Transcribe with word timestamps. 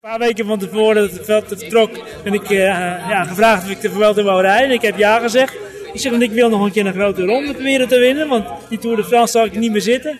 Een 0.00 0.10
paar 0.10 0.18
weken 0.18 0.46
van 0.46 0.58
tevoren 0.58 1.02
dat 1.02 1.10
het 1.10 1.24
veld 1.24 1.44
vertrok, 1.48 1.90
ben 2.24 2.32
ik 2.32 2.50
uh, 2.50 2.58
ja, 2.58 3.24
gevraagd 3.24 3.64
of 3.64 3.70
ik 3.70 3.80
de 3.80 3.90
Vuelta 3.90 4.22
wou 4.22 4.42
rijden. 4.42 4.70
Ik 4.70 4.82
heb 4.82 4.98
ja 4.98 5.18
gezegd. 5.18 5.54
Ik 5.92 6.00
zeg, 6.00 6.12
ik 6.12 6.30
wil 6.30 6.48
nog 6.48 6.64
een 6.64 6.72
keer 6.72 6.86
een 6.86 6.92
grote 6.92 7.24
ronde 7.24 7.52
proberen 7.52 7.88
te 7.88 7.98
winnen, 7.98 8.28
want 8.28 8.46
die 8.68 8.78
Tour 8.78 8.96
de 8.96 9.04
France 9.04 9.32
zal 9.32 9.44
ik 9.44 9.58
niet 9.58 9.72
meer 9.72 9.80
zitten. 9.80 10.18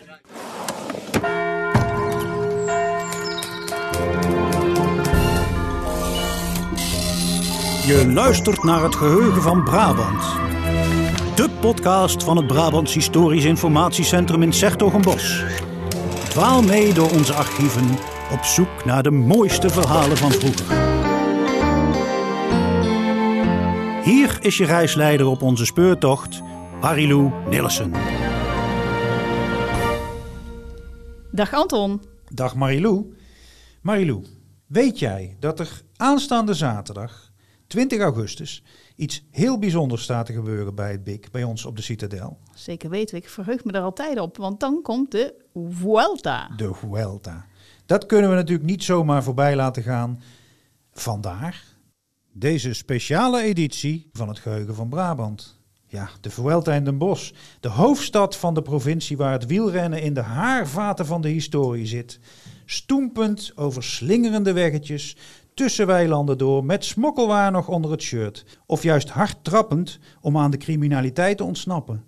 Je 7.86 8.10
luistert 8.14 8.62
naar 8.62 8.82
het 8.82 8.94
geheugen 8.94 9.42
van 9.42 9.64
Brabant. 9.64 10.22
De 11.34 11.48
podcast 11.60 12.24
van 12.24 12.36
het 12.36 12.46
Brabants 12.46 12.94
Historisch 12.94 13.44
Informatiecentrum 13.44 14.42
in 14.42 14.52
Sertogenbos. 14.52 15.44
Dwaal 16.28 16.62
mee 16.62 16.92
door 16.92 17.10
onze 17.10 17.32
archieven 17.32 18.18
op 18.32 18.44
zoek 18.44 18.84
naar 18.84 19.02
de 19.02 19.10
mooiste 19.10 19.70
verhalen 19.70 20.16
van 20.16 20.32
vroeger. 20.32 20.88
Hier 24.04 24.38
is 24.40 24.56
je 24.56 24.64
reisleider 24.64 25.26
op 25.26 25.42
onze 25.42 25.64
speurtocht, 25.64 26.42
Marilou 26.80 27.30
Nilsen. 27.48 27.92
Dag 31.32 31.52
Anton. 31.52 32.02
Dag 32.34 32.54
Marilou. 32.54 33.14
Marilou, 33.82 34.24
weet 34.66 34.98
jij 34.98 35.36
dat 35.40 35.60
er 35.60 35.82
aanstaande 35.96 36.54
zaterdag, 36.54 37.32
20 37.66 38.00
augustus, 38.00 38.64
iets 38.96 39.26
heel 39.30 39.58
bijzonders 39.58 40.02
staat 40.02 40.26
te 40.26 40.32
gebeuren 40.32 40.74
bij 40.74 40.90
het 40.90 41.04
BIC, 41.04 41.30
bij 41.30 41.44
ons 41.44 41.64
op 41.64 41.76
de 41.76 41.82
Citadel? 41.82 42.38
Zeker 42.54 42.90
weten, 42.90 43.16
ik 43.16 43.28
verheug 43.28 43.64
me 43.64 43.72
er 43.72 43.82
altijd 43.82 44.20
op, 44.20 44.36
want 44.36 44.60
dan 44.60 44.82
komt 44.82 45.10
de 45.10 45.34
Vuelta. 45.54 46.50
De 46.56 46.74
Vuelta. 46.74 47.48
Dat 47.90 48.06
kunnen 48.06 48.30
we 48.30 48.36
natuurlijk 48.36 48.68
niet 48.68 48.84
zomaar 48.84 49.22
voorbij 49.22 49.56
laten 49.56 49.82
gaan. 49.82 50.20
Vandaar 50.92 51.64
deze 52.32 52.74
speciale 52.74 53.42
editie 53.42 54.08
van 54.12 54.28
het 54.28 54.38
Geheugen 54.38 54.74
van 54.74 54.88
Brabant. 54.88 55.60
Ja, 55.86 56.08
de 56.20 56.30
Vuelta 56.30 56.80
Den 56.80 56.98
Bosch. 56.98 57.32
De 57.60 57.68
hoofdstad 57.68 58.36
van 58.36 58.54
de 58.54 58.62
provincie 58.62 59.16
waar 59.16 59.32
het 59.32 59.46
wielrennen 59.46 60.02
in 60.02 60.14
de 60.14 60.20
haarvaten 60.20 61.06
van 61.06 61.20
de 61.20 61.28
historie 61.28 61.86
zit. 61.86 62.20
Stoempend 62.64 63.52
over 63.54 63.82
slingerende 63.82 64.52
weggetjes, 64.52 65.16
tussen 65.54 65.86
weilanden 65.86 66.38
door, 66.38 66.64
met 66.64 66.84
smokkelwaar 66.84 67.50
nog 67.50 67.68
onder 67.68 67.90
het 67.90 68.02
shirt. 68.02 68.44
Of 68.66 68.82
juist 68.82 69.08
hard 69.08 69.44
trappend 69.44 69.98
om 70.20 70.38
aan 70.38 70.50
de 70.50 70.56
criminaliteit 70.56 71.36
te 71.36 71.44
ontsnappen. 71.44 72.04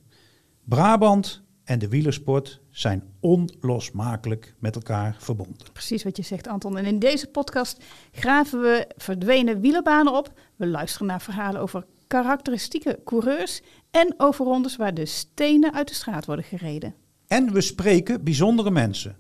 Brabant 0.65 1.43
en 1.65 1.79
de 1.79 1.89
wielersport 1.89 2.62
zijn 2.73 3.03
onlosmakelijk 3.21 4.55
met 4.59 4.75
elkaar 4.75 5.17
verbonden. 5.19 5.67
Precies 5.73 6.05
wat 6.05 6.17
je 6.17 6.23
zegt, 6.23 6.49
Anton. 6.49 6.79
En 6.79 6.85
in 6.85 6.99
deze 6.99 7.27
podcast 7.27 7.85
graven 8.13 8.61
we 8.61 8.87
verdwenen 8.97 9.61
wielerbanen 9.61 10.17
op. 10.17 10.33
We 10.57 10.67
luisteren 10.67 11.07
naar 11.07 11.23
verhalen 11.23 11.61
over 11.61 11.85
karakteristieke 12.07 13.01
coureurs 13.05 13.63
en 13.91 14.15
over 14.17 14.45
rondes 14.45 14.77
waar 14.77 14.95
de 14.95 15.07
stenen 15.07 15.73
uit 15.73 15.89
de 15.89 15.95
straat 15.95 16.27
worden 16.27 16.45
gereden. 16.45 16.95
En 17.27 17.53
we 17.53 17.61
spreken 17.61 18.25
bijzondere 18.25 18.71
mensen. 18.71 19.17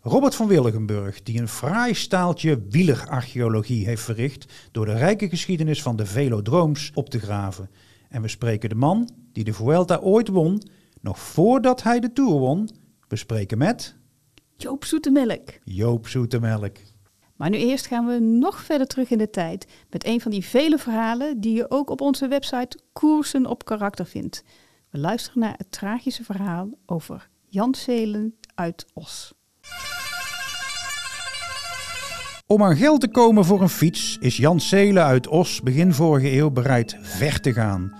Robert 0.00 0.34
van 0.34 0.46
Willigenburg, 0.46 1.22
die 1.22 1.40
een 1.40 1.48
fraai 1.48 1.94
staaltje 1.94 2.62
wielerarcheologie 2.70 3.86
heeft 3.86 4.02
verricht 4.02 4.52
door 4.72 4.86
de 4.86 4.94
rijke 4.94 5.28
geschiedenis 5.28 5.82
van 5.82 5.96
de 5.96 6.06
velodrooms 6.06 6.90
op 6.94 7.10
te 7.10 7.18
graven. 7.18 7.70
En 8.08 8.22
we 8.22 8.28
spreken 8.28 8.68
de 8.68 8.74
man 8.74 9.10
die 9.32 9.44
de 9.44 9.52
Vuelta 9.52 9.96
ooit 9.96 10.28
won, 10.28 10.62
nog 11.00 11.18
voordat 11.18 11.82
hij 11.82 12.00
de 12.00 12.12
Tour 12.12 12.38
won. 12.38 12.70
We 13.14 13.20
spreken 13.20 13.58
met... 13.58 13.96
Joop 14.56 14.84
Zoetemelk. 14.84 15.48
Joop 15.64 16.08
Zoetemelk. 16.08 16.76
Maar 17.36 17.50
nu 17.50 17.56
eerst 17.56 17.86
gaan 17.86 18.06
we 18.06 18.18
nog 18.18 18.62
verder 18.62 18.86
terug 18.86 19.10
in 19.10 19.18
de 19.18 19.30
tijd 19.30 19.66
met 19.90 20.06
een 20.06 20.20
van 20.20 20.30
die 20.30 20.44
vele 20.44 20.78
verhalen 20.78 21.40
die 21.40 21.54
je 21.54 21.70
ook 21.70 21.90
op 21.90 22.00
onze 22.00 22.28
website 22.28 22.78
Koersen 22.92 23.46
op 23.46 23.64
Karakter 23.64 24.06
vindt. 24.06 24.44
We 24.90 24.98
luisteren 24.98 25.40
naar 25.40 25.54
het 25.56 25.72
tragische 25.72 26.24
verhaal 26.24 26.68
over 26.86 27.28
Jan 27.48 27.74
Zelen 27.74 28.34
uit 28.54 28.86
Os. 28.92 29.34
Om 32.46 32.62
aan 32.62 32.76
geld 32.76 33.00
te 33.00 33.08
komen 33.08 33.44
voor 33.44 33.62
een 33.62 33.68
fiets 33.68 34.18
is 34.20 34.36
Jan 34.36 34.60
Zelen 34.60 35.04
uit 35.04 35.26
Os 35.28 35.62
begin 35.62 35.92
vorige 35.92 36.32
eeuw 36.32 36.50
bereid 36.50 36.96
ver 37.00 37.40
te 37.40 37.52
gaan. 37.52 37.92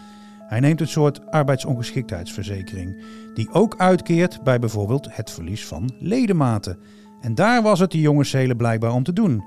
Hij 0.47 0.61
neemt 0.61 0.81
een 0.81 0.89
soort 0.89 1.31
arbeidsongeschiktheidsverzekering, 1.31 3.05
die 3.35 3.53
ook 3.53 3.75
uitkeert 3.77 4.43
bij 4.43 4.59
bijvoorbeeld 4.59 5.09
het 5.11 5.31
verlies 5.31 5.67
van 5.67 5.95
ledematen. 5.99 6.79
En 7.21 7.35
daar 7.35 7.63
was 7.63 7.81
het 7.81 7.91
de 7.91 8.01
jonge 8.01 8.25
Zelen 8.25 8.57
blijkbaar 8.57 8.93
om 8.93 9.03
te 9.03 9.13
doen. 9.13 9.45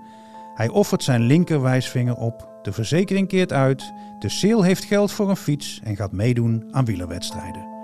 Hij 0.53 0.69
offert 0.69 1.03
zijn 1.03 1.21
linkerwijsvinger 1.21 2.15
op, 2.15 2.59
de 2.61 2.71
verzekering 2.71 3.27
keert 3.27 3.53
uit, 3.53 3.93
de 4.19 4.29
Seel 4.29 4.61
heeft 4.63 4.83
geld 4.83 5.11
voor 5.11 5.29
een 5.29 5.35
fiets 5.35 5.81
en 5.83 5.95
gaat 5.95 6.11
meedoen 6.11 6.67
aan 6.71 6.85
wielerwedstrijden. 6.85 7.75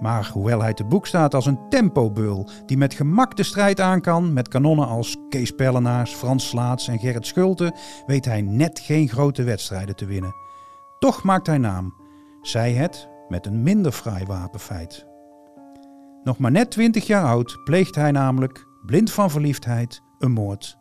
Maar 0.00 0.30
hoewel 0.32 0.62
hij 0.62 0.74
te 0.74 0.84
boek 0.84 1.06
staat 1.06 1.34
als 1.34 1.46
een 1.46 1.68
tempobeul 1.68 2.48
die 2.66 2.76
met 2.76 2.94
gemak 2.94 3.36
de 3.36 3.42
strijd 3.42 3.80
aan 3.80 4.00
kan 4.00 4.32
met 4.32 4.48
kanonnen 4.48 4.86
als 4.86 5.16
Kees 5.28 5.50
Pellenaars, 5.50 6.12
Frans 6.12 6.48
Slaats 6.48 6.88
en 6.88 6.98
Gerrit 6.98 7.26
Schulte, 7.26 7.76
weet 8.06 8.24
hij 8.24 8.40
net 8.40 8.78
geen 8.78 9.08
grote 9.08 9.42
wedstrijden 9.42 9.96
te 9.96 10.06
winnen. 10.06 10.34
Toch 10.98 11.22
maakt 11.22 11.46
hij 11.46 11.58
naam, 11.58 11.94
zij 12.42 12.72
het 12.72 13.08
met 13.28 13.46
een 13.46 13.62
minder 13.62 13.92
fraai 13.92 14.24
wapenfeit. 14.24 15.06
Nog 16.22 16.38
maar 16.38 16.50
net 16.50 16.70
twintig 16.70 17.06
jaar 17.06 17.24
oud 17.24 17.60
pleegt 17.64 17.94
hij 17.94 18.10
namelijk, 18.10 18.66
blind 18.86 19.12
van 19.12 19.30
verliefdheid, 19.30 20.02
een 20.18 20.32
moord. 20.32 20.78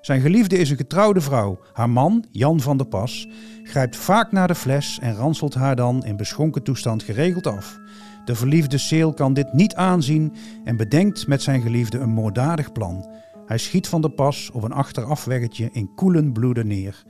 Zijn 0.00 0.20
geliefde 0.20 0.58
is 0.58 0.70
een 0.70 0.76
getrouwde 0.76 1.20
vrouw. 1.20 1.58
Haar 1.72 1.90
man, 1.90 2.24
Jan 2.30 2.60
van 2.60 2.76
der 2.76 2.86
Pas, 2.86 3.28
grijpt 3.62 3.96
vaak 3.96 4.32
naar 4.32 4.48
de 4.48 4.54
fles 4.54 4.98
en 5.02 5.14
ranselt 5.14 5.54
haar 5.54 5.76
dan 5.76 6.04
in 6.04 6.16
beschonken 6.16 6.62
toestand 6.62 7.02
geregeld 7.02 7.46
af. 7.46 7.78
De 8.24 8.34
verliefde 8.34 8.78
Seel 8.78 9.12
kan 9.14 9.34
dit 9.34 9.52
niet 9.52 9.74
aanzien 9.74 10.34
en 10.64 10.76
bedenkt 10.76 11.26
met 11.26 11.42
zijn 11.42 11.62
geliefde 11.62 11.98
een 11.98 12.10
moorddadig 12.10 12.72
plan. 12.72 13.10
Hij 13.46 13.58
schiet 13.58 13.88
van 13.88 14.00
der 14.00 14.10
Pas 14.10 14.50
op 14.50 14.62
een 14.62 14.72
achterafweggetje 14.72 15.68
in 15.72 15.94
koelen 15.94 16.32
bloeden 16.32 16.66
neer. 16.66 17.04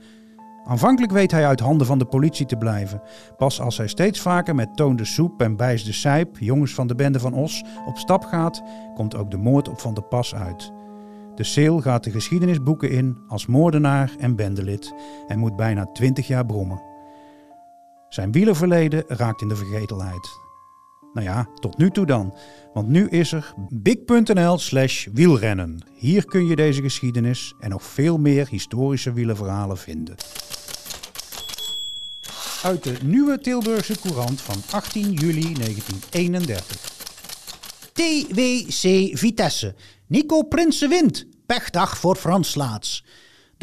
Aanvankelijk 0.67 1.11
weet 1.11 1.31
hij 1.31 1.45
uit 1.45 1.59
handen 1.59 1.87
van 1.87 1.97
de 1.99 2.05
politie 2.05 2.45
te 2.45 2.57
blijven. 2.57 3.01
Pas 3.37 3.61
als 3.61 3.77
hij 3.77 3.87
steeds 3.87 4.19
vaker 4.19 4.55
met 4.55 4.75
Toon 4.75 4.95
de 4.95 5.05
Soep 5.05 5.41
en 5.41 5.55
Bijs 5.55 5.83
de 5.83 5.93
Sijp, 5.93 6.37
jongens 6.39 6.73
van 6.73 6.87
de 6.87 6.95
bende 6.95 7.19
van 7.19 7.33
Os, 7.33 7.63
op 7.85 7.97
stap 7.97 8.23
gaat, 8.23 8.63
komt 8.93 9.15
ook 9.15 9.31
de 9.31 9.37
moord 9.37 9.69
op 9.69 9.79
Van 9.79 9.93
der 9.93 10.03
Pas 10.03 10.35
uit. 10.35 10.71
De 11.35 11.43
Seel 11.43 11.81
gaat 11.81 12.03
de 12.03 12.11
geschiedenisboeken 12.11 12.89
in 12.89 13.17
als 13.27 13.45
moordenaar 13.45 14.11
en 14.19 14.35
bendelid 14.35 14.93
en 15.27 15.39
moet 15.39 15.55
bijna 15.55 15.85
twintig 15.85 16.27
jaar 16.27 16.45
brommen. 16.45 16.81
Zijn 18.09 18.31
wielerverleden 18.31 19.03
raakt 19.07 19.41
in 19.41 19.47
de 19.47 19.55
vergetelheid. 19.55 20.44
Nou 21.15 21.27
ja, 21.27 21.47
tot 21.59 21.77
nu 21.77 21.91
toe 21.91 22.05
dan. 22.05 22.33
Want 22.73 22.87
nu 22.87 23.07
is 23.07 23.31
er 23.31 23.53
big.nl 23.69 24.57
slash 24.57 25.07
wielrennen. 25.13 25.79
Hier 25.93 26.25
kun 26.25 26.45
je 26.45 26.55
deze 26.55 26.81
geschiedenis 26.81 27.53
en 27.59 27.69
nog 27.69 27.83
veel 27.83 28.17
meer 28.17 28.47
historische 28.49 29.13
wielerverhalen 29.13 29.77
vinden. 29.77 30.15
Uit 32.63 32.83
de 32.83 32.97
Nieuwe 33.03 33.39
Tilburgse 33.39 33.99
Courant 33.99 34.41
van 34.41 34.55
18 34.71 35.11
juli 35.11 35.53
1931. 35.53 36.93
TWC 37.93 39.17
Vitesse. 39.17 39.75
Nico 40.07 40.41
Prinsen 40.41 40.89
wint. 40.89 41.25
Pechdag 41.45 41.97
voor 41.97 42.15
Frans 42.15 42.55
Laats. 42.55 43.05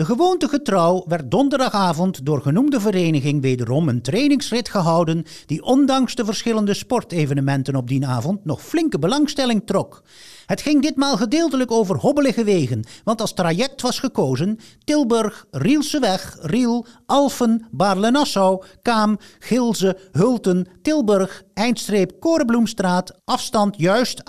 De 0.03 0.09
gewoonte 0.09 0.49
getrouw 0.49 1.05
werd 1.09 1.31
donderdagavond 1.31 2.27
door 2.27 2.41
genoemde 2.41 2.81
vereniging 2.81 3.43
wederom 3.43 3.89
een 3.89 4.03
trainingsrit 4.03 4.69
gehouden 4.69 5.25
die 5.47 5.63
ondanks 5.63 6.15
de 6.15 6.25
verschillende 6.25 6.75
sportevenementen 6.75 7.77
op 7.77 7.89
die 7.89 8.07
avond 8.07 8.45
nog 8.45 8.62
flinke 8.62 8.99
belangstelling 8.99 9.67
trok. 9.67 10.03
Het 10.47 10.61
ging 10.61 10.83
ditmaal 10.83 11.17
gedeeltelijk 11.17 11.71
over 11.71 11.97
hobbelige 11.97 12.45
wegen, 12.45 12.85
want 13.05 13.21
als 13.21 13.33
traject 13.35 13.83
was 13.83 13.99
gekozen 13.99 14.59
Tilburg, 14.85 15.47
Rielseweg, 15.51 16.37
Riel, 16.41 16.87
Alphen, 17.06 17.67
Baarle-Nassau, 17.71 18.65
Kaam, 18.82 19.19
Gilze, 19.38 19.99
Hulten, 20.12 20.67
Tilburg, 20.82 21.43
eindstreep 21.55 22.21
Korenbloemstraat, 22.21 23.19
afstand 23.25 23.76
juist 23.79 24.23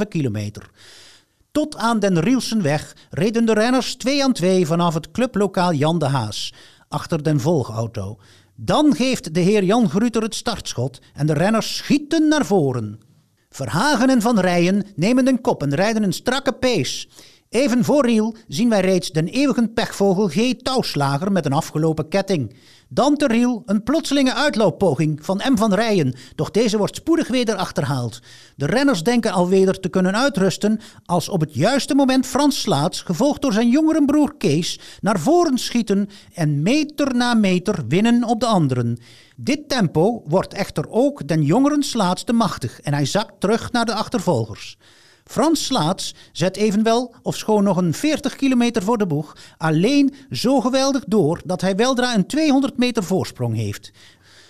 48,5 0.00 0.08
kilometer. 0.08 0.70
Tot 1.56 1.76
aan 1.76 1.98
den 1.98 2.18
Rielsenweg 2.18 2.96
reden 3.10 3.46
de 3.46 3.52
renners 3.52 3.94
twee 3.94 4.24
aan 4.24 4.32
twee 4.32 4.66
vanaf 4.66 4.94
het 4.94 5.10
clublokaal 5.10 5.72
Jan 5.72 5.98
de 5.98 6.04
Haas, 6.04 6.54
achter 6.88 7.22
den 7.22 7.40
volgauto. 7.40 8.18
Dan 8.56 8.94
geeft 8.94 9.34
de 9.34 9.40
heer 9.40 9.64
Jan 9.64 9.90
Gruter 9.90 10.22
het 10.22 10.34
startschot 10.34 11.00
en 11.14 11.26
de 11.26 11.32
renners 11.32 11.76
schieten 11.76 12.28
naar 12.28 12.46
voren. 12.46 13.00
Verhagen 13.50 14.10
en 14.10 14.22
Van 14.22 14.38
Rijen 14.38 14.84
nemen 14.96 15.28
een 15.28 15.40
kop 15.40 15.62
en 15.62 15.74
rijden 15.74 16.02
een 16.02 16.12
strakke 16.12 16.52
pace. 16.52 17.08
Even 17.48 17.84
voor 17.84 18.06
Riel 18.06 18.36
zien 18.48 18.68
wij 18.68 18.80
reeds 18.80 19.10
den 19.10 19.26
eeuwige 19.26 19.68
pechvogel 19.68 20.28
G. 20.28 20.54
Touwslager 20.62 21.32
met 21.32 21.46
een 21.46 21.52
afgelopen 21.52 22.08
ketting. 22.08 22.56
Dan 22.88 23.16
ter 23.16 23.30
Riel 23.30 23.62
een 23.66 23.82
plotselinge 23.82 24.34
uitlooppoging 24.34 25.24
van 25.24 25.42
M. 25.52 25.56
van 25.56 25.74
Rijen, 25.74 26.14
doch 26.34 26.50
deze 26.50 26.78
wordt 26.78 26.96
spoedig 26.96 27.28
weer 27.28 27.54
achterhaald. 27.54 28.20
De 28.56 28.66
renners 28.66 29.02
denken 29.02 29.32
alweer 29.32 29.80
te 29.80 29.88
kunnen 29.88 30.16
uitrusten 30.16 30.80
als 31.04 31.28
op 31.28 31.40
het 31.40 31.54
juiste 31.54 31.94
moment 31.94 32.26
Frans 32.26 32.60
Slaats, 32.60 33.00
gevolgd 33.00 33.42
door 33.42 33.52
zijn 33.52 33.68
jongere 33.68 34.04
broer 34.04 34.36
Kees, 34.36 34.80
naar 35.00 35.18
voren 35.18 35.58
schieten 35.58 36.08
en 36.34 36.62
meter 36.62 37.14
na 37.14 37.34
meter 37.34 37.84
winnen 37.88 38.24
op 38.24 38.40
de 38.40 38.46
anderen. 38.46 38.98
Dit 39.36 39.68
tempo 39.68 40.22
wordt 40.26 40.54
echter 40.54 40.88
ook 40.88 41.28
den 41.28 41.42
jongeren 41.42 41.82
Slaats 41.82 42.24
te 42.24 42.32
machtig 42.32 42.80
en 42.80 42.94
hij 42.94 43.06
zakt 43.06 43.40
terug 43.40 43.72
naar 43.72 43.84
de 43.84 43.94
achtervolgers. 43.94 44.78
Frans 45.26 45.64
Slaats 45.64 46.14
zet 46.32 46.56
evenwel, 46.56 47.14
ofschoon 47.22 47.64
nog 47.64 47.76
een 47.76 47.94
40 47.94 48.36
kilometer 48.36 48.82
voor 48.82 48.98
de 48.98 49.06
boeg, 49.06 49.36
alleen 49.58 50.14
zo 50.30 50.60
geweldig 50.60 51.04
door 51.04 51.40
dat 51.44 51.60
hij 51.60 51.76
weldra 51.76 52.14
een 52.14 52.26
200 52.26 52.76
meter 52.76 53.04
voorsprong 53.04 53.56
heeft. 53.56 53.92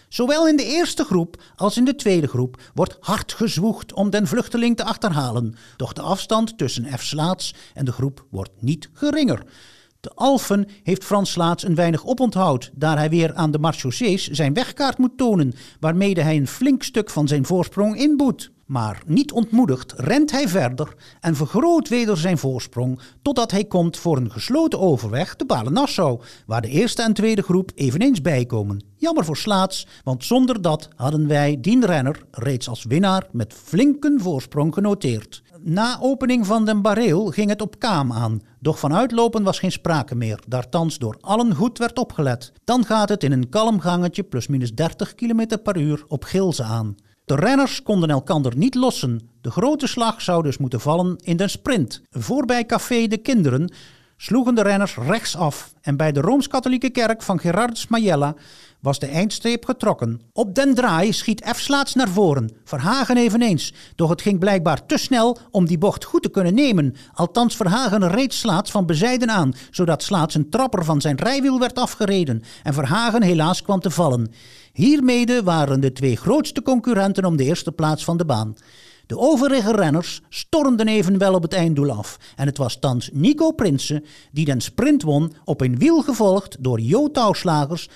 Zowel 0.08 0.49
in 0.49 0.56
de 0.56 0.64
eerste 0.64 1.05
groep 1.05 1.43
als 1.56 1.76
in 1.76 1.84
de 1.84 1.94
tweede 1.94 2.26
groep 2.26 2.61
wordt 2.75 2.96
hard 3.00 3.32
gezwoegd 3.32 3.93
om 3.93 4.11
den 4.11 4.26
vluchteling 4.26 4.76
te 4.76 4.84
achterhalen, 4.84 5.55
doch 5.76 5.93
de 5.93 6.02
afstand 6.02 6.58
tussen 6.58 6.99
F. 6.99 7.02
Slaats 7.02 7.55
en 7.75 7.84
de 7.84 7.93
groep 7.93 8.26
wordt 8.31 8.52
niet 8.58 8.90
geringer. 8.93 9.43
De 10.00 10.12
Alfen 10.14 10.69
heeft 10.82 11.05
Frans 11.05 11.31
Slaats 11.31 11.64
een 11.64 11.75
weinig 11.75 12.06
oponthoud, 12.06 12.70
daar 12.75 12.96
hij 12.96 13.11
weer 13.11 13.34
aan 13.34 13.50
de 13.50 13.58
marchaussées 13.58 14.28
zijn 14.28 14.55
wegkaart 14.55 14.99
moet 14.99 15.17
tonen, 15.17 15.55
waarmee 15.81 16.20
hij 16.20 16.37
een 16.37 16.49
flink 16.49 16.82
stuk 16.82 17.11
van 17.11 17.28
zijn 17.28 17.46
voorsprong 17.46 17.96
inboet. 17.96 18.55
Maar 18.66 19.02
niet 19.06 19.32
ontmoedigd 19.32 19.92
rent 19.96 20.30
hij 20.30 20.48
verder 20.48 20.94
en 21.20 21.36
vergroot 21.36 21.88
weder 21.88 22.16
zijn 22.16 22.38
voorsprong 22.38 23.00
totdat 23.22 23.50
hij 23.50 23.64
komt 23.64 23.96
voor 23.96 24.16
een 24.16 24.30
gesloten 24.30 24.80
overweg 24.80 25.34
te 25.34 25.44
Balen-Nassau, 25.44 26.20
waar 26.46 26.62
de 26.62 26.68
eerste 26.68 27.02
en 27.02 27.12
tweede 27.12 27.42
groep 27.42 27.70
eveneens 27.74 28.20
bijkomen. 28.20 28.84
Jammer 28.96 29.24
voor 29.24 29.36
Slaats, 29.36 29.86
want 30.04 30.24
zonder 30.24 30.62
dat 30.62 30.88
hadden 30.96 31.28
wij 31.28 31.58
dien 31.60 31.84
renner 31.84 32.24
reeds 32.30 32.68
als 32.68 32.84
winnaar 32.84 33.26
met 33.32 33.52
flinken 33.52 34.20
voorsprong 34.20 34.74
genoteerd. 34.74 35.42
Na 35.60 35.98
opening 36.00 36.46
van 36.46 36.64
den 36.64 36.82
bareel 36.82 37.26
ging 37.26 37.48
het 37.48 37.62
op 37.62 37.78
kaam 37.78 38.12
aan, 38.12 38.40
doch 38.60 38.78
van 38.78 38.94
uitlopen 38.94 39.42
was 39.42 39.58
geen 39.58 39.72
sprake 39.72 40.14
meer, 40.14 40.42
daar 40.46 40.68
thans 40.68 40.98
door 40.98 41.16
allen 41.20 41.54
goed 41.54 41.78
werd 41.78 41.98
opgelet. 41.98 42.52
Dan 42.64 42.84
gaat 42.84 43.08
het 43.08 43.24
in 43.24 43.32
een 43.32 43.48
kalm 43.48 43.80
gangetje 43.80 44.22
plus 44.22 44.46
minus 44.46 44.74
30 44.74 45.14
km 45.14 45.46
per 45.62 45.76
uur 45.76 46.04
op 46.08 46.24
Gilze 46.24 46.62
aan. 46.62 46.96
De 47.26 47.34
renners 47.34 47.82
konden 47.82 48.11
elkander 48.11 48.56
niet 48.56 48.75
lossen. 48.75 49.31
De 49.40 49.50
grote 49.50 49.87
slag 49.87 50.23
zou 50.23 50.43
dus 50.43 50.58
moeten 50.58 50.81
vallen 50.81 51.17
in 51.23 51.37
de 51.37 51.49
sprint. 51.49 52.02
Voorbij 52.11 52.67
Café 52.67 53.06
de 53.06 53.17
Kinderen 53.17 53.73
sloegen 54.17 54.55
de 54.55 54.62
renners 54.62 54.96
rechtsaf 54.96 55.73
en 55.81 55.96
bij 55.96 56.12
de 56.12 56.20
Rooms-Katholieke 56.20 56.90
kerk 56.90 57.23
van 57.23 57.38
Gerardus 57.38 57.88
Majella 57.88 58.34
was 58.81 58.99
de 58.99 59.06
eindstreep 59.06 59.64
getrokken. 59.64 60.20
Op 60.32 60.55
den 60.55 60.75
draai 60.75 61.12
schiet 61.12 61.49
F. 61.55 61.61
Slaats 61.61 61.94
naar 61.94 62.08
voren, 62.08 62.50
Verhagen 62.64 63.17
eveneens, 63.17 63.73
doch 63.94 64.11
het 64.11 64.23
ging 64.23 64.38
blijkbaar 64.38 64.87
te 64.87 64.96
snel 64.99 65.38
om 65.50 65.67
die 65.67 65.78
bocht 65.78 66.05
goed 66.05 66.23
te 66.23 66.28
kunnen 66.28 66.55
nemen. 66.55 66.94
Althans 67.14 67.56
Verhagen 67.56 68.08
reed 68.08 68.34
Slaats 68.34 68.70
van 68.70 68.87
bezijden 68.87 69.31
aan, 69.31 69.55
zodat 69.70 70.02
Slaats 70.02 70.34
een 70.34 70.50
trapper 70.50 70.84
van 70.84 71.00
zijn 71.00 71.17
rijwiel 71.17 71.58
werd 71.58 71.78
afgereden 71.78 72.43
en 72.62 72.75
Verhagen 72.75 73.23
helaas 73.23 73.62
kwam 73.62 73.81
te 73.81 73.90
vallen. 73.90 74.32
Hiermede 74.76 75.43
waren 75.43 75.81
de 75.81 75.93
twee 75.93 76.17
grootste 76.17 76.62
concurrenten 76.62 77.25
om 77.25 77.37
de 77.37 77.44
eerste 77.44 77.73
plaats 77.73 78.05
van 78.05 78.17
de 78.17 78.25
baan. 78.25 78.55
De 79.06 79.19
overige 79.19 79.73
renners 79.73 80.23
stormden 80.28 80.88
evenwel 80.88 81.34
op 81.34 81.43
het 81.43 81.52
einddoel 81.52 81.90
af 81.90 82.19
en 82.37 82.46
het 82.46 82.58
was 82.58 82.78
thans 82.78 83.11
Nico 83.12 83.50
Prinsen 83.52 84.05
die 84.32 84.44
den 84.44 84.61
sprint 84.61 85.02
won 85.02 85.32
op 85.44 85.61
een 85.61 85.78
wiel 85.78 86.02
gevolgd 86.02 86.56
door 86.61 86.81
Jo 86.81 87.11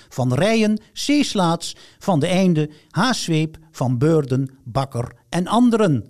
Van 0.09 0.33
Rijen, 0.33 0.81
Zeeslaats, 0.93 1.75
Van 1.99 2.19
de 2.19 2.27
Einde, 2.27 2.69
Haasweep, 2.89 3.57
Van 3.71 3.97
Beurden, 3.97 4.49
Bakker 4.63 5.11
en 5.29 5.47
anderen. 5.47 6.05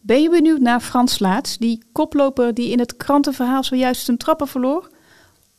Ben 0.00 0.22
je 0.22 0.30
benieuwd 0.30 0.60
naar 0.60 0.80
Frans 0.80 1.18
Laats, 1.18 1.58
die 1.58 1.84
koploper 1.92 2.54
die 2.54 2.70
in 2.70 2.78
het 2.78 2.96
krantenverhaal 2.96 3.64
zojuist 3.64 4.08
een 4.08 4.16
trappen 4.16 4.48
verloor? 4.48 4.90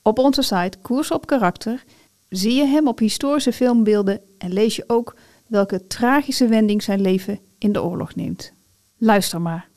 Op 0.01 0.19
onze 0.19 0.41
site 0.41 0.77
Koers 0.81 1.11
op 1.11 1.25
Karakter 1.25 1.83
zie 2.35 2.53
je 2.53 2.65
hem 2.65 2.87
op 2.87 2.99
historische 2.99 3.53
filmbeelden 3.53 4.21
en 4.37 4.53
lees 4.53 4.75
je 4.75 4.83
ook 4.87 5.15
welke 5.47 5.87
tragische 5.87 6.47
wending 6.47 6.83
zijn 6.83 7.01
leven 7.01 7.39
in 7.57 7.71
de 7.71 7.83
oorlog 7.83 8.15
neemt. 8.15 8.53
Luister 8.97 9.41
maar. 9.41 9.69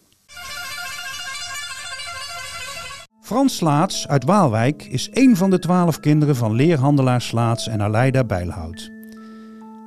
Frans 3.20 3.56
Slaats 3.56 4.08
uit 4.08 4.24
Waalwijk 4.24 4.82
is 4.82 5.08
een 5.12 5.36
van 5.36 5.50
de 5.50 5.58
twaalf 5.58 6.00
kinderen 6.00 6.36
van 6.36 6.54
leerhandelaar 6.54 7.20
Slaats 7.20 7.68
en 7.68 7.82
Aleida 7.82 8.24
Bijlhout. 8.24 8.90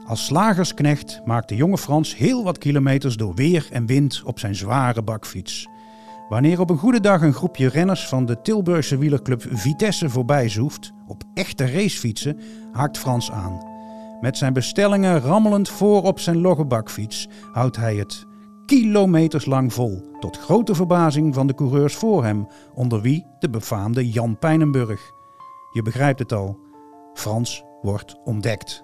Als 0.05 0.25
slagersknecht 0.25 1.21
maakt 1.25 1.49
de 1.49 1.55
jonge 1.55 1.77
Frans 1.77 2.15
heel 2.15 2.43
wat 2.43 2.57
kilometers 2.57 3.15
door 3.15 3.35
weer 3.35 3.67
en 3.71 3.85
wind 3.85 4.21
op 4.25 4.39
zijn 4.39 4.55
zware 4.55 5.01
bakfiets. 5.01 5.67
Wanneer 6.29 6.59
op 6.59 6.69
een 6.69 6.77
goede 6.77 6.99
dag 6.99 7.21
een 7.21 7.33
groepje 7.33 7.67
renners 7.67 8.07
van 8.07 8.25
de 8.25 8.41
Tilburgse 8.41 8.97
wielerclub 8.97 9.45
Vitesse 9.49 10.09
voorbij 10.09 10.49
zoeft, 10.49 10.91
op 11.07 11.23
echte 11.33 11.71
racefietsen, 11.71 12.39
haakt 12.71 12.97
Frans 12.97 13.31
aan. 13.31 13.67
Met 14.21 14.37
zijn 14.37 14.53
bestellingen 14.53 15.19
rammelend 15.19 15.69
voor 15.69 16.03
op 16.03 16.19
zijn 16.19 16.41
logge 16.41 16.65
bakfiets 16.65 17.27
houdt 17.51 17.75
hij 17.75 17.95
het 17.95 18.25
kilometers 18.65 19.45
lang 19.45 19.73
vol, 19.73 20.01
tot 20.19 20.37
grote 20.37 20.75
verbazing 20.75 21.33
van 21.33 21.47
de 21.47 21.55
coureurs 21.55 21.95
voor 21.95 22.23
hem, 22.23 22.47
onder 22.73 23.01
wie 23.01 23.25
de 23.39 23.49
befaamde 23.49 24.09
Jan 24.09 24.39
Pijnenburg. 24.39 25.11
Je 25.71 25.81
begrijpt 25.81 26.19
het 26.19 26.33
al, 26.33 26.59
Frans 27.13 27.63
wordt 27.81 28.15
ontdekt. 28.23 28.83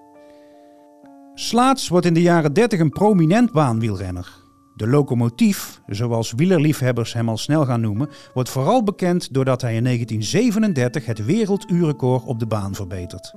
Slaats 1.34 1.88
wordt 1.88 2.06
in 2.06 2.14
de 2.14 2.22
jaren 2.22 2.54
30 2.54 2.80
een 2.80 2.90
prominent 2.90 3.52
baanwielrenner. 3.52 4.45
De 4.76 4.88
locomotief, 4.88 5.82
zoals 5.88 6.32
wielerliefhebbers 6.32 7.14
hem 7.14 7.30
al 7.30 7.38
snel 7.38 7.66
gaan 7.66 7.82
noemen, 7.82 8.10
wordt 8.34 8.50
vooral 8.50 8.84
bekend 8.84 9.34
doordat 9.34 9.62
hij 9.62 9.76
in 9.76 9.84
1937 9.84 11.06
het 11.06 11.26
werelduurrecord 11.26 12.24
op 12.24 12.40
de 12.40 12.46
baan 12.46 12.76
verbetert. 12.76 13.34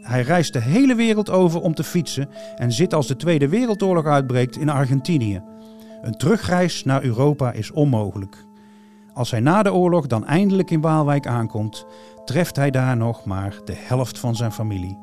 Hij 0.00 0.22
reist 0.22 0.52
de 0.52 0.60
hele 0.60 0.94
wereld 0.94 1.30
over 1.30 1.60
om 1.60 1.74
te 1.74 1.84
fietsen 1.84 2.28
en 2.56 2.72
zit 2.72 2.94
als 2.94 3.06
de 3.06 3.16
Tweede 3.16 3.48
Wereldoorlog 3.48 4.04
uitbreekt 4.04 4.56
in 4.56 4.68
Argentinië. 4.68 5.42
Een 6.02 6.16
terugreis 6.16 6.84
naar 6.84 7.04
Europa 7.04 7.52
is 7.52 7.70
onmogelijk. 7.70 8.46
Als 9.12 9.30
hij 9.30 9.40
na 9.40 9.62
de 9.62 9.72
oorlog 9.72 10.06
dan 10.06 10.26
eindelijk 10.26 10.70
in 10.70 10.80
Waalwijk 10.80 11.26
aankomt, 11.26 11.86
treft 12.24 12.56
hij 12.56 12.70
daar 12.70 12.96
nog 12.96 13.24
maar 13.24 13.60
de 13.64 13.76
helft 13.76 14.18
van 14.18 14.36
zijn 14.36 14.52
familie. 14.52 14.98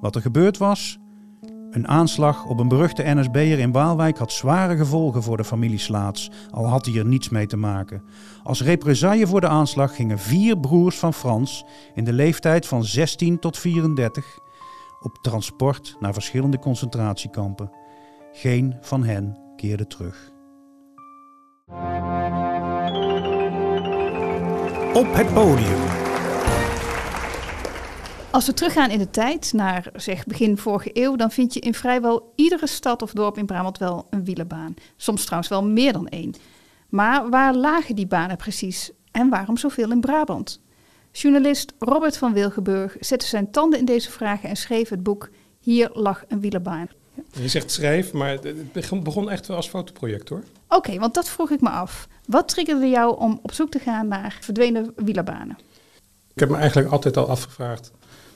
Wat 0.00 0.14
er 0.14 0.20
gebeurd 0.20 0.58
was, 0.58 0.98
een 1.72 1.88
aanslag 1.88 2.44
op 2.44 2.58
een 2.58 2.68
beruchte 2.68 3.02
NSB'er 3.06 3.58
in 3.58 3.72
Waalwijk 3.72 4.18
had 4.18 4.32
zware 4.32 4.76
gevolgen 4.76 5.22
voor 5.22 5.36
de 5.36 5.44
familie 5.44 5.78
Slaats, 5.78 6.30
al 6.50 6.66
had 6.66 6.86
hij 6.86 6.94
er 6.94 7.06
niets 7.06 7.28
mee 7.28 7.46
te 7.46 7.56
maken. 7.56 8.02
Als 8.42 8.62
represaille 8.62 9.26
voor 9.26 9.40
de 9.40 9.48
aanslag 9.48 9.94
gingen 9.94 10.18
vier 10.18 10.58
broers 10.58 10.98
van 10.98 11.14
Frans 11.14 11.64
in 11.94 12.04
de 12.04 12.12
leeftijd 12.12 12.66
van 12.66 12.84
16 12.84 13.38
tot 13.38 13.58
34 13.58 14.38
op 15.00 15.18
transport 15.22 15.96
naar 16.00 16.12
verschillende 16.12 16.58
concentratiekampen. 16.58 17.70
Geen 18.32 18.76
van 18.80 19.04
hen 19.04 19.38
keerde 19.56 19.86
terug. 19.86 20.30
Op 24.92 25.14
het 25.14 25.34
podium. 25.34 26.01
Als 28.32 28.46
we 28.46 28.54
teruggaan 28.54 28.90
in 28.90 28.98
de 28.98 29.10
tijd, 29.10 29.52
naar 29.52 29.90
zeg 29.94 30.24
begin 30.24 30.58
vorige 30.58 30.90
eeuw, 30.92 31.16
dan 31.16 31.30
vind 31.30 31.54
je 31.54 31.60
in 31.60 31.74
vrijwel 31.74 32.32
iedere 32.36 32.66
stad 32.66 33.02
of 33.02 33.12
dorp 33.12 33.38
in 33.38 33.46
Brabant 33.46 33.78
wel 33.78 34.06
een 34.10 34.24
wielerbaan. 34.24 34.74
Soms 34.96 35.24
trouwens 35.24 35.50
wel 35.50 35.64
meer 35.64 35.92
dan 35.92 36.08
één. 36.08 36.34
Maar 36.88 37.30
waar 37.30 37.54
lagen 37.54 37.94
die 37.94 38.06
banen 38.06 38.36
precies 38.36 38.90
en 39.10 39.28
waarom 39.28 39.56
zoveel 39.56 39.90
in 39.90 40.00
Brabant? 40.00 40.60
Journalist 41.10 41.72
Robert 41.78 42.16
van 42.16 42.32
Wilgenburg 42.32 42.96
zette 43.00 43.26
zijn 43.26 43.50
tanden 43.50 43.78
in 43.78 43.84
deze 43.84 44.10
vragen 44.10 44.48
en 44.48 44.56
schreef 44.56 44.88
het 44.88 45.02
boek 45.02 45.30
Hier 45.60 45.90
lag 45.92 46.24
een 46.28 46.40
wielerbaan. 46.40 46.88
Je 47.32 47.48
zegt 47.48 47.70
schrijf, 47.70 48.12
maar 48.12 48.38
het 48.72 49.02
begon 49.02 49.30
echt 49.30 49.46
wel 49.46 49.56
als 49.56 49.68
fotoproject 49.68 50.28
hoor. 50.28 50.42
Oké, 50.68 50.98
want 50.98 51.14
dat 51.14 51.28
vroeg 51.28 51.50
ik 51.50 51.60
me 51.60 51.68
af. 51.68 52.08
Wat 52.26 52.48
triggerde 52.48 52.88
jou 52.88 53.18
om 53.18 53.38
op 53.42 53.52
zoek 53.52 53.70
te 53.70 53.78
gaan 53.78 54.08
naar 54.08 54.38
verdwenen 54.40 54.92
wielerbanen? 54.96 55.58
Ik 56.34 56.40
heb 56.40 56.48
me 56.48 56.56
eigenlijk 56.56 56.90
altijd 56.90 57.16
al 57.16 57.28
afgevraagd 57.28 57.92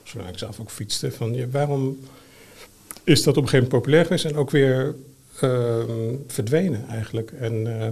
zolang 0.07 0.29
ik 0.29 0.37
zelf 0.37 0.59
ook 0.59 0.71
fietste, 0.71 1.11
van 1.11 1.33
ja, 1.33 1.47
waarom 1.49 1.99
is 3.03 3.23
dat 3.23 3.37
op 3.37 3.43
een 3.43 3.49
gegeven 3.49 3.69
moment 3.69 3.69
populair 3.69 4.03
geweest 4.03 4.25
en 4.25 4.35
ook 4.35 4.51
weer 4.51 4.95
ehm, 5.41 6.15
verdwenen 6.27 6.87
eigenlijk? 6.87 7.31
En 7.31 7.53
uh, 7.53 7.87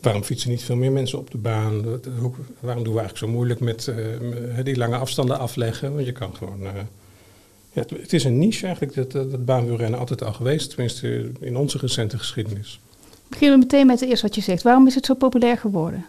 waarom 0.00 0.22
fietsen 0.22 0.50
niet 0.50 0.62
veel 0.62 0.76
meer 0.76 0.92
mensen 0.92 1.18
op 1.18 1.30
de 1.30 1.38
baan? 1.38 1.82
waarom 2.60 2.84
doen 2.84 2.94
we 2.94 3.00
eigenlijk 3.00 3.16
zo 3.16 3.28
moeilijk 3.28 3.60
met 3.60 3.86
uh, 3.86 4.64
die 4.64 4.76
lange 4.76 4.96
afstanden 4.96 5.38
afleggen? 5.38 5.94
Want 5.94 6.06
je 6.06 6.12
kan 6.12 6.36
gewoon... 6.36 6.62
Uh, 6.62 6.70
ja, 7.72 7.82
het, 7.88 8.12
is 8.12 8.24
een 8.24 8.38
niche 8.38 8.66
eigenlijk, 8.66 8.94
dat, 8.94 9.12
dat 9.12 9.44
baanwielrennen 9.44 9.98
altijd 9.98 10.22
al 10.22 10.32
geweest, 10.32 10.70
tenminste 10.70 11.30
in 11.40 11.56
onze 11.56 11.78
recente 11.78 12.18
geschiedenis. 12.18 12.80
Beginnen 13.28 13.58
we 13.58 13.64
meteen 13.64 13.86
met 13.86 14.00
het 14.00 14.08
eerste 14.08 14.26
wat 14.26 14.34
je 14.34 14.40
zegt. 14.40 14.62
Waarom 14.62 14.86
is 14.86 14.94
het 14.94 15.06
zo 15.06 15.14
populair 15.14 15.56
geworden? 15.56 16.06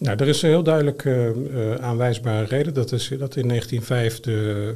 Nou, 0.00 0.16
er 0.16 0.28
is 0.28 0.42
een 0.42 0.48
heel 0.48 0.62
duidelijk 0.62 1.04
uh, 1.04 1.26
uh, 1.26 1.74
aanwijsbare 1.74 2.44
reden. 2.44 2.74
Dat 2.74 2.92
is 2.92 3.08
dat 3.08 3.36
in 3.36 3.48
1905 3.48 4.20
de, 4.20 4.74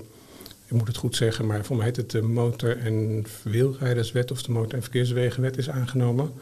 ik 0.66 0.73
moet 0.73 0.87
het 0.87 0.97
goed 0.97 1.16
zeggen, 1.16 1.47
maar 1.47 1.64
voor 1.64 1.76
mij 1.76 1.85
heet 1.85 1.97
het 1.97 2.11
de 2.11 2.23
Motor- 2.23 2.78
en 2.78 3.25
Wielrijderswet 3.43 4.31
of 4.31 4.43
de 4.43 4.52
Motor- 4.52 4.75
en 4.75 4.83
Verkeerswegenwet 4.83 5.57
is 5.57 5.71
aangenomen. 5.71 6.33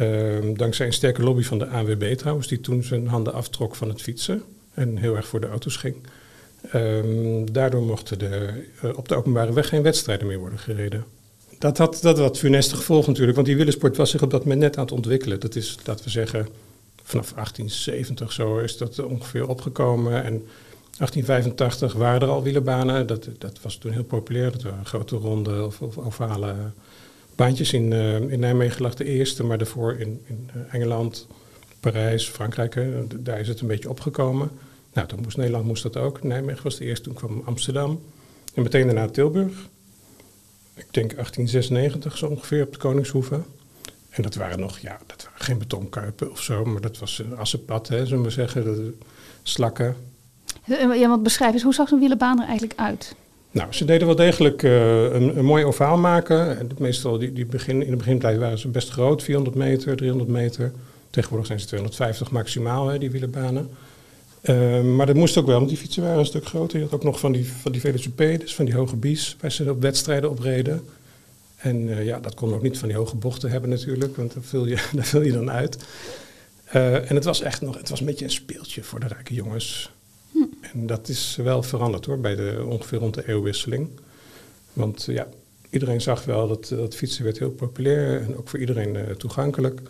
Uh, 0.00 0.56
dankzij 0.56 0.86
een 0.86 0.92
sterke 0.92 1.22
lobby 1.22 1.42
van 1.42 1.58
de 1.58 1.66
ANWB 1.66 2.14
trouwens, 2.14 2.48
die 2.48 2.60
toen 2.60 2.82
zijn 2.82 3.06
handen 3.06 3.32
aftrok 3.32 3.74
van 3.74 3.88
het 3.88 4.02
fietsen 4.02 4.42
en 4.74 4.96
heel 4.96 5.16
erg 5.16 5.26
voor 5.26 5.40
de 5.40 5.48
auto's 5.48 5.76
ging. 5.76 5.96
Um, 6.74 7.52
daardoor 7.52 7.82
mochten 7.82 8.18
de, 8.18 8.64
uh, 8.84 8.98
op 8.98 9.08
de 9.08 9.14
openbare 9.14 9.52
weg 9.52 9.68
geen 9.68 9.82
wedstrijden 9.82 10.26
meer 10.26 10.38
worden 10.38 10.58
gereden. 10.58 11.04
Dat 11.58 11.78
had, 11.78 11.98
dat 12.02 12.18
had 12.18 12.38
funeste 12.38 12.76
gevolg 12.76 13.06
natuurlijk, 13.06 13.34
want 13.34 13.46
die 13.46 13.56
wielersport 13.56 13.96
was 13.96 14.10
zich 14.10 14.22
op 14.22 14.30
dat 14.30 14.42
moment 14.42 14.60
net 14.60 14.76
aan 14.76 14.84
het 14.84 14.92
ontwikkelen. 14.92 15.40
Dat 15.40 15.56
is, 15.56 15.76
laten 15.84 16.04
we 16.04 16.10
zeggen, 16.10 16.48
vanaf 17.08 17.32
1870 17.32 18.32
zo 18.32 18.58
is 18.58 18.76
dat 18.76 18.98
ongeveer 18.98 19.48
opgekomen. 19.48 20.12
En 20.12 20.32
1885 20.98 21.92
waren 21.92 22.20
er 22.20 22.28
al 22.28 22.42
wielerbanen. 22.42 23.06
Dat, 23.06 23.28
dat 23.38 23.60
was 23.62 23.76
toen 23.76 23.92
heel 23.92 24.04
populair. 24.04 24.52
Dat 24.52 24.62
waren 24.62 24.86
grote 24.86 25.16
ronde 25.16 25.64
of, 25.64 25.80
of 25.80 25.98
ovale 25.98 26.54
baantjes. 27.34 27.72
In, 27.72 27.92
uh, 27.92 28.20
in 28.20 28.40
Nijmegen 28.40 28.82
lag 28.82 28.94
de 28.94 29.04
eerste, 29.04 29.44
maar 29.44 29.58
daarvoor 29.58 29.96
in, 29.98 30.22
in 30.26 30.50
Engeland, 30.70 31.26
Parijs, 31.80 32.28
Frankrijk. 32.28 32.78
Daar 33.24 33.40
is 33.40 33.48
het 33.48 33.60
een 33.60 33.66
beetje 33.66 33.90
opgekomen. 33.90 34.50
Nou, 34.92 35.08
toen 35.08 35.20
moest 35.22 35.36
Nederland 35.36 35.64
moest 35.64 35.82
dat 35.82 35.96
ook. 35.96 36.22
Nijmegen 36.22 36.62
was 36.62 36.76
de 36.76 36.84
eerste, 36.84 37.04
toen 37.04 37.14
kwam 37.14 37.42
Amsterdam. 37.44 38.00
En 38.54 38.62
meteen 38.62 38.86
daarna 38.86 39.08
Tilburg. 39.08 39.68
Ik 40.74 40.86
denk 40.90 41.10
1896 41.10 42.16
zo 42.18 42.26
ongeveer 42.26 42.64
op 42.64 42.72
de 42.72 42.78
Koningshoeve. 42.78 43.40
En 44.10 44.22
dat 44.22 44.34
waren 44.34 44.60
nog, 44.60 44.78
ja, 44.78 44.98
dat 45.06 45.24
waren 45.24 45.44
geen 45.44 45.58
betonkuipen 45.58 46.30
of 46.30 46.42
zo, 46.42 46.64
maar 46.64 46.80
dat 46.80 46.98
was 46.98 47.18
een 47.18 47.36
assenpad, 47.36 47.88
hè, 47.88 48.06
zullen 48.06 48.24
we 48.24 48.30
zeggen. 48.30 48.64
Dat, 48.64 48.76
slakken. 49.48 49.96
Ja, 50.64 51.08
want 51.08 51.22
beschrijf 51.22 51.52
eens, 51.52 51.62
hoe 51.62 51.74
zag 51.74 51.88
zo'n 51.88 52.00
wielerbaan 52.00 52.40
er 52.40 52.46
eigenlijk 52.48 52.80
uit? 52.80 53.14
Nou, 53.50 53.72
ze 53.72 53.84
deden 53.84 54.06
wel 54.06 54.16
degelijk 54.16 54.62
uh, 54.62 55.02
een, 55.02 55.38
een 55.38 55.44
mooi 55.44 55.64
ovaal 55.64 55.96
maken. 55.96 56.58
En 56.58 56.70
meestal, 56.78 57.18
die, 57.18 57.32
die 57.32 57.46
begin, 57.46 57.84
in 57.84 57.90
de 57.90 57.96
begintijd 57.96 58.38
waren 58.38 58.58
ze 58.58 58.68
best 58.68 58.90
groot, 58.90 59.22
400 59.22 59.56
meter, 59.56 59.96
300 59.96 60.30
meter. 60.30 60.72
Tegenwoordig 61.10 61.46
zijn 61.46 61.60
ze 61.60 61.66
250 61.66 62.30
maximaal, 62.30 62.88
hè, 62.88 62.98
die 62.98 63.10
wielerbanen. 63.10 63.70
Uh, 64.42 64.82
maar 64.82 65.06
dat 65.06 65.16
moest 65.16 65.36
ook 65.36 65.46
wel, 65.46 65.56
want 65.56 65.68
die 65.68 65.78
fietsen 65.78 66.02
waren 66.02 66.18
een 66.18 66.26
stuk 66.26 66.46
groter. 66.46 66.78
Je 66.78 66.84
had 66.84 66.94
ook 66.94 67.04
nog 67.04 67.20
van 67.20 67.32
die, 67.32 67.52
van 67.52 67.72
die 67.72 67.80
velocipedes, 67.80 68.54
van 68.54 68.64
die 68.64 68.74
hoge 68.74 68.96
bies, 68.96 69.36
waar 69.40 69.52
ze 69.52 69.70
op 69.70 69.80
wedstrijden 69.82 70.30
opreden. 70.30 70.82
En 71.58 71.88
uh, 71.88 72.04
ja, 72.04 72.20
dat 72.20 72.34
kon 72.34 72.54
ook 72.54 72.62
niet 72.62 72.78
van 72.78 72.88
die 72.88 72.96
hoge 72.96 73.16
bochten 73.16 73.50
hebben 73.50 73.70
natuurlijk, 73.70 74.16
want 74.16 74.34
daar 74.34 74.42
vul 74.42 74.66
je, 74.66 74.88
daar 74.92 75.06
vul 75.06 75.22
je 75.22 75.32
dan 75.32 75.50
uit. 75.50 75.78
Uh, 76.74 77.10
en 77.10 77.14
het 77.14 77.24
was 77.24 77.40
echt 77.40 77.60
nog, 77.60 77.76
het 77.76 77.88
was 77.88 78.00
een 78.00 78.06
beetje 78.06 78.24
een 78.24 78.30
speeltje 78.30 78.82
voor 78.82 79.00
de 79.00 79.06
rijke 79.06 79.34
jongens. 79.34 79.92
Hm. 80.32 80.38
En 80.60 80.86
dat 80.86 81.08
is 81.08 81.36
wel 81.36 81.62
veranderd 81.62 82.04
hoor, 82.04 82.18
bij 82.18 82.34
de, 82.34 82.64
ongeveer 82.68 82.98
rond 82.98 83.14
de 83.14 83.28
eeuwwisseling. 83.28 83.88
Want 84.72 85.04
ja, 85.04 85.28
iedereen 85.70 86.00
zag 86.00 86.24
wel 86.24 86.48
dat, 86.48 86.68
dat 86.68 86.94
fietsen 86.94 87.24
werd 87.24 87.38
heel 87.38 87.50
populair 87.50 88.20
en 88.20 88.36
ook 88.36 88.48
voor 88.48 88.58
iedereen 88.58 88.94
uh, 88.94 89.10
toegankelijk. 89.10 89.80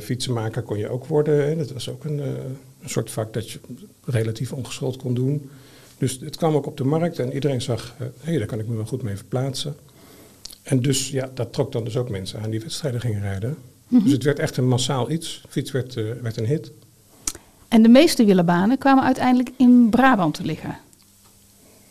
fietsenmaker 0.00 0.62
kon 0.62 0.78
je 0.78 0.88
ook 0.88 1.06
worden, 1.06 1.46
hè. 1.46 1.56
dat 1.56 1.72
was 1.72 1.90
ook 1.90 2.04
een, 2.04 2.18
een 2.18 2.88
soort 2.88 3.10
vak 3.10 3.32
dat 3.32 3.50
je 3.50 3.58
relatief 4.04 4.52
ongeschoold 4.52 4.96
kon 4.96 5.14
doen. 5.14 5.50
Dus 5.98 6.18
het 6.20 6.36
kwam 6.36 6.54
ook 6.54 6.66
op 6.66 6.76
de 6.76 6.84
markt 6.84 7.18
en 7.18 7.32
iedereen 7.32 7.62
zag, 7.62 7.94
hé, 7.98 8.06
hey, 8.20 8.38
daar 8.38 8.46
kan 8.46 8.58
ik 8.58 8.68
me 8.68 8.76
wel 8.76 8.86
goed 8.86 9.02
mee 9.02 9.16
verplaatsen. 9.16 9.76
En 10.66 10.82
dus 10.82 11.10
ja, 11.10 11.30
dat 11.34 11.52
trok 11.52 11.72
dan 11.72 11.84
dus 11.84 11.96
ook 11.96 12.08
mensen 12.08 12.40
aan 12.40 12.50
die 12.50 12.60
wedstrijden 12.60 13.00
gingen 13.00 13.20
rijden. 13.20 13.56
Mm-hmm. 13.88 14.04
Dus 14.04 14.12
het 14.12 14.22
werd 14.22 14.38
echt 14.38 14.56
een 14.56 14.68
massaal 14.68 15.10
iets. 15.10 15.42
Fiets 15.48 15.70
werd, 15.70 15.96
uh, 15.96 16.12
werd 16.22 16.36
een 16.36 16.46
hit. 16.46 16.72
En 17.68 17.82
de 17.82 17.88
meeste 17.88 18.24
wielerbanen 18.24 18.78
kwamen 18.78 19.04
uiteindelijk 19.04 19.50
in 19.56 19.88
Brabant 19.90 20.34
te 20.34 20.44
liggen. 20.44 20.78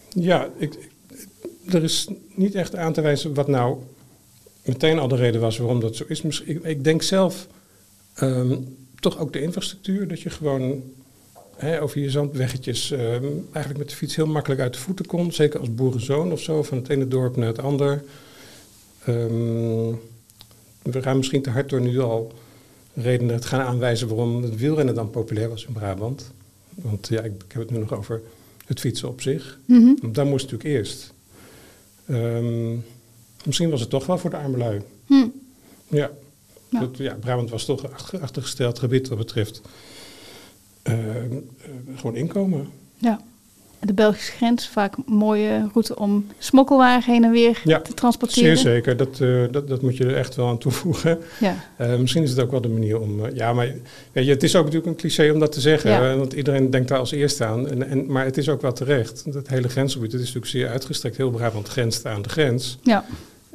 Ja, 0.10 0.50
ik, 0.58 0.74
ik, 0.74 1.74
er 1.74 1.84
is 1.84 2.08
niet 2.36 2.56
echt 2.56 2.76
aan 2.76 2.94
te 2.94 3.02
wijzen 3.02 3.34
wat 3.34 3.48
nou 3.48 3.78
meteen 4.66 5.00
al 5.00 5.08
de 5.08 5.16
reden 5.16 5.42
was 5.42 5.58
waarom 5.58 5.80
dat 5.80 5.96
zo 5.96 6.04
is. 6.08 6.22
Ik, 6.22 6.64
ik 6.64 6.84
denk 6.84 7.02
zelf 7.02 7.48
um, 8.22 8.78
toch 9.00 9.20
ook 9.20 9.34
de 9.34 9.42
infrastructuur. 9.42 10.08
Dat 10.08 10.22
je 10.22 10.30
gewoon 10.30 10.84
hè, 11.56 11.82
over 11.82 12.02
je 12.02 12.10
zandweggetjes 12.10 12.92
um, 12.92 13.48
eigenlijk 13.52 13.78
met 13.78 13.90
de 13.90 13.96
fiets 13.96 14.16
heel 14.16 14.28
makkelijk 14.28 14.62
uit 14.62 14.74
de 14.74 14.80
voeten 14.80 15.06
kon. 15.06 15.32
Zeker 15.32 15.60
als 15.60 15.76
boerenzoon 15.76 16.32
of 16.32 16.42
zo, 16.42 16.64
van 16.64 16.78
het 16.78 16.90
ene 16.90 17.08
dorp 17.08 17.36
naar 17.36 17.48
het 17.48 17.60
ander. 17.60 18.04
Um, 19.08 20.00
we 20.82 21.02
gaan 21.02 21.18
misschien 21.18 21.42
te 21.42 21.50
hard 21.50 21.70
door 21.70 21.82
nu 21.82 22.00
al 22.00 22.34
redenen 22.94 23.36
het 23.36 23.46
gaan 23.46 23.62
aanwijzen 23.62 24.08
waarom 24.08 24.44
het 24.44 24.56
wielrennen 24.56 24.96
dan 24.96 25.10
populair 25.10 25.50
was 25.50 25.66
in 25.66 25.74
Brabant. 25.74 26.32
Want 26.70 27.08
ja, 27.08 27.22
ik, 27.22 27.34
ik 27.44 27.52
heb 27.52 27.62
het 27.62 27.72
nu 27.72 27.78
nog 27.78 27.94
over 27.94 28.22
het 28.66 28.80
fietsen 28.80 29.10
op 29.10 29.22
zich. 29.22 29.60
Mm-hmm. 29.66 29.98
Dat 30.12 30.26
moest 30.26 30.52
natuurlijk 30.52 30.78
eerst. 30.78 31.14
Um, 32.10 32.86
misschien 33.46 33.70
was 33.70 33.80
het 33.80 33.90
toch 33.90 34.06
wel 34.06 34.18
voor 34.18 34.30
de 34.30 34.38
arme 34.38 34.58
lui. 34.58 34.82
Hm. 35.06 35.28
Ja. 35.88 36.12
Ja. 36.70 36.80
Dat, 36.80 36.98
ja, 36.98 37.14
Brabant 37.14 37.50
was 37.50 37.66
toch 37.66 37.84
een 37.84 38.22
achtergesteld 38.22 38.80
gebied 38.80 39.08
wat 39.08 39.18
betreft 39.18 39.62
uh, 40.84 41.24
uh, 41.26 41.38
gewoon 41.96 42.16
inkomen. 42.16 42.70
Ja. 42.98 43.22
De 43.80 43.94
Belgische 43.94 44.32
grens, 44.32 44.68
vaak 44.68 44.98
een 44.98 45.04
mooie 45.08 45.70
route 45.74 45.96
om 45.96 46.26
smokkelwagen 46.38 47.14
heen 47.14 47.24
en 47.24 47.32
weer 47.32 47.62
ja, 47.64 47.80
te 47.80 47.94
transporteren. 47.94 48.58
Zeer 48.58 48.74
zeker, 48.74 48.98
dat, 48.98 49.20
uh, 49.20 49.46
dat, 49.52 49.68
dat 49.68 49.82
moet 49.82 49.98
je 49.98 50.06
er 50.06 50.16
echt 50.16 50.36
wel 50.36 50.48
aan 50.48 50.58
toevoegen. 50.58 51.20
Ja. 51.40 51.56
misschien 51.98 52.24
is 52.24 52.30
het 52.30 52.40
ook 52.40 52.52
wel 52.52 52.62
de 52.62 52.68
manier 52.68 53.00
om. 53.00 53.34
ja, 53.34 53.54
maar 53.54 53.74
weet 54.12 54.26
je, 54.26 54.32
het 54.32 54.44
is 54.44 54.56
ook 54.56 54.64
natuurlijk 54.66 54.92
een 54.92 54.98
cliché 54.98 55.32
om 55.32 55.40
dat 55.40 55.52
te 55.52 55.62
zeggen, 55.62 55.90
ja. 55.92 56.16
want 56.16 56.34
iedereen 56.34 56.70
denkt 56.70 56.88
daar 56.88 57.00
als 57.00 57.12
eerste 57.12 57.46
aan. 57.46 57.70
En, 57.70 57.88
en, 57.88 58.12
maar 58.12 58.26
het 58.26 58.38
is 58.38 58.50
ook 58.50 58.62
wel 58.62 58.74
terecht. 58.74 59.34
Dat 59.34 59.48
hele 59.48 59.70
grensgebied, 59.70 60.12
het 60.12 60.22
is 60.22 60.28
natuurlijk 60.28 60.52
zeer 60.52 60.70
uitgestrekt. 60.70 61.18
Heel 61.18 61.32
Brabant 61.32 61.68
grenst 61.68 62.06
aan 62.06 62.22
de 62.22 62.30
grens. 62.30 62.78
Ja. 62.84 63.06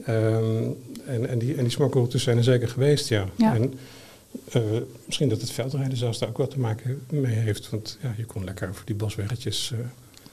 Um, 0.08 0.76
en, 1.06 1.28
en, 1.28 1.38
die, 1.38 1.54
en 1.54 1.62
die 1.62 1.72
smokkelroutes 1.72 2.22
zijn 2.22 2.36
er 2.36 2.44
zeker 2.44 2.68
geweest, 2.68 3.08
ja. 3.08 3.26
ja. 3.36 3.54
En, 3.54 3.74
uh, 4.56 4.62
misschien 5.06 5.28
dat 5.28 5.40
het 5.40 5.50
veldrijden 5.50 5.98
zelfs 5.98 6.18
daar 6.18 6.28
ook 6.28 6.36
wat 6.36 6.50
te 6.50 6.58
maken 6.58 7.02
mee 7.10 7.34
heeft. 7.34 7.70
Want 7.70 7.98
ja, 8.02 8.14
je 8.16 8.24
kon 8.24 8.44
lekker 8.44 8.68
over 8.68 8.82
die 8.84 8.94
bosweggetjes 8.94 9.72
uh, 9.74 9.78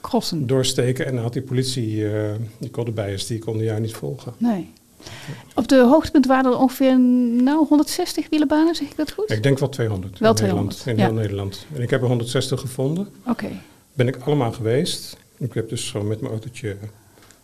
Crossen. 0.00 0.46
doorsteken. 0.46 1.06
En 1.06 1.14
dan 1.14 1.22
had 1.22 1.32
die 1.32 1.42
politie, 1.42 1.96
uh, 1.96 2.30
die 2.58 2.70
koddenbijers, 2.70 3.26
die 3.26 3.38
konden 3.38 3.64
jou 3.64 3.80
niet 3.80 3.94
volgen. 3.94 4.32
Nee. 4.38 4.70
Op 5.54 5.68
de 5.68 5.80
hoogtepunt 5.80 6.26
waren 6.26 6.52
er 6.52 6.58
ongeveer 6.58 7.00
nou, 7.00 7.66
160 7.66 8.28
wielerbanen, 8.30 8.74
zeg 8.74 8.88
ik 8.88 8.96
dat 8.96 9.12
goed? 9.12 9.30
Ik 9.30 9.42
denk 9.42 9.58
wel 9.58 9.68
200. 9.68 10.18
Wel 10.18 10.30
in 10.30 10.36
200, 10.36 10.76
Nederland, 10.76 10.98
in 10.98 11.04
ja. 11.04 11.10
heel 11.10 11.22
Nederland. 11.22 11.66
En 11.74 11.82
ik 11.82 11.90
heb 11.90 12.00
er 12.00 12.06
160 12.06 12.60
gevonden. 12.60 13.08
Oké. 13.20 13.30
Okay. 13.30 13.60
Ben 13.92 14.08
ik 14.08 14.16
allemaal 14.16 14.52
geweest. 14.52 15.16
Ik 15.36 15.54
heb 15.54 15.68
dus 15.68 15.90
gewoon 15.90 16.08
met 16.08 16.20
mijn 16.20 16.32
autootje 16.32 16.76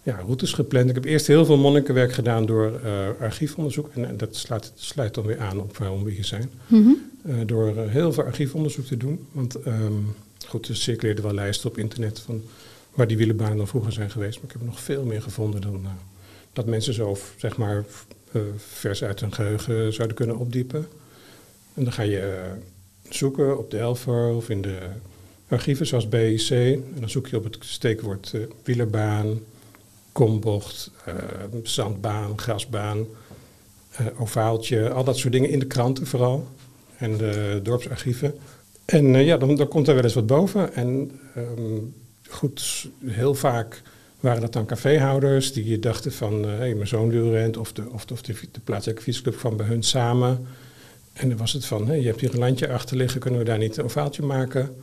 ja, 0.04 0.16
routes 0.16 0.52
gepland. 0.52 0.88
Ik 0.88 0.94
heb 0.94 1.04
eerst 1.04 1.26
heel 1.26 1.44
veel 1.44 1.58
monnikenwerk 1.58 2.12
gedaan 2.12 2.46
door 2.46 2.80
uh, 2.84 2.90
archiefonderzoek. 3.20 3.90
En, 3.94 4.08
en 4.08 4.16
dat 4.16 4.36
sluit, 4.36 4.72
sluit, 4.74 5.14
dan 5.14 5.26
weer 5.26 5.40
aan 5.40 5.60
op 5.60 5.76
waarom 5.76 6.04
we 6.04 6.10
hier 6.10 6.24
zijn. 6.24 6.50
Uh, 6.68 6.94
door 7.46 7.76
uh, 7.76 7.82
heel 7.86 8.12
veel 8.12 8.24
archiefonderzoek 8.24 8.84
te 8.84 8.96
doen. 8.96 9.26
Want 9.32 9.66
um, 9.66 10.14
goed, 10.48 10.68
er 10.68 10.76
circuleerden 10.76 11.24
wel 11.24 11.34
lijsten 11.34 11.70
op 11.70 11.78
internet 11.78 12.20
van 12.20 12.42
waar 12.94 13.06
die 13.06 13.16
wielenbanen 13.16 13.56
dan 13.56 13.68
vroeger 13.68 13.92
zijn 13.92 14.10
geweest. 14.10 14.36
Maar 14.36 14.44
ik 14.44 14.52
heb 14.52 14.62
nog 14.62 14.80
veel 14.80 15.04
meer 15.04 15.22
gevonden 15.22 15.60
dan 15.60 15.86
dat 16.52 16.66
mensen 16.66 16.94
zo, 16.94 17.16
zeg 17.36 17.56
maar, 17.56 17.84
vers 18.56 19.04
uit 19.04 19.20
hun 19.20 19.32
geheugen 19.32 19.92
zouden 19.92 20.16
kunnen 20.16 20.36
opdiepen. 20.36 20.88
En 21.74 21.84
dan 21.84 21.92
ga 21.92 22.02
je 22.02 22.52
zoeken 23.08 23.58
op 23.58 23.70
de 23.70 23.78
Elfer 23.78 24.28
of 24.28 24.48
in 24.50 24.62
de 24.62 24.78
archieven 25.48 25.86
zoals 25.86 26.08
BIC. 26.08 26.50
En 26.50 27.00
dan 27.00 27.10
zoek 27.10 27.26
je 27.26 27.36
op 27.36 27.44
het 27.44 27.56
steekwoord 27.60 28.34
wielerbaan, 28.62 29.40
kombocht, 30.12 30.90
uh, 31.08 31.14
zandbaan, 31.62 32.38
grasbaan, 32.38 33.06
uh, 34.00 34.06
ovaaltje, 34.20 34.90
al 34.90 35.04
dat 35.04 35.18
soort 35.18 35.32
dingen 35.32 35.50
in 35.50 35.58
de 35.58 35.66
kranten 35.66 36.06
vooral. 36.06 36.48
En 36.96 37.16
de 37.16 37.60
dorpsarchieven. 37.62 38.34
En 38.84 39.14
uh, 39.14 39.26
ja, 39.26 39.36
dan, 39.36 39.56
dan, 39.56 39.68
komt 39.68 39.88
er 39.88 39.94
wel 39.94 40.04
eens 40.04 40.14
wat 40.14 40.26
boven. 40.26 40.74
En 40.74 41.20
um, 41.36 41.94
goed, 42.28 42.88
heel 43.04 43.34
vaak 43.34 43.82
waren 44.20 44.40
dat 44.40 44.52
dan 44.52 44.66
caféhouders 44.66 45.52
die 45.52 45.78
dachten 45.78 46.12
van, 46.12 46.42
hé, 46.42 46.56
hey, 46.56 46.74
mijn 46.74 46.88
zoon 46.88 47.08
wielrent 47.08 47.56
of 47.56 47.72
de, 47.72 47.90
of, 47.90 48.04
of 48.12 48.22
de, 48.22 48.34
de 48.52 48.60
plaatselijke 48.64 49.02
fietsclub 49.02 49.36
kwam 49.36 49.56
bij 49.56 49.66
hun 49.66 49.82
samen. 49.82 50.46
En 51.12 51.28
dan 51.28 51.38
was 51.38 51.52
het 51.52 51.64
van, 51.64 51.86
hey, 51.86 52.00
je 52.00 52.06
hebt 52.06 52.20
hier 52.20 52.32
een 52.32 52.38
landje 52.38 52.68
achter 52.68 52.96
liggen, 52.96 53.20
kunnen 53.20 53.40
we 53.40 53.46
daar 53.46 53.58
niet 53.58 53.76
een 53.76 53.84
ovaaltje 53.84 54.22
maken? 54.22 54.76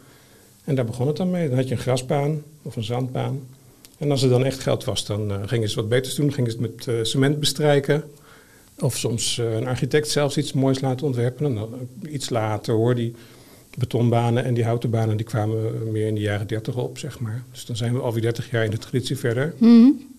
En 0.64 0.76
daar 0.76 0.86
begon 0.86 1.08
het 1.08 1.18
dan 1.18 1.32
mee. 1.32 1.48
Dan 1.48 1.58
had 1.58 1.68
je 1.68 1.76
een 1.76 1.82
grasbaan 1.82 2.44
of 2.62 2.76
een 2.76 2.84
zandbaan. 2.84 3.48
En 3.98 4.12
als 4.12 4.24
er 4.24 4.30
dan 4.30 4.46
echt 4.46 4.60
geld 4.60 4.84
was, 4.84 5.06
dan 5.06 5.32
uh, 5.32 5.38
gingen 5.46 5.70
ze 5.70 5.76
wat 5.76 5.90
beters 5.90 6.16
doen. 6.16 6.34
Gingen 6.34 6.52
ze 6.52 6.58
het 6.62 6.88
met 6.88 7.08
cement 7.08 7.40
bestrijken. 7.40 8.04
Of 8.80 8.98
soms 8.98 9.38
een 9.38 9.68
architect 9.68 10.10
zelfs 10.10 10.38
iets 10.38 10.54
moois 10.54 10.80
laten 10.80 11.06
ontwerpen. 11.06 11.46
En 11.46 11.56
dan 11.56 11.88
iets 12.10 12.30
later 12.30 12.74
hoor, 12.74 12.96
die 12.96 13.16
betonbanen 13.78 14.44
en 14.44 14.54
die 14.54 14.64
houten 14.64 14.90
banen... 14.90 15.18
die 15.18 15.26
kwamen 15.26 15.92
meer 15.92 16.08
in 16.08 16.16
de 16.16 16.22
jaren 16.22 16.48
dertig 16.48 16.76
op, 16.76 16.98
zeg 16.98 17.20
maar. 17.20 17.44
Dus 17.52 17.66
dan 17.66 17.76
zijn 17.76 17.94
we 17.94 18.00
alweer 18.00 18.22
30 18.22 18.52
jaar 18.52 18.64
in 18.64 18.72
de 18.72 18.78
traditie 18.78 19.18
verder. 19.18 19.54
Mm-hmm. 19.58 20.10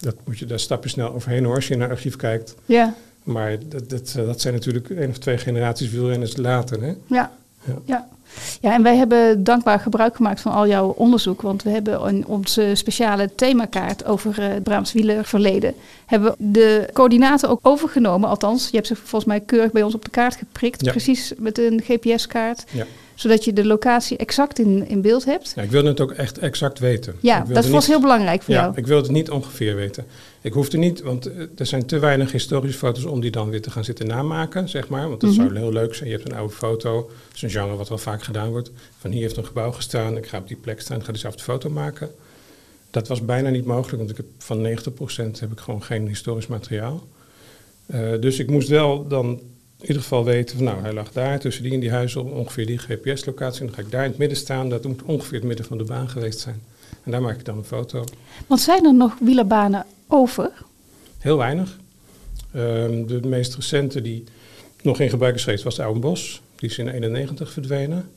Dat 0.00 0.16
moet 0.24 0.38
je, 0.38 0.46
daar 0.46 0.60
stap 0.60 0.82
je 0.82 0.88
snel 0.88 1.14
overheen 1.14 1.44
hoor, 1.44 1.54
als 1.54 1.68
je 1.68 1.76
naar 1.76 1.88
het 1.88 1.96
archief 1.96 2.16
kijkt. 2.16 2.54
Ja. 2.66 2.94
Maar 3.22 3.58
dat, 3.68 3.90
dat, 3.90 4.12
dat 4.14 4.40
zijn 4.40 4.54
natuurlijk 4.54 4.90
één 4.90 5.10
of 5.10 5.18
twee 5.18 5.38
generaties 5.38 5.90
wielrenners 5.90 6.36
later, 6.36 6.82
hè? 6.82 6.94
Ja. 7.06 7.32
Ja. 7.64 7.78
ja, 7.84 8.08
en 8.70 8.82
wij 8.82 8.96
hebben 8.96 9.44
dankbaar 9.44 9.80
gebruik 9.80 10.16
gemaakt 10.16 10.40
van 10.40 10.52
al 10.52 10.66
jouw 10.66 10.88
onderzoek. 10.88 11.42
Want 11.42 11.62
we 11.62 11.70
hebben 11.70 12.08
in 12.08 12.26
onze 12.26 12.70
speciale 12.74 13.34
themakaart 13.34 14.04
over 14.04 14.38
uh, 14.38 14.48
het 14.48 14.62
Braams 14.62 14.92
wielerverleden... 14.92 15.74
hebben 16.06 16.30
we 16.30 16.36
de 16.38 16.88
coördinaten 16.92 17.48
ook 17.48 17.58
overgenomen. 17.62 18.28
Althans, 18.28 18.68
je 18.68 18.76
hebt 18.76 18.86
ze 18.86 18.96
volgens 18.96 19.24
mij 19.24 19.40
keurig 19.40 19.72
bij 19.72 19.82
ons 19.82 19.94
op 19.94 20.04
de 20.04 20.10
kaart 20.10 20.36
geprikt. 20.36 20.84
Ja. 20.84 20.90
Precies 20.90 21.32
met 21.36 21.58
een 21.58 21.82
GPS-kaart. 21.84 22.64
Ja. 22.70 22.86
Zodat 23.14 23.44
je 23.44 23.52
de 23.52 23.64
locatie 23.66 24.16
exact 24.16 24.58
in, 24.58 24.88
in 24.88 25.00
beeld 25.00 25.24
hebt. 25.24 25.52
Ja, 25.56 25.62
ik 25.62 25.70
wilde 25.70 25.88
het 25.88 26.00
ook 26.00 26.12
echt 26.12 26.38
exact 26.38 26.78
weten. 26.78 27.14
Ja, 27.20 27.44
dat 27.48 27.66
was 27.66 27.86
heel 27.86 28.00
belangrijk 28.00 28.42
voor 28.42 28.54
ja, 28.54 28.60
jou. 28.60 28.72
ik 28.76 28.86
wilde 28.86 29.02
het 29.02 29.12
niet 29.12 29.30
ongeveer 29.30 29.74
weten. 29.76 30.04
Ik 30.40 30.52
hoefde 30.52 30.78
niet, 30.78 31.00
want 31.02 31.26
eh, 31.26 31.42
er 31.56 31.66
zijn 31.66 31.86
te 31.86 31.98
weinig 31.98 32.32
historische 32.32 32.78
foto's 32.78 33.04
om 33.04 33.20
die 33.20 33.30
dan 33.30 33.50
weer 33.50 33.62
te 33.62 33.70
gaan 33.70 33.84
zitten 33.84 34.06
namaken, 34.06 34.68
zeg 34.68 34.88
maar. 34.88 35.08
Want 35.08 35.20
dat 35.20 35.30
Mhm. 35.30 35.40
zou 35.40 35.58
heel 35.58 35.72
leuk 35.72 35.94
zijn. 35.94 36.08
Je 36.10 36.14
hebt 36.16 36.28
een 36.28 36.36
oude 36.36 36.54
foto. 36.54 36.96
Dat 37.26 37.34
is 37.36 37.42
een 37.42 37.50
genre 37.50 37.76
wat 37.76 37.88
wel 37.88 37.98
vaak 37.98 38.22
gedaan 38.22 38.50
wordt. 38.50 38.70
Van 38.98 39.10
hier 39.10 39.22
heeft 39.22 39.36
een 39.36 39.46
gebouw 39.46 39.72
gestaan, 39.72 40.16
ik 40.16 40.26
ga 40.26 40.38
op 40.38 40.48
die 40.48 40.56
plek 40.56 40.80
staan, 40.80 40.98
ik 40.98 41.04
ga 41.04 41.12
dezelfde 41.12 41.42
foto 41.42 41.70
maken. 41.70 42.10
Dat 42.90 43.08
was 43.08 43.24
bijna 43.24 43.48
niet 43.50 43.64
mogelijk, 43.64 43.96
want 43.98 44.10
ik 44.10 44.16
heb 44.16 44.26
van 44.38 44.60
90% 44.60 45.40
heb 45.40 45.52
ik 45.52 45.58
gewoon 45.60 45.82
geen 45.82 46.06
historisch 46.08 46.46
materiaal. 46.46 47.06
Eh, 47.86 48.00
dus 48.20 48.38
ik 48.38 48.50
moest 48.50 48.68
wel 48.68 49.06
dan 49.08 49.40
in 49.82 49.88
ieder 49.88 50.02
geval 50.02 50.24
weten 50.24 50.56
van 50.56 50.64
nou, 50.64 50.80
hij 50.80 50.92
lag 50.92 51.12
daar 51.12 51.40
tussen 51.40 51.62
die 51.62 51.72
en 51.72 51.80
die 51.80 51.90
huizen, 51.90 52.32
ongeveer 52.32 52.66
die 52.66 52.78
GPS-locatie. 52.78 53.60
En 53.60 53.66
dan 53.66 53.74
ga 53.74 53.82
ik 53.82 53.90
daar 53.90 54.04
in 54.04 54.10
het 54.10 54.18
midden 54.18 54.38
staan, 54.38 54.68
dat 54.68 54.84
moet 54.84 55.02
ongeveer 55.02 55.38
het 55.38 55.46
midden 55.46 55.66
van 55.66 55.78
de 55.78 55.84
baan 55.84 56.08
geweest 56.08 56.38
zijn. 56.38 56.62
En 57.02 57.10
daar 57.10 57.22
maak 57.22 57.38
ik 57.38 57.44
dan 57.44 57.56
een 57.56 57.64
foto. 57.64 58.04
Want 58.46 58.60
zijn 58.60 58.84
er 58.84 58.94
nog 58.94 59.18
wielerbanen 59.18 59.86
over? 60.06 60.50
Heel 61.18 61.36
weinig. 61.36 61.78
Ehm, 62.52 63.06
de 63.06 63.20
meest 63.26 63.54
recente 63.54 64.02
die 64.02 64.24
nog 64.82 65.00
in 65.00 65.10
gebruik 65.10 65.34
is 65.34 65.44
geweest 65.44 65.64
was 65.64 65.76
de 65.76 65.82
Oude 65.82 66.00
Bos. 66.00 66.42
Die 66.56 66.70
is 66.70 66.78
in 66.78 66.88
91 66.88 67.52
verdwenen. 67.52 68.10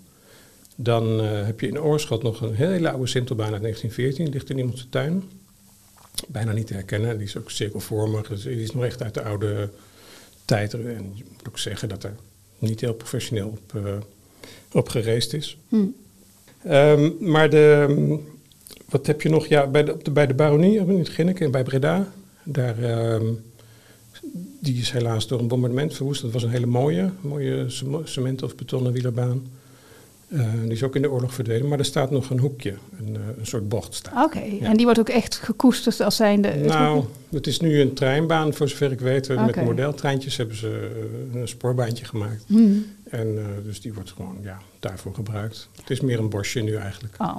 Dan 0.76 1.22
eh, 1.22 1.46
heb 1.46 1.60
je 1.60 1.68
in 1.68 1.80
Oorschot 1.80 2.24
nog 2.24 2.42
een 2.42 2.56
hele 2.56 2.92
oude 2.92 3.08
Sintelbaan 3.08 3.54
uit 3.54 3.62
1914. 3.62 4.26
Die 4.26 4.34
ligt 4.34 4.50
in 4.50 4.58
iemands 4.58 4.88
tuin. 4.90 5.24
Bijna 6.28 6.52
niet 6.52 6.68
te 6.68 6.74
herkennen. 6.74 7.18
Die 7.18 7.28
is 7.28 7.38
ook 7.38 7.52
cirkelvormig. 7.52 8.28
Dus 8.28 8.44
die 8.44 8.62
is 8.62 8.74
nog 8.74 8.84
echt 8.84 9.04
uit 9.04 9.14
de 9.14 9.24
oude 9.24 9.70
tijd. 10.46 10.74
En 10.74 11.12
je 11.14 11.24
moet 11.32 11.48
ook 11.48 11.60
zeggen 11.60 11.90
dat 11.90 12.04
er 12.04 12.16
niet 12.60 12.82
heel 12.82 12.94
professioneel 12.94 13.48
op, 13.48 13.76
eh 13.76 13.98
op 14.72 14.90
gereest 14.90 15.34
is. 15.34 15.58
Hm. 15.70 15.86
Ehm, 16.64 17.12
maar 17.20 17.50
de, 17.50 18.18
wat 18.90 19.08
heb 19.08 19.22
je 19.22 19.30
nog? 19.30 19.46
Ja, 19.46 19.68
bij 19.68 19.84
de, 19.84 20.12
bij 20.12 20.28
de 20.28 20.34
Baronie 20.34 20.78
in 20.80 20.98
het 20.98 21.40
en 21.40 21.52
bij 21.52 21.64
Breda. 21.64 22.14
Daar, 22.44 22.84
ehm, 22.84 23.26
die 24.62 24.78
is 24.80 24.92
helaas 24.92 25.28
door 25.28 25.40
een 25.40 25.48
bombardement 25.48 25.96
verwoest. 25.96 26.22
Dat 26.22 26.32
was 26.32 26.44
een 26.44 26.50
hele 26.50 26.66
mooie, 26.66 27.12
mooie 27.22 27.70
cem- 27.70 28.06
cement- 28.06 28.44
of 28.44 28.56
betonnen 28.56 28.92
wielerbaan. 28.92 29.48
Eh, 30.28 30.40
die 30.62 30.72
is 30.72 30.84
ook 30.84 30.96
in 30.96 31.02
de 31.02 31.12
oorlog 31.12 31.34
verdwenen. 31.34 31.68
Maar 31.68 31.80
er 31.80 31.86
staat 31.86 32.12
nog 32.12 32.30
een 32.30 32.40
hoekje, 32.40 32.74
een, 33.00 33.16
eh, 33.16 33.22
een 33.38 33.46
soort 33.46 33.70
bocht 33.70 33.94
staat. 33.94 34.26
Oké, 34.26 34.40
en 34.62 34.76
die 34.76 34.86
wordt 34.86 35.00
ook 35.00 35.10
echt 35.10 35.36
gekoesterd 35.36 36.02
als 36.02 36.16
zijnde... 36.16 36.48
het 36.48 36.66
Nou, 36.66 36.96
hoekje? 36.96 37.10
het 37.32 37.48
is 37.48 37.60
nu 37.60 37.80
een 37.80 37.94
treinbaan, 37.94 38.54
voor 38.54 38.70
zover 38.70 38.92
ik 38.92 39.00
weet. 39.00 39.28
Met 39.28 39.64
modeltreintjes 39.66 40.38
hebben 40.38 40.56
ze 40.56 40.92
eh, 41.34 41.42
een 41.42 41.48
spoorbaantje 41.48 42.06
gemaakt. 42.06 42.44
Hm. 42.48 42.78
En 43.10 43.40
dus 43.64 43.82
die 43.82 43.94
wordt 43.94 44.12
gewoon 44.12 44.38
ja, 44.42 44.58
daarvoor 44.80 45.14
gebruikt. 45.14 45.70
Het 45.76 45.90
is 45.90 46.02
meer 46.02 46.20
een 46.20 46.30
bosje 46.30 46.60
nu 46.60 46.76
eigenlijk. 46.76 47.16
Oh. 47.18 47.38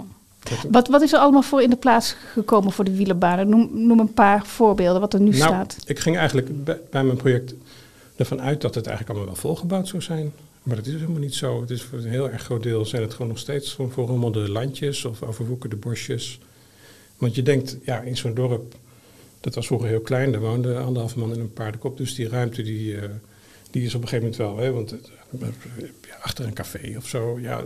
Wat, 0.70 0.88
wat 0.88 1.02
is 1.02 1.12
er 1.12 1.18
allemaal 1.18 1.42
voor 1.42 1.62
in 1.62 1.70
de 1.70 1.76
plaats 1.76 2.16
gekomen 2.32 2.72
voor 2.72 2.84
de 2.84 2.96
wielerbanen? 2.96 3.48
Noem, 3.48 3.86
noem 3.86 4.00
een 4.00 4.12
paar 4.12 4.46
voorbeelden 4.46 5.00
wat 5.00 5.14
er 5.14 5.20
nu 5.20 5.30
nou, 5.30 5.42
staat. 5.42 5.76
ik 5.86 5.98
ging 5.98 6.16
eigenlijk 6.16 6.64
bij, 6.64 6.80
bij 6.90 7.04
mijn 7.04 7.16
project 7.16 7.54
ervan 8.16 8.40
uit 8.40 8.60
dat 8.60 8.74
het 8.74 8.86
eigenlijk 8.86 9.18
allemaal 9.18 9.34
wel 9.34 9.42
volgebouwd 9.42 9.88
zou 9.88 10.02
zijn. 10.02 10.32
Maar 10.66 10.76
dat 10.76 10.86
is 10.86 10.92
helemaal 10.92 11.20
niet 11.20 11.34
zo. 11.34 11.60
Het 11.60 11.70
is 11.70 11.82
voor 11.82 11.98
een 11.98 12.08
heel 12.08 12.30
erg 12.30 12.42
groot 12.42 12.62
deel 12.62 12.84
zijn 12.84 13.02
het 13.02 13.12
gewoon 13.12 13.28
nog 13.28 13.38
steeds 13.38 13.72
gewoon 13.72 13.92
verrommelde 13.92 14.50
landjes 14.50 15.04
of 15.04 15.22
overwoekerde 15.22 15.76
bosjes. 15.76 16.40
Want 17.16 17.34
je 17.34 17.42
denkt, 17.42 17.76
ja, 17.84 18.00
in 18.00 18.16
zo'n 18.16 18.34
dorp, 18.34 18.74
dat 19.40 19.54
was 19.54 19.66
vroeger 19.66 19.88
heel 19.88 20.00
klein, 20.00 20.32
daar 20.32 20.40
woonde 20.40 20.78
anderhalf 20.78 21.16
man 21.16 21.32
in 21.34 21.40
een 21.40 21.52
paardenkop. 21.52 21.96
Dus 21.96 22.14
die 22.14 22.28
ruimte 22.28 22.62
die, 22.62 23.00
eh, 23.00 23.08
die 23.70 23.84
is 23.84 23.94
op 23.94 24.02
een 24.02 24.08
gegeven 24.08 24.30
moment 24.30 24.56
wel, 24.56 24.64
hè, 24.64 24.72
want 24.72 24.94
ja, 26.08 26.16
achter 26.20 26.44
een 26.44 26.52
café 26.52 26.94
of 26.96 27.08
zo, 27.08 27.38
ja, 27.40 27.62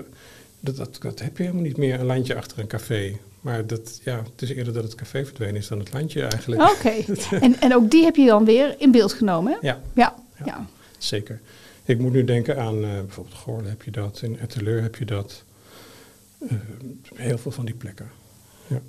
dat, 0.61 0.77
dat, 0.77 0.99
dat 1.01 1.21
heb 1.21 1.37
je 1.37 1.43
helemaal 1.43 1.65
niet 1.65 1.77
meer, 1.77 2.01
een 2.01 2.07
landje 2.07 2.37
achter 2.37 2.59
een 2.59 2.67
café. 2.67 3.17
Maar 3.41 3.67
dat, 3.67 4.01
ja, 4.05 4.23
het 4.33 4.43
is 4.43 4.51
eerder 4.51 4.73
dat 4.73 4.83
het 4.83 4.95
café 4.95 5.25
verdwenen 5.25 5.57
is 5.57 5.69
dan 5.69 5.79
het 5.79 5.93
landje 5.93 6.23
eigenlijk. 6.23 6.63
Oké, 6.71 6.95
en, 7.47 7.61
en 7.61 7.75
ook 7.75 7.91
die 7.91 8.05
heb 8.05 8.17
je 8.17 8.27
dan 8.27 8.45
weer 8.45 8.75
in 8.79 8.91
beeld 8.91 9.13
genomen, 9.13 9.53
hè? 9.53 9.59
Ja, 9.69 9.81
Ja, 9.95 10.15
Ja. 10.39 10.45
ja. 10.45 10.67
zeker. 10.99 11.41
Ik 11.91 11.99
moet 11.99 12.13
nu 12.13 12.25
denken 12.25 12.59
aan 12.59 12.85
eh, 12.85 12.91
bijvoorbeeld 12.91 13.37
Goorlen 13.37 13.69
heb 13.69 13.83
je 13.83 13.91
dat, 13.91 14.21
in 14.23 14.39
Etteleur 14.39 14.83
heb 14.83 14.97
je 14.97 15.05
dat. 15.05 15.45
Eh, 16.39 16.57
heel 17.15 17.39
veel 17.39 17.51
van 17.51 17.65
die 17.65 17.75
plekken. 17.75 18.11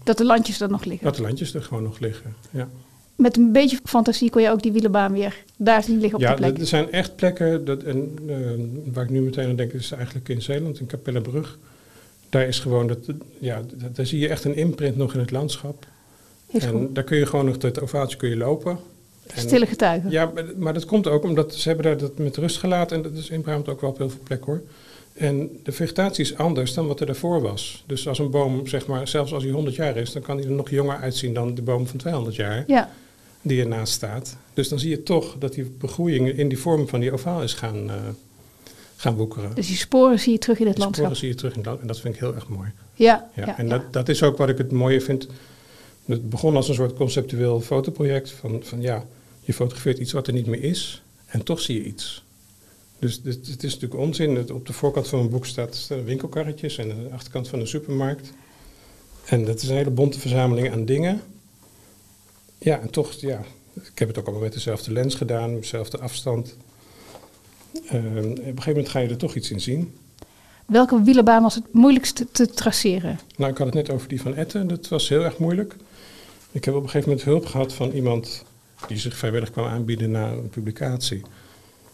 dat 0.04 0.18
de 0.18 0.26
landjes 0.26 0.62
er 0.62 0.70
nog 0.70 0.84
liggen. 0.84 1.06
Dat 1.06 1.16
de 1.16 1.22
landjes 1.22 1.54
er 1.54 1.64
gewoon 1.64 1.84
nog 1.84 2.00
liggen. 2.00 2.36
Ja, 2.52 2.70
Met 3.16 3.38
een 3.38 3.52
beetje 3.52 3.80
fantasie 3.84 4.30
kon 4.30 4.42
je 4.42 4.50
ook 4.50 4.62
die 4.62 4.72
wielenbaan 4.72 5.12
weer 5.12 5.44
daar 5.58 5.84
zien 5.84 6.00
liggen 6.00 6.20
op 6.20 6.26
ja 6.26 6.30
de 6.30 6.42
plek. 6.42 6.58
er 6.58 6.66
zijn 6.66 6.92
echt 6.92 7.16
plekken, 7.16 7.66
dat, 7.66 7.84
en, 7.84 8.18
eh, 8.28 8.94
waar 8.94 9.04
ik 9.04 9.10
nu 9.10 9.22
meteen 9.22 9.50
aan 9.50 9.56
denk, 9.56 9.74
is 9.74 9.92
eigenlijk 9.92 10.30
in 10.30 10.42
Zeeland, 10.42 10.80
in 10.80 10.86
Capellebrug. 10.86 11.58
Daar 12.30 12.48
is 12.48 12.60
gewoon, 12.60 12.88
dat, 12.88 13.00
ja, 13.40 13.62
daar 13.92 14.06
zie 14.06 14.20
je 14.20 14.28
echt 14.28 14.44
een 14.44 14.56
imprint 14.56 14.96
nog 14.96 15.14
in 15.14 15.20
het 15.20 15.32
landschap. 15.32 15.88
En 16.52 16.94
daar 16.94 17.04
kun 17.04 17.18
je 17.18 17.26
gewoon 17.26 17.46
nog, 17.46 17.58
tot 17.58 17.82
ovatie 17.82 18.18
kun 18.18 18.30
je 18.30 18.38
lopen. 18.38 18.80
En- 19.36 19.42
stille 19.42 19.66
getuigen. 19.66 20.12
Ja, 20.12 20.32
maar- 20.58 20.74
dat 20.74 20.86
komt 20.86 21.08
ook 21.08 21.24
omdat 21.24 21.56
ze 21.56 21.68
hebben 21.68 21.86
daar 21.86 21.98
dat 21.98 22.18
met 22.18 22.38
rust 22.38 22.58
gelaten. 22.58 22.98
En 22.98 23.04
dat 23.04 23.14
is 23.14 23.30
in 23.30 23.42
Brabant 23.42 23.70
ook 23.70 23.82
wel 23.82 23.90
op 23.90 23.98
heel 23.98 24.10
veel 24.10 24.20
plekken 24.24 24.52
hoor. 24.52 24.62
En 25.14 25.50
de 25.64 25.72
vegetatie 25.72 26.24
is 26.24 26.38
anders 26.38 26.74
dan 26.74 26.88
wat 26.88 27.00
er 27.00 27.06
daarvoor 27.06 27.42
was. 27.42 27.84
Dus 27.88 28.08
als 28.08 28.20
een 28.20 28.30
boom, 28.30 28.68
zeg 28.68 28.88
maar, 28.88 29.08
zelfs 29.08 29.34
als 29.34 29.44
hij 29.44 29.52
100 29.52 29.76
jaar 29.76 29.98
is, 29.98 30.12
dan 30.12 30.22
kan 30.22 30.38
hij 30.38 30.46
er 30.46 30.52
nog 30.52 30.70
jonger 30.70 30.98
uitzien 30.98 31.34
dan 31.34 31.56
de 31.56 31.62
boom 31.62 31.88
van 31.88 31.98
200 32.00 32.36
jaar 32.36 32.64
Ja, 32.68 32.90
die 33.42 33.62
ernaast 33.62 33.94
staat. 33.94 34.38
Dus 34.54 34.70
dan 34.70 34.80
zie 34.80 34.90
je 34.90 35.04
toch 35.04 35.36
dat 35.40 35.54
die 35.54 35.64
begroeiing 35.80 36.30
in 36.38 36.50
die 36.50 36.58
vorm 36.60 36.88
van 36.88 37.00
die 37.00 37.12
ovaal 37.12 37.44
is 37.44 37.54
gaan, 37.54 37.90
eh, 37.90 37.96
gaan 38.96 39.16
woekeren. 39.16 39.56
dus 39.56 39.68
die 39.68 39.76
sporen 39.76 40.20
zie 40.20 40.32
je 40.32 40.38
terug 40.40 40.60
in 40.60 40.66
het 40.66 40.76
Die 40.76 40.84
landschap. 40.84 41.06
sporen 41.06 41.22
zie 41.22 41.30
je 41.32 41.36
terug 41.40 41.52
in 41.52 41.58
het 41.60 41.68
land 41.68 41.82
en 41.82 41.88
dat 41.88 42.00
vind 42.00 42.14
ik 42.14 42.20
heel 42.20 42.36
erg 42.36 42.48
mooi. 42.48 42.70
Ja, 42.94 43.30
Ja, 43.36 43.46
ja, 43.46 43.58
en 43.58 43.68
ja. 43.68 43.78
Dat, 43.78 43.94
dat 43.94 44.10
is 44.10 44.24
ook 44.24 44.38
wat 44.38 44.50
ik 44.50 44.58
het 44.58 44.72
mooie 44.72 45.02
vind. 45.02 45.28
Het 46.06 46.30
begon 46.30 46.56
als 46.56 46.68
een 46.70 46.76
soort 46.76 46.94
conceptueel 46.94 47.62
fotoproject 47.62 48.32
van, 48.32 48.60
van 48.64 48.82
ja, 48.82 49.06
je 49.42 49.54
fotografeert 49.54 49.98
iets 49.98 50.12
wat 50.12 50.28
er 50.28 50.34
niet 50.34 50.46
meer 50.48 50.64
is 50.64 51.02
en 51.26 51.44
toch 51.44 51.60
zie 51.62 51.76
je 51.76 51.84
iets. 51.86 52.24
Dus, 53.00 53.22
het 53.24 53.64
is 53.64 53.74
natuurlijk 53.74 54.02
onzin. 54.02 54.36
Het- 54.36 54.52
Op 54.52 54.68
de 54.68 54.74
voorkant 54.74 55.08
van 55.08 55.20
mijn 55.20 55.32
boek 55.32 55.46
staat 55.46 55.90
winkelkarretjes 56.06 56.78
en 56.78 56.92
aan 56.92 57.04
de 57.04 57.10
achterkant 57.14 57.48
van 57.48 57.60
een 57.60 57.68
supermarkt. 57.68 58.32
En 59.26 59.46
dat 59.46 59.62
is 59.62 59.70
een 59.70 59.76
hele 59.76 59.90
bonte 59.90 60.20
verzameling 60.20 60.72
aan 60.72 60.86
dingen. 60.86 61.22
Ja, 62.58 62.80
en 62.80 62.90
toch, 62.90 63.14
ja, 63.14 63.42
ik 63.74 64.00
heb 64.00 64.08
het 64.08 64.18
ook 64.18 64.24
allemaal 64.26 64.44
met 64.44 64.54
dezelfde 64.54 64.92
lens 64.92 65.16
gedaan, 65.16 65.56
dezelfde 65.56 66.00
afstand. 66.00 66.56
Ehm, 67.88 68.18
op 68.18 68.38
een 68.38 68.38
gegeven 68.46 68.68
moment 68.68 68.90
ga 68.90 69.00
je 69.00 69.10
er 69.10 69.18
toch 69.18 69.36
iets 69.36 69.52
in 69.52 69.62
zien. 69.62 69.96
Welke 70.66 71.02
wielerbaan 71.04 71.42
was 71.42 71.56
het 71.56 71.74
moeilijkst 71.74 72.26
te 72.32 72.48
traceren? 72.50 73.20
Nou, 73.38 73.52
ik 73.52 73.58
had 73.58 73.66
het 73.68 73.76
net 73.76 73.90
over 73.90 74.08
die 74.08 74.22
van 74.22 74.36
Etten. 74.36 74.68
Dat 74.68 74.88
was 74.88 75.10
heel 75.10 75.24
erg 75.24 75.38
moeilijk. 75.38 75.76
Ik 76.52 76.66
heb 76.66 76.74
op 76.76 76.84
een 76.84 76.90
gegeven 76.90 77.10
moment 77.10 77.28
hulp 77.28 77.46
gehad 77.46 77.74
van 77.74 77.92
iemand 77.92 78.44
die 78.88 78.98
zich 78.98 79.18
vrijwillig 79.18 79.52
kwam 79.52 79.66
aanbieden 79.66 80.12
na 80.12 80.32
een 80.32 80.50
publicatie. 80.50 81.22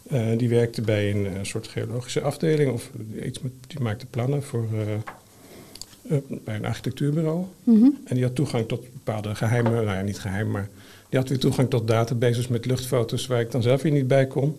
Eh, 0.09 0.37
die 0.37 0.49
werkte 0.49 0.81
bij 0.81 1.11
een 1.11 1.27
eh, 1.27 1.33
soort 1.41 1.67
geologische 1.67 2.21
afdeling 2.21 2.71
of 2.71 2.89
iets 3.23 3.39
met, 3.39 3.51
die 3.67 3.79
maakte 3.79 4.05
plannen 4.05 4.43
voor, 4.43 4.67
eh, 4.71 6.17
bij 6.43 6.55
een 6.55 6.65
architectuurbureau. 6.65 7.45
Mhm. 7.63 7.89
En 8.05 8.15
die 8.15 8.23
had 8.23 8.35
toegang 8.35 8.67
tot 8.67 8.93
bepaalde 8.93 9.35
geheime, 9.35 9.69
nou 9.69 9.85
ja, 9.85 10.01
niet 10.01 10.19
geheim, 10.19 10.51
maar 10.51 10.69
die 11.09 11.19
had 11.19 11.29
weer 11.29 11.39
toegang 11.39 11.69
tot 11.69 11.87
databases 11.87 12.47
met 12.47 12.65
luchtfoto's 12.65 13.27
waar 13.27 13.41
ik 13.41 13.51
dan 13.51 13.61
zelf 13.61 13.81
weer 13.81 13.91
niet 13.91 14.07
bij 14.07 14.27
kon. 14.27 14.55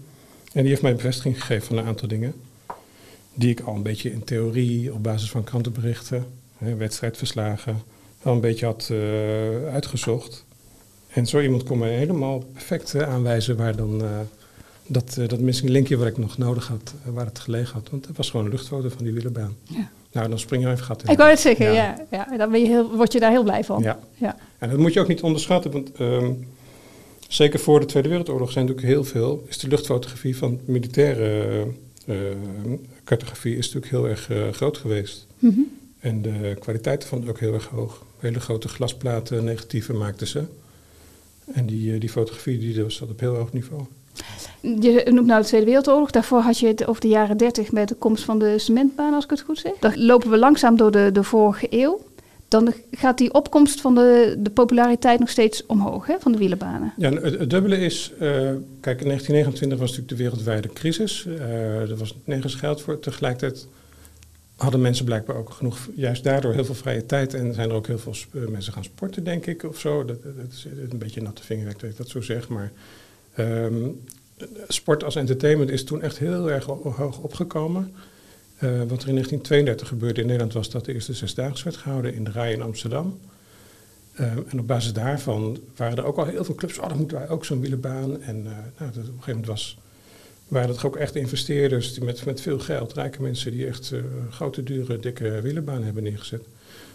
En 0.52 0.60
die 0.60 0.68
heeft 0.68 0.82
mij 0.82 0.94
bevestiging 0.94 1.40
gegeven 1.40 1.66
van 1.66 1.78
een 1.78 1.84
aantal 1.84 2.08
dingen. 2.08 2.34
Die 3.34 3.50
ik 3.50 3.60
al 3.60 3.74
een 3.74 3.82
beetje 3.82 4.12
in 4.12 4.24
theorie, 4.24 4.94
op 4.94 5.02
basis 5.02 5.30
van 5.30 5.44
krantenberichten, 5.44 6.26
hè, 6.56 6.76
wedstrijdverslagen, 6.76 7.82
al 8.22 8.34
een 8.34 8.40
beetje 8.40 8.66
had 8.66 8.92
uitgezocht. 9.72 10.44
En 11.08 11.26
zo 11.26 11.40
iemand 11.40 11.62
kon 11.62 11.78
mij 11.78 11.94
helemaal 11.94 12.44
perfect 12.52 12.94
eh, 12.94 13.02
aanwijzen 13.02 13.56
waar 13.56 13.76
dan 13.76 14.02
eh, 14.02 14.08
dat, 14.86 15.16
eh, 15.18 15.28
dat 15.28 15.40
missing 15.40 15.70
linkje 15.70 15.96
wat 15.96 16.06
ik 16.06 16.18
nog 16.18 16.38
nodig 16.38 16.68
had, 16.68 16.94
waar 17.04 17.26
het 17.26 17.38
gelegen 17.38 17.74
had. 17.74 17.90
Want 17.90 18.06
het 18.06 18.16
was 18.16 18.30
gewoon 18.30 18.46
een 18.46 18.52
luchtfoto 18.52 18.88
van 18.88 19.04
die 19.04 19.12
wielerbaan. 19.12 19.56
Ja. 19.62 19.90
Nou, 20.12 20.28
dan 20.28 20.38
spring 20.38 20.62
je 20.62 20.70
even 20.70 20.84
gat 20.84 21.02
in. 21.02 21.08
Ik 21.08 21.16
wou 21.16 21.30
het 21.30 21.40
zeggen, 21.40 21.72
Ja. 21.72 21.96
ja. 22.10 22.26
ja, 22.30 22.36
dan 22.36 22.50
ben 22.50 22.60
je 22.60 22.66
heel, 22.66 22.96
word 22.96 23.12
je 23.12 23.20
daar 23.20 23.30
heel 23.30 23.42
blij 23.42 23.64
van. 23.64 23.82
Ja. 23.82 23.98
Ja. 24.14 24.36
En 24.58 24.70
dat 24.70 24.78
moet 24.78 24.92
je 24.92 25.00
ook 25.00 25.08
niet 25.08 25.22
onderschatten, 25.22 25.70
want 25.70 25.92
ehm, 25.92 26.30
zeker 27.28 27.58
voor 27.58 27.80
de 27.80 27.86
Tweede 27.86 28.08
Wereldoorlog 28.08 28.52
zijn 28.52 28.66
natuurlijk 28.66 28.92
heel 28.92 29.04
veel, 29.04 29.44
is 29.48 29.58
de 29.58 29.68
luchtfotografie 29.68 30.36
van 30.36 30.60
militaire 30.64 31.66
cartografie 33.04 33.56
is 33.56 33.72
natuurlijk 33.72 33.92
heel 33.92 34.08
erg 34.08 34.54
groot 34.56 34.76
geweest. 34.76 35.26
Mhm. 35.38 35.60
En 36.00 36.22
de 36.22 36.56
kwaliteit 36.58 37.04
is 37.04 37.28
ook 37.28 37.38
heel 37.38 37.54
erg 37.54 37.66
hoog. 37.66 38.04
Hele 38.18 38.40
grote 38.40 38.68
glasplaten, 38.68 39.44
negatieven 39.44 39.96
maakten 39.96 40.26
ze. 40.26 40.44
En 41.52 41.66
die, 41.66 41.92
eh, 41.92 42.00
die 42.00 42.08
fotografie 42.08 42.58
die 42.58 42.82
was 42.82 42.94
zat 42.94 43.10
op 43.10 43.20
heel 43.20 43.34
hoog 43.34 43.52
niveau. 43.52 43.82
Je 44.60 45.06
noemt 45.10 45.26
nou 45.26 45.40
de 45.40 45.46
Tweede 45.46 45.66
Wereldoorlog. 45.66 46.10
Daarvoor 46.10 46.40
had 46.40 46.58
je 46.58 46.66
het 46.66 46.86
over 46.86 47.00
de 47.00 47.08
jaren 47.08 47.36
30 47.36 47.72
met 47.72 47.88
de 47.88 47.94
komst 47.94 48.24
van 48.24 48.38
de 48.38 48.58
cementbaan, 48.58 49.14
als 49.14 49.24
ik 49.24 49.30
het 49.30 49.40
goed 49.40 49.58
zeg. 49.58 49.72
Dan 49.80 50.04
lopen 50.04 50.30
we 50.30 50.38
langzaam 50.38 50.76
door 50.76 50.90
de, 50.90 51.12
de 51.12 51.22
vorige 51.22 51.66
eeuw. 51.70 52.00
Dan 52.48 52.72
gaat 52.90 53.18
die 53.18 53.34
opkomst 53.34 53.80
van 53.80 53.94
de, 53.94 54.36
de 54.38 54.50
populariteit 54.50 55.18
nog 55.18 55.28
steeds 55.28 55.66
omhoog, 55.66 56.06
hè, 56.06 56.14
van 56.18 56.32
de 56.32 56.38
wielerbanen. 56.38 56.92
Ja, 56.96 57.10
het, 57.10 57.38
het 57.38 57.50
dubbele 57.50 57.78
is, 57.78 58.12
eh, 58.14 58.20
kijk, 58.80 59.00
in 59.00 59.06
1929 59.06 59.78
was 59.78 59.90
natuurlijk 59.90 60.08
de 60.08 60.16
wereldwijde 60.16 60.68
crisis. 60.68 61.26
Eh, 61.26 61.90
er 61.90 61.96
was 61.96 62.14
nergens 62.24 62.54
geld 62.54 62.80
voor. 62.80 63.00
Tegelijkertijd 63.00 63.66
hadden 64.58 64.80
mensen 64.80 65.04
blijkbaar 65.04 65.36
ook 65.36 65.50
genoeg, 65.50 65.88
juist 65.94 66.24
daardoor 66.24 66.52
heel 66.52 66.64
veel 66.64 66.74
vrije 66.74 67.06
tijd. 67.06 67.34
En 67.34 67.54
zijn 67.54 67.68
er 67.68 67.74
ook 67.74 67.86
heel 67.86 67.98
veel 67.98 68.14
eh, 68.34 68.48
mensen 68.48 68.72
gaan 68.72 68.84
sporten, 68.84 69.24
denk 69.24 69.46
ik, 69.46 69.62
of 69.62 69.78
zo. 69.78 70.04
Dat, 70.04 70.22
dat 70.22 70.52
is 70.52 70.66
een 70.90 70.98
beetje 70.98 71.22
natte 71.22 71.42
vingerwerk 71.42 71.80
dat 71.80 71.90
ik 71.90 71.96
dat 71.96 72.08
zo 72.08 72.20
zeg. 72.20 72.48
Maar 72.48 72.72
ehm, 73.34 73.88
sport 74.68 75.04
als 75.04 75.16
entertainment 75.16 75.70
is 75.70 75.84
toen 75.84 76.02
echt 76.02 76.18
heel 76.18 76.50
erg 76.50 76.64
ho- 76.64 76.92
hoog 76.96 77.18
opgekomen. 77.18 77.92
Eh, 78.56 78.68
wat 78.68 79.02
er 79.02 79.08
in 79.08 79.14
1932 79.14 79.88
gebeurde 79.88 80.20
in 80.20 80.26
Nederland 80.26 80.52
was 80.52 80.70
dat 80.70 80.84
de 80.84 80.92
eerste 80.94 81.12
zesdaagse 81.12 81.64
werd 81.64 81.76
gehouden 81.76 82.14
in 82.14 82.24
de 82.24 82.30
Rij 82.30 82.52
in 82.52 82.62
Amsterdam. 82.62 83.18
En 84.48 84.58
op 84.60 84.66
basis 84.66 84.92
daarvan 84.92 85.58
waren 85.76 85.96
er 85.96 86.04
ook 86.04 86.16
al 86.18 86.24
heel 86.26 86.44
veel 86.44 86.54
clubs. 86.54 86.78
Oh, 86.78 86.88
dan 86.88 86.98
moeten 86.98 87.18
wij 87.18 87.28
ook 87.28 87.44
zo'n 87.44 87.60
wielerbaan. 87.60 88.22
En 88.22 88.36
eh, 88.46 88.52
nou, 88.52 88.62
dat, 88.78 88.88
op 88.88 88.96
een 88.96 89.04
gegeven 89.04 89.26
moment 89.26 89.46
was, 89.46 89.78
waren 90.48 90.68
het 90.68 90.84
ook 90.84 90.96
echt 90.96 91.14
investeerders 91.14 91.94
die 91.94 92.04
met, 92.04 92.24
met 92.24 92.40
veel 92.40 92.58
geld, 92.58 92.92
rijke 92.92 93.22
mensen, 93.22 93.50
die 93.52 93.66
echt 93.66 93.92
eh, 93.92 94.00
grote, 94.30 94.62
dure, 94.62 94.98
dikke 94.98 95.40
wielerbanen 95.40 95.84
hebben 95.84 96.02
neergezet. 96.02 96.42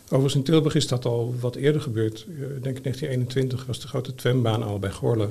Overigens 0.03 0.35
in 0.35 0.43
Tilburg 0.43 0.75
is 0.75 0.87
dat 0.87 1.05
al 1.05 1.35
wat 1.39 1.55
eerder 1.55 1.81
gebeurd. 1.81 2.25
Eh, 2.29 2.33
Ik 2.43 2.63
denk 2.63 2.75
in 2.77 2.83
1921 2.83 3.65
was 3.65 3.79
de 3.79 3.87
grote 3.87 4.15
twembaan 4.15 4.63
al 4.63 4.79
bij 4.79 4.91
Gorle. 4.91 5.29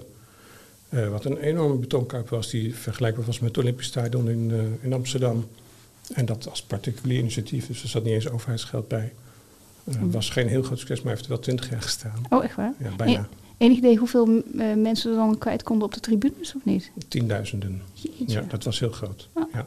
Eh, 0.89 1.09
wat 1.09 1.25
een 1.25 1.39
enorme 1.39 1.77
betonkuip 1.77 2.29
was, 2.29 2.51
die 2.51 2.75
vergelijkbaar 2.75 3.27
was 3.27 3.39
met 3.39 3.49
het 3.49 3.59
Olympisch 3.65 3.87
Stadion 3.87 4.29
in, 4.31 4.79
in 4.81 4.93
Amsterdam. 4.93 5.49
En 6.15 6.25
dat 6.27 6.49
als 6.51 6.63
particulier 6.63 7.19
initiatief, 7.19 7.67
dus 7.67 7.83
er 7.83 7.89
zat 7.89 8.05
niet 8.05 8.13
eens 8.13 8.29
overheidsgeld 8.31 8.89
bij. 8.89 9.13
Het 9.85 10.13
was 10.13 10.31
geen 10.31 10.49
heel 10.49 10.63
groot 10.63 10.79
succes, 10.79 11.03
maar 11.03 11.13
heeft 11.13 11.25
er 11.25 11.31
wel 11.31 11.41
twintig 11.41 11.71
jaar 11.71 11.83
gestaan. 11.83 12.23
Oh, 12.29 12.45
echt 12.45 12.57
waar? 12.57 12.75
Ja, 12.79 12.97
bijna. 12.97 13.29
Enig 13.57 13.79
idee 13.79 13.97
hoeveel 13.97 14.43
eh, 14.59 14.75
mensen 14.75 15.11
er 15.11 15.17
dan 15.17 15.39
kwijt 15.39 15.63
konden 15.63 15.87
op 15.87 15.95
de 15.95 16.01
tribunes, 16.01 16.55
of 16.55 16.65
niet? 16.65 16.91
Tienduizenden. 17.09 17.83
Jeetje. 17.93 18.25
Ja, 18.27 18.45
dat 18.49 18.65
was 18.65 18.81
heel 18.81 18.91
groot. 18.91 19.29
Ah. 19.33 19.45
Ja. 19.53 19.67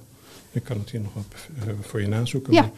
Ik 0.52 0.63
kan 0.63 0.78
het 0.78 0.89
hier 0.89 1.02
nog 1.02 1.15
op, 1.15 1.36
eh, 1.60 1.74
voor 1.82 2.02
je 2.02 2.08
nazoeken. 2.08 2.54
Ja. 2.54 2.71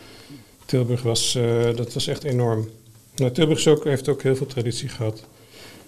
Tilburg 0.65 1.01
was, 1.01 1.35
eh, 1.35 1.75
dat 1.75 1.93
was 1.93 2.07
echt 2.07 2.23
enorm. 2.23 2.69
Nou, 3.15 3.31
Tilburg 3.31 3.59
is 3.59 3.67
ook, 3.67 3.83
heeft 3.83 4.09
ook 4.09 4.21
heel 4.21 4.35
veel 4.35 4.45
traditie 4.45 4.89
gehad. 4.89 5.23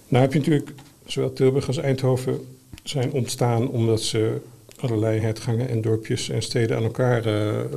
Nou 0.08 0.22
heb 0.22 0.32
je 0.32 0.38
natuurlijk, 0.38 0.72
zowel 1.06 1.32
Tilburg 1.32 1.66
als 1.66 1.76
Eindhoven 1.76 2.46
zijn 2.82 3.12
ontstaan 3.12 3.68
omdat 3.68 4.02
ze 4.02 4.40
allerlei 4.76 5.20
hertgangen 5.20 5.68
en 5.68 5.80
dorpjes 5.80 6.28
en 6.28 6.42
steden 6.42 6.76
aan 6.76 6.82
elkaar 6.82 7.22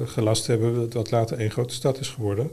gelast 0.06 0.48
hebben, 0.48 0.94
wat 0.94 1.12
later 1.12 1.38
één 1.38 1.52
grote 1.52 1.74
stad 1.74 2.00
is 2.00 2.10
geworden. 2.10 2.52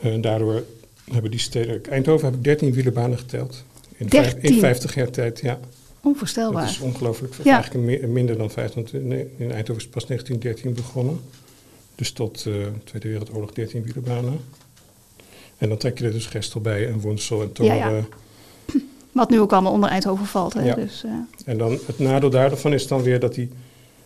En 0.00 0.20
daardoor 0.20 0.64
hebben 1.12 1.30
die 1.30 1.40
steden, 1.40 1.84
Eindhoven 1.84 2.26
heb 2.26 2.34
ik 2.34 2.44
13 2.44 2.72
wielerbanen 2.72 3.18
geteld. 3.18 3.64
In, 3.96 4.08
vijf- 4.08 4.32
13? 4.32 4.50
in 4.54 4.58
50 4.60 4.94
jaar 4.94 5.10
tijd, 5.10 5.40
ja. 5.40 5.52
Dat 5.54 5.68
Onvoorstelbaar. 6.02 6.64
is 6.68 6.78
ongelooflijk. 6.80 7.34
Ja. 7.44 7.52
Eigenlijk 7.54 7.84
mi- 7.86 8.06
minder 8.06 8.36
dan 8.36 8.50
50. 8.50 8.74
Want 8.74 8.92
in 8.92 9.12
in 9.12 9.50
Eindhoven 9.52 9.82
is 9.82 9.88
pas 9.88 10.06
1913 10.06 10.74
begonnen. 10.74 11.20
Dus 11.94 12.12
tot 12.12 12.44
eh 12.46 12.52
Tweede 12.84 13.08
Wereldoorlog 13.08 13.52
13 13.52 13.82
wielerbanen. 13.82 14.38
En 15.58 15.68
dan 15.68 15.78
trek 15.78 15.98
je 15.98 16.04
er 16.04 16.12
dus 16.12 16.26
Gestel 16.26 16.60
bij 16.60 16.86
en 16.88 17.00
Woensel 17.00 17.42
en 17.42 17.52
Toren. 17.52 17.76
Ja, 17.76 17.88
ja. 17.88 18.04
Wat 19.12 19.30
nu 19.30 19.40
ook 19.40 19.52
allemaal 19.52 19.72
onder 19.72 19.90
Eindhoven 19.90 20.26
valt. 20.26 20.54
Hè? 20.54 20.64
Ja. 20.64 20.74
Dus, 20.74 21.04
eh, 21.04 21.10
En 21.44 21.58
dan 21.58 21.78
het 21.86 21.98
nadeel 21.98 22.30
daarvan 22.30 22.72
is 22.72 22.86
dan 22.86 23.02
weer 23.02 23.20
dat 23.20 23.34
die 23.34 23.48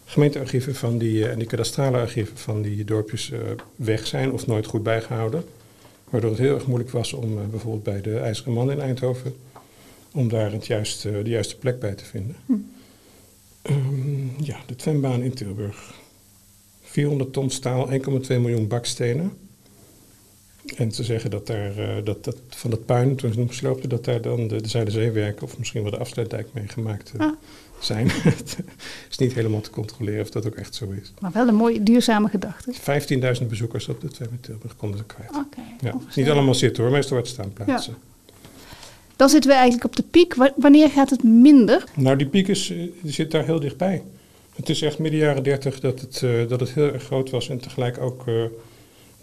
gemeentearchieven 0.04 0.74
van 0.74 0.98
die, 0.98 1.24
eh, 1.24 1.30
en 1.32 1.38
die 1.38 1.48
kadastrale 1.48 1.98
archieven 1.98 2.36
van 2.36 2.62
die 2.62 2.84
dorpjes 2.84 3.32
weg 3.76 4.06
zijn 4.06 4.32
of 4.32 4.46
nooit 4.46 4.66
goed 4.66 4.82
bijgehouden. 4.82 5.44
Waardoor 6.14 6.32
het 6.32 6.40
heel 6.40 6.54
erg 6.54 6.66
moeilijk 6.66 6.90
was 6.90 7.12
om 7.12 7.38
eh, 7.38 7.46
bijvoorbeeld 7.46 7.82
bij 7.82 8.00
de 8.00 8.18
IJzeren 8.18 8.52
Man 8.52 8.70
in 8.70 8.80
Eindhoven, 8.80 9.36
om 10.12 10.28
daar 10.28 10.52
het 10.52 10.66
juiste, 10.66 11.22
de 11.22 11.30
juiste 11.30 11.58
plek 11.58 11.78
bij 11.78 11.94
te 11.94 12.04
vinden. 12.04 12.36
Hm. 12.46 12.52
Ehm, 13.62 14.42
ja, 14.44 14.56
de 14.66 14.76
twembaan 14.76 15.22
in 15.22 15.34
Tilburg. 15.34 15.94
400 16.82 17.32
ton 17.32 17.50
staal, 17.50 17.90
1,2 17.90 18.00
miljoen 18.28 18.68
bakstenen. 18.68 19.32
En 20.76 20.88
te 20.88 21.04
zeggen 21.04 21.30
dat 21.30 21.46
daar 21.46 21.78
eh, 21.78 22.04
dat, 22.04 22.24
dat 22.24 22.36
van 22.48 22.70
dat 22.70 22.86
puin, 22.86 23.16
toen 23.16 23.32
ze 23.32 23.38
hem 23.38 23.48
gesloopten, 23.48 23.88
dat 23.88 24.04
daar 24.04 24.20
dan 24.20 24.48
de, 24.48 24.62
de 24.62 24.68
Zuiderzeewerken 24.68 25.42
of 25.42 25.58
misschien 25.58 25.82
wel 25.82 25.90
de 25.90 25.98
afsluitdijk 25.98 26.48
mee 26.52 26.68
gemaakt 26.68 27.12
eh, 27.16 27.20
Ah. 27.20 27.32
Zijn. 27.84 28.10
Het 28.38 28.56
is 29.10 29.18
niet 29.18 29.32
helemaal 29.32 29.60
te 29.60 29.70
controleren 29.70 30.20
of 30.22 30.30
dat 30.30 30.46
ook 30.46 30.54
echt 30.54 30.74
zo 30.74 30.90
is. 31.02 31.12
maar 31.20 31.32
wel 31.32 31.48
een 31.48 31.54
mooie, 31.54 31.82
duurzame 31.82 32.28
gedachte. 32.28 32.72
15.000 33.42 33.46
bezoekers 33.48 33.88
op 33.88 34.00
de 34.00 34.08
Twem 34.08 34.28
in 34.30 34.40
Tilburg 34.40 34.76
konden 34.76 34.98
ze 34.98 35.04
kwijt. 35.04 35.30
Ja, 35.80 35.94
niet 36.14 36.28
allemaal 36.28 36.54
zitten 36.54 36.82
hoor, 36.82 36.92
meestal 36.92 37.12
wordt 37.16 37.28
staan 37.28 37.52
plaatsen. 37.52 37.94
Dan 39.16 39.28
zitten 39.28 39.50
we 39.50 39.56
eigenlijk 39.56 39.84
op 39.86 39.96
de 39.96 40.02
piek. 40.02 40.34
Wa- 40.34 40.52
Wanneer 40.56 40.90
gaat 40.90 41.10
het 41.10 41.22
minder? 41.22 41.84
Nou, 41.94 42.16
die 42.16 42.26
piek 42.26 42.48
is, 42.48 42.70
eh, 42.70 42.76
die 43.02 43.12
zit 43.12 43.30
daar 43.30 43.44
heel 43.44 43.60
dichtbij. 43.60 44.02
Het 44.56 44.68
is 44.68 44.82
echt 44.82 44.98
midden 44.98 45.20
jaren 45.20 45.42
30 45.42 45.80
dat 45.80 46.00
het, 46.00 46.22
eh, 46.22 46.30
dat 46.48 46.60
het 46.60 46.70
heel 46.70 46.92
erg 46.92 47.02
groot 47.02 47.30
was 47.30 47.48
en 47.48 47.58
tegelijk 47.58 47.98
ook 47.98 48.26
eh, 48.28 48.44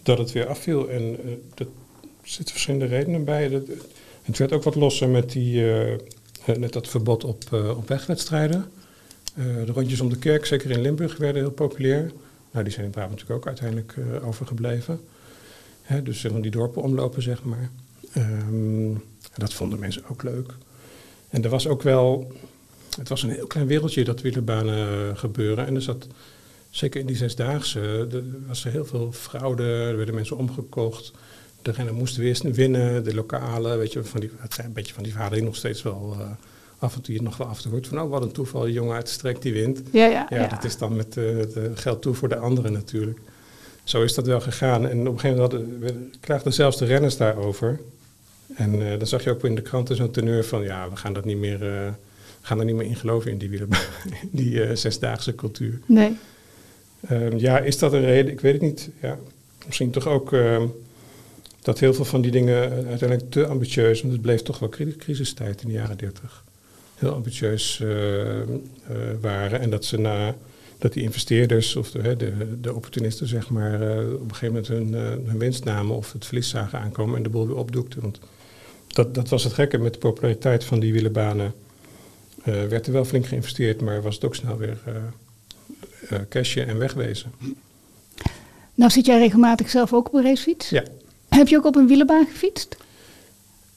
dat 0.04 0.18
het 0.18 0.32
weer 0.32 0.48
afviel. 0.48 0.90
En 0.90 1.02
eh 1.24 1.32
er 1.58 1.68
zitten 2.24 2.54
verschillende 2.54 2.86
redenen 2.86 3.24
bij. 3.24 3.50
Dat, 3.50 3.62
het 4.24 4.38
werd 4.38 4.52
ook 4.52 4.64
wat 4.64 4.76
losser 4.76 5.10
met, 5.10 5.32
die, 5.32 5.64
eh, 6.46 6.64
eh, 6.64 6.72
dat 6.72 6.88
verbod 6.88 7.24
op, 7.24 7.44
eh, 7.52 7.78
op 7.78 7.88
wegwedstrijden. 7.88 8.66
Eh, 9.36 9.46
de 9.66 9.72
rondjes 9.72 10.02
om 10.02 10.10
de 10.10 10.18
kerk, 10.18 10.46
zeker 10.46 10.72
in 10.72 10.82
Limburg, 10.82 11.18
werden 11.18 11.42
heel 11.42 11.52
populair. 11.52 12.12
Nou, 12.52 12.64
die 12.64 12.74
zijn 12.74 12.86
in 12.86 12.92
Brabant 12.92 13.20
natuurlijk 13.20 13.40
ook 13.40 13.48
uiteindelijk 13.48 13.96
overgebleven. 14.24 15.00
Hè, 15.82 16.04
dus 16.04 16.22
van 16.22 16.42
die 16.42 16.52
dorpen 16.52 16.82
omlopen, 16.82 17.22
zeg 17.22 17.44
maar. 17.44 17.70
Ehm, 18.14 18.94
dat 19.36 19.54
vonden 19.54 19.80
mensen 19.80 20.04
ook 20.10 20.24
leuk. 20.24 20.54
En 21.30 21.44
er 21.44 21.50
was 21.50 21.68
ook 21.68 21.82
wel 21.82 22.32
het 22.98 23.10
was 23.10 23.24
een 23.24 23.30
heel 23.30 23.48
klein 23.48 23.68
wereldje, 23.68 24.04
dat 24.04 24.22
wielerbanen 24.22 25.18
gebeuren. 25.18 25.66
En 25.66 25.76
er 25.76 25.82
zat, 25.82 26.08
zeker 26.70 27.00
in 27.00 27.06
die 27.06 27.16
zesdaagse, 27.16 27.80
er 28.12 28.24
was 28.48 28.66
er 28.66 28.72
heel 28.72 28.86
veel 28.86 29.12
fraude. 29.12 29.64
Er 29.64 29.98
werden 29.98 30.16
mensen 30.16 30.38
omgekocht. 30.38 31.12
De 31.62 31.72
renner 31.72 31.94
moest 31.94 32.16
weer 32.16 32.40
winnen, 32.44 33.04
de 33.04 33.14
lokale. 33.16 33.76
Weet 33.78 33.94
je, 33.94 34.04
van 34.04 34.20
die, 34.20 34.30
het 34.38 34.54
zijn 34.54 34.68
een 34.68 34.74
beetje 34.74 34.94
van 34.94 35.04
die 35.04 35.12
verhalen 35.12 35.38
die 35.38 35.46
nog 35.46 35.56
steeds 35.56 35.82
wel 35.84 36.16
eh, 36.20 36.26
af 36.80 36.96
en 36.96 37.02
toe 37.02 37.22
nog 37.22 37.38
wel 37.38 37.48
af 37.48 37.56
en 37.58 37.62
toe 37.64 37.72
hoort. 37.72 37.88
Van, 37.88 38.02
oh, 38.02 38.10
wat 38.10 38.22
een 38.22 38.32
toeval, 38.32 38.62
die 38.62 38.74
jongen 38.74 38.96
uit 38.96 39.06
de 39.06 39.12
streek 39.12 39.42
die 39.42 39.54
wint. 39.54 39.82
Ja, 39.92 40.06
ja. 40.06 40.28
Ja, 40.30 40.48
dat 40.48 40.64
is 40.64 40.78
dan 40.78 40.96
met 40.96 41.08
eh, 41.08 41.14
de 41.24 41.72
geld 41.76 42.02
toe 42.02 42.14
voor 42.14 42.30
de 42.30 42.36
anderen 42.38 42.72
natuurlijk. 42.74 43.20
Zo 43.84 44.04
is 44.04 44.14
dat 44.14 44.26
wel 44.28 44.42
gegaan. 44.42 44.88
En 44.88 45.00
op 45.08 45.14
een 45.14 45.20
gegeven 45.20 45.42
moment 45.42 45.52
hadden, 45.52 45.80
we- 45.80 46.10
klaagden 46.20 46.54
zelfs 46.54 46.78
de 46.78 46.86
renners 46.86 47.18
daarover. 47.18 47.80
En 48.56 48.92
eh, 48.92 48.98
dan 48.98 49.08
zag 49.08 49.24
je 49.24 49.30
ook 49.30 49.44
in 49.44 49.56
de 49.56 49.62
kranten 49.62 49.96
zo'n 49.96 50.12
teneur 50.12 50.44
van... 50.46 50.64
ja, 50.64 50.90
we 50.90 50.96
gaan, 50.96 51.14
dat 51.14 51.26
niet 51.26 51.38
meer, 51.38 51.60
we 51.60 51.92
gaan 52.42 52.60
er 52.60 52.66
niet 52.66 52.76
meer 52.76 52.86
in 52.88 52.96
geloven 52.96 53.32
in 53.32 53.38
die, 53.38 53.50
wieler, 53.50 53.68
die 54.32 54.76
zesdaagse 54.76 55.36
cultuur. 55.36 55.80
Nee. 55.86 56.18
Ehm, 57.08 57.38
ja, 57.38 57.60
is 57.60 57.78
dat 57.78 57.94
een 57.94 58.06
reden? 58.06 58.32
Ik 58.32 58.40
weet 58.42 58.54
het 58.54 58.62
niet. 58.62 58.90
Ja, 59.02 59.18
misschien 59.66 59.92
toch 59.92 60.08
ook 60.08 60.34
ehm, 60.34 60.66
dat 61.62 61.80
heel 61.80 61.94
veel 61.94 62.06
van 62.06 62.22
die 62.22 62.32
dingen 62.32 62.72
uiteindelijk 62.88 63.32
te 63.32 63.48
ambitieus... 63.48 64.02
want 64.02 64.14
het 64.14 64.22
bleef 64.22 64.42
toch 64.42 64.60
wel 64.60 64.70
cri- 64.70 64.96
crisistijd 64.96 65.62
in 65.62 65.68
de 65.68 65.74
jaren 65.74 65.98
dertig. 65.98 66.44
Heel 66.96 67.14
ambitieus 67.14 67.80
eh, 67.80 68.42
eh, 68.42 68.48
waren. 69.22 69.60
En 69.60 69.70
dat 69.70 69.86
ze 69.86 70.00
na 70.00 70.36
dat 70.78 70.94
die 70.94 71.04
investeerders 71.04 71.76
of 71.76 71.92
de, 71.92 72.18
de, 72.18 72.60
de 72.62 72.74
opportunisten 72.74 73.28
zeg 73.28 73.50
maar, 73.50 73.82
eh, 73.82 74.14
op 74.14 74.30
een 74.30 74.36
gegeven 74.36 74.48
moment 74.48 74.68
hun, 74.68 74.94
hun 75.26 75.38
winst 75.38 75.64
namen 75.64 75.96
of 75.96 76.14
het 76.14 76.26
verlies 76.26 76.50
zagen 76.50 76.80
aankomen 76.80 77.16
en 77.18 77.24
de 77.24 77.30
boel 77.30 77.48
weer 77.48 77.58
opdoekten. 77.58 78.02
Want 78.02 78.20
dat, 78.88 79.16
dat 79.16 79.30
was 79.30 79.44
het 79.44 79.54
gekke 79.54 79.78
met 79.78 79.94
de 79.94 80.00
populariteit 80.00 80.64
van 80.64 80.80
die 80.80 80.94
wielerbanen. 80.94 81.54
Eh 82.44 82.64
werd 82.64 82.88
er 82.88 82.94
wel 82.94 83.06
flink 83.06 83.26
geïnvesteerd, 83.26 83.82
maar 83.82 84.02
was 84.02 84.16
het 84.16 84.26
ook 84.26 84.36
snel 84.36 84.58
weer 84.58 84.78
cashen 86.30 86.68
en 86.68 86.78
wegwezen. 86.78 87.32
Nou 88.76 88.92
zit 88.92 89.06
jij 89.06 89.18
regelmatig 89.18 89.70
zelf 89.70 89.94
ook 89.94 90.08
op 90.08 90.14
een 90.14 90.24
racefiets. 90.24 90.70
Ja. 90.70 90.84
Heb 91.36 91.48
je 91.48 91.58
ook 91.58 91.66
op 91.66 91.76
een 91.76 91.88
wielerbaan 91.88 92.26
gefietst? 92.26 92.78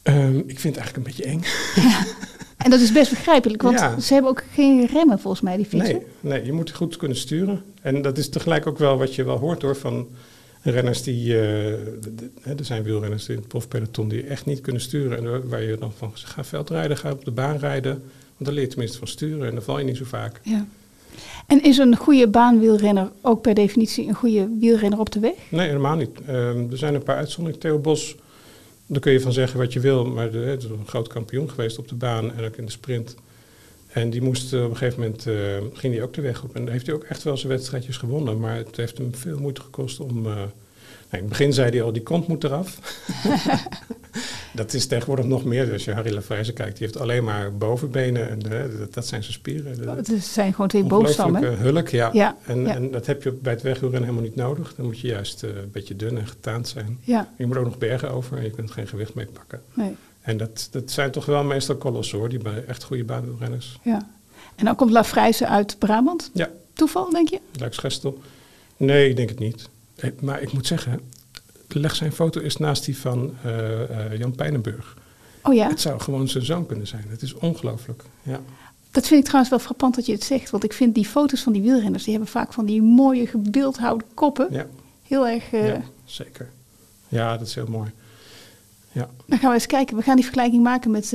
Ehm, 0.03 0.39
ik 0.39 0.59
vind 0.61 0.77
het 0.77 0.85
eigenlijk 0.85 0.97
een 0.97 1.03
beetje 1.03 1.25
eng. 1.25 1.43
En 2.57 2.71
dat 2.71 2.81
is 2.81 2.93
best 2.93 3.11
begrijpelijk, 3.11 3.63
want 3.63 3.79
Ja. 3.79 4.01
ze 4.01 4.13
hebben 4.13 4.31
ook 4.31 4.43
geen 4.53 4.87
remmen 4.87 5.19
volgens 5.19 5.43
mij, 5.43 5.57
die 5.57 5.65
fietsen. 5.67 5.95
Nee, 5.95 6.05
nee, 6.21 6.45
je 6.45 6.53
moet 6.53 6.71
goed 6.71 6.97
kunnen 6.97 7.17
sturen. 7.17 7.63
En 7.83 8.03
dat 8.03 8.19
is 8.19 8.29
tegelijk 8.29 8.67
ook 8.67 8.79
wel 8.79 8.97
wat 8.99 9.15
je 9.15 9.25
wel 9.25 9.37
hoort 9.39 9.63
hoor 9.63 9.77
van 9.77 10.09
renners 10.63 11.03
die... 11.03 11.35
eh, 11.35 11.41
de- 12.01 12.15
de- 12.15 12.31
hè, 12.41 12.55
er 12.55 12.65
zijn 12.65 12.83
wielrenners 12.83 13.29
in 13.29 13.37
het 13.37 13.49
profpeloton 13.49 14.09
die 14.09 14.23
echt 14.27 14.47
niet 14.47 14.61
kunnen 14.61 14.83
sturen. 14.83 15.19
En 15.19 15.49
waar- 15.49 15.63
je 15.63 15.77
dan 15.79 15.93
van 15.99 16.11
ga 16.15 16.45
veldrijden, 16.45 16.97
ga 16.97 17.11
op 17.11 17.25
de 17.25 17.31
baan 17.31 17.57
rijden. 17.57 17.93
Want 17.93 18.05
dan 18.45 18.53
leer 18.53 18.63
je 18.63 18.69
tenminste 18.69 18.99
van 18.99 19.09
sturen 19.09 19.47
en 19.49 19.55
dan 19.55 19.63
val 19.63 19.79
je 19.79 19.85
niet 19.85 19.97
zo 19.97 20.05
vaak. 20.05 20.41
Ja. 20.43 20.67
En 21.47 21.63
is 21.63 21.79
een 21.79 21.97
goede 21.97 22.29
baanwielrenner 22.29 23.11
ook 23.21 23.41
per 23.43 23.55
definitie 23.55 24.09
een 24.09 24.15
goede 24.15 24.49
wielrenner 24.61 24.99
op 24.99 25.11
de 25.13 25.21
weg? 25.21 25.35
Nee, 25.49 25.67
helemaal 25.67 25.97
niet. 25.97 26.11
Ehm, 26.27 26.71
er 26.71 26.79
zijn 26.79 26.95
een 26.95 27.03
paar 27.03 27.17
uitzonderingen. 27.17 27.61
Theo 27.61 27.79
Bos, 27.79 28.17
daar 28.87 29.01
kun 29.01 29.13
je 29.13 29.21
van 29.21 29.33
zeggen 29.33 29.59
wat 29.59 29.73
je 29.73 29.81
wil. 29.81 30.05
Maar 30.05 30.31
de, 30.31 30.39
hij 30.39 30.55
is 30.55 30.65
een 30.65 30.87
groot 30.87 31.09
kampioen 31.09 31.51
geweest 31.51 31.79
op 31.79 31.89
de 31.89 31.95
baan 31.95 32.35
en 32.35 32.45
ook 32.45 32.57
in 32.57 32.65
de 32.65 32.71
sprint. 32.71 33.15
En 33.89 34.11
die 34.11 34.23
moest 34.23 34.53
eh, 34.53 34.65
op 34.65 34.71
een 34.71 34.77
gegeven 34.77 35.01
moment, 35.01 35.27
eh, 35.27 35.35
ging 35.73 35.95
hij 35.95 36.03
ook 36.03 36.15
de 36.15 36.21
weg 36.21 36.43
op. 36.43 36.55
En 36.57 36.69
heeft 36.69 36.87
hij 36.87 36.95
ook 36.95 37.05
echt 37.05 37.23
wel 37.23 37.37
zijn 37.37 37.53
wedstrijdjes 37.53 37.97
gewonnen. 37.97 38.41
Maar 38.41 38.57
het 38.57 38.77
heeft 38.77 38.99
hem 38.99 39.15
veel 39.15 39.39
moeite 39.39 39.61
gekost 39.61 40.01
om... 40.01 40.27
eh, 40.27 40.43
in 41.15 41.21
het 41.21 41.29
begin 41.29 41.53
zei 41.53 41.71
hij 41.71 41.83
al, 41.83 41.93
die 41.93 42.03
kont 42.03 42.27
moet 42.27 42.45
eraf. 42.45 42.79
dat 44.55 44.73
is 44.75 44.87
tegenwoordig 44.87 45.25
nog 45.27 45.45
meer. 45.45 45.65
Dus 45.65 45.73
als 45.73 45.85
je 45.85 45.93
Harry 45.93 46.15
Lafayette 46.15 46.53
kijkt, 46.53 46.77
die 46.79 46.87
heeft 46.87 46.99
alleen 47.01 47.25
maar 47.25 47.57
bovenbenen. 47.57 48.29
En 48.31 48.53
eh, 48.53 48.79
dat, 48.79 48.95
dat 48.95 49.07
zijn 49.07 49.23
zijn 49.23 49.33
spieren. 49.35 49.77
De- 49.83 50.13
Het 50.13 50.25
zijn 50.25 50.53
gewoon 50.53 50.69
twee 50.69 50.85
boomstammen. 50.85 51.41
Ongelooflijke 51.41 51.71
hulk, 51.73 51.89
ja. 51.89 52.11
Ja, 52.13 52.37
en, 52.47 52.61
ja. 52.61 52.75
en 52.75 52.91
dat 52.91 53.07
heb 53.07 53.23
je 53.23 53.33
bij 53.33 53.53
het 53.53 53.63
wegwielrennen 53.63 54.09
helemaal 54.09 54.29
niet 54.31 54.37
nodig. 54.39 54.75
Dan 54.75 54.85
moet 54.87 55.01
je 55.01 55.07
juist 55.09 55.43
eh, 55.43 55.51
een 55.51 55.71
beetje 55.73 55.97
dun 55.97 56.19
en 56.19 56.27
getaand 56.27 56.69
zijn. 56.69 56.99
Ja, 57.01 57.29
Je 57.37 57.47
moet 57.47 57.57
ook 57.57 57.65
nog 57.65 57.79
bergen 57.79 58.11
over 58.11 58.37
en 58.37 58.43
je 58.45 58.51
kunt 58.51 58.71
geen 58.71 58.87
gewicht 58.89 59.15
mee 59.15 59.27
pakken. 59.27 59.63
nee, 59.75 59.95
En 60.21 60.37
dat, 60.37 60.69
dat 60.71 60.91
zijn 60.91 61.11
toch 61.11 61.27
wel 61.27 61.45
meestal 61.45 61.77
kolossen 61.77 62.19
hoor, 62.19 62.29
die 62.29 62.39
bij 62.39 62.65
echt 62.67 62.83
goede 62.85 63.05
baanwielrenners. 63.05 63.79
ja. 63.83 64.13
En 64.57 64.65
dan 64.65 64.75
komt 64.77 64.91
La 64.91 65.05
Frijse 65.05 65.47
uit 65.47 65.79
Brabant. 65.79 66.31
Ja, 66.35 66.51
Toeval, 66.73 67.11
denk 67.11 67.29
je? 67.29 67.39
Luik 67.59 67.75
Gestel. 67.75 68.19
Nee, 68.77 69.09
ik 69.09 69.17
denk 69.17 69.29
het 69.29 69.39
niet. 69.39 69.69
Maar 70.21 70.43
ik 70.43 70.53
moet 70.53 70.67
zeggen, 70.67 71.01
leg 71.69 71.95
zijn 71.97 72.13
foto 72.13 72.41
eens 72.41 72.57
naast 72.57 72.85
die 72.85 72.99
van 72.99 73.35
eh, 73.43 73.83
eh, 74.13 74.19
Jan 74.19 74.35
Pijnenburg. 74.35 74.97
Oh 75.43 75.55
ja, 75.55 75.69
Het 75.69 75.81
zou 75.81 76.01
gewoon 76.01 76.29
zijn 76.29 76.45
zoon 76.45 76.67
kunnen 76.67 76.87
zijn. 76.87 77.05
Het 77.09 77.23
is 77.23 77.35
ongelooflijk. 77.35 78.03
Ja. 78.23 78.41
dat 78.91 79.07
vind 79.07 79.19
ik 79.21 79.25
trouwens 79.25 79.51
wel 79.51 79.59
frappant 79.65 79.95
dat 79.95 80.07
je 80.07 80.13
het 80.13 80.25
zegt. 80.25 80.51
Want 80.51 80.65
ik 80.65 80.73
vind 80.73 80.95
die 80.95 81.05
foto's 81.07 81.43
van 81.43 81.53
die 81.53 81.63
wielrenners, 81.63 82.03
die 82.05 82.13
hebben 82.13 82.31
vaak 82.31 82.53
van 82.53 82.65
die 82.65 82.83
mooie 82.83 83.27
gebeeldhouwde 83.27 84.05
koppen. 84.15 84.49
Ja, 84.51 84.67
Heel 85.03 85.29
erg... 85.29 85.53
eh, 85.53 85.69
ja, 85.69 85.83
zeker. 86.05 86.51
Ja, 87.09 87.37
dat 87.37 87.47
is 87.47 87.55
heel 87.55 87.67
mooi. 87.67 87.91
Ja, 88.93 89.09
Dan 89.27 89.39
gaan 89.39 89.49
we 89.49 89.55
eens 89.55 89.67
kijken. 89.67 89.97
We 89.97 90.03
gaan 90.03 90.15
die 90.15 90.25
vergelijking 90.25 90.63
maken 90.63 90.91
met 90.91 91.15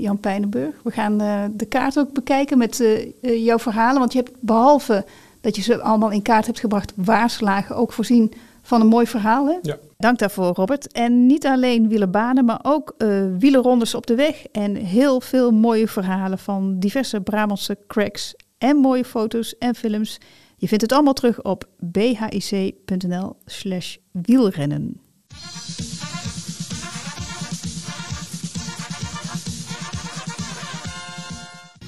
Jan 0.00 0.18
Pijnenburg. 0.18 0.74
We 0.82 0.90
gaan 0.90 1.18
de 1.56 1.66
kaart 1.68 1.98
ook 1.98 2.12
bekijken 2.12 2.58
met 2.58 2.84
jouw 3.20 3.58
verhalen. 3.58 3.98
Want 3.98 4.12
je 4.12 4.18
hebt 4.18 4.32
behalve 4.40 5.04
dat 5.44 5.56
je 5.56 5.62
ze 5.62 5.80
allemaal 5.80 6.10
in 6.10 6.22
kaart 6.22 6.46
hebt 6.46 6.60
gebracht, 6.60 6.92
waarslagen 6.96 7.76
ook 7.76 7.92
voorzien 7.92 8.32
van 8.62 8.80
een 8.80 8.86
mooi 8.86 9.06
verhaal. 9.06 9.46
Hè? 9.46 9.58
ja. 9.62 9.78
Dank 9.98 10.18
daarvoor, 10.18 10.54
Robert. 10.54 10.92
En 10.92 11.26
niet 11.26 11.46
alleen 11.46 11.88
wielerbanen, 11.88 12.44
maar 12.44 12.60
ook 12.62 12.94
eh 12.98 13.22
wielerrondes 13.38 13.94
op 13.94 14.06
de 14.06 14.14
weg. 14.14 14.46
En 14.52 14.74
heel 14.74 15.20
veel 15.20 15.50
mooie 15.50 15.88
verhalen 15.88 16.38
van 16.38 16.78
diverse 16.78 17.20
Brabantse 17.20 17.78
cracks. 17.86 18.34
En 18.58 18.76
mooie 18.76 19.04
foto's 19.04 19.58
en 19.58 19.74
films. 19.74 20.18
Je 20.56 20.68
vindt 20.68 20.82
het 20.82 20.92
allemaal 20.92 21.12
terug 21.12 21.42
op 21.42 21.68
bhic.nl 21.78 23.36
slash 23.44 23.96
wielrennen. 24.12 25.00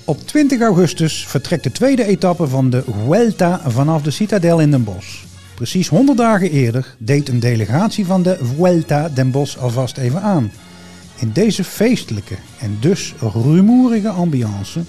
Op 0.08 0.26
20 0.26 0.60
augustus 0.60 1.26
vertrekt 1.26 1.62
de 1.62 1.72
tweede 1.72 2.04
etappe 2.04 2.48
van 2.48 2.70
de 2.70 2.84
Vuelta 3.04 3.60
vanaf 3.66 4.02
de 4.02 4.10
Citadel 4.10 4.60
in 4.60 4.70
Den 4.70 4.84
Bosch. 4.84 5.24
Precies 5.54 5.88
100 5.88 6.18
dagen 6.18 6.50
eerder 6.50 6.96
deed 6.98 7.28
een 7.28 7.40
delegatie 7.40 8.06
van 8.06 8.22
de 8.22 8.38
Vuelta 8.40 9.08
Den 9.08 9.30
Bosch 9.30 9.58
alvast 9.58 9.96
even 9.96 10.22
aan. 10.22 10.52
In 11.18 11.30
deze 11.32 11.64
feestelijke 11.64 12.34
en 12.58 12.76
dus 12.80 13.14
rumoerige 13.20 14.08
ambiance, 14.08 14.80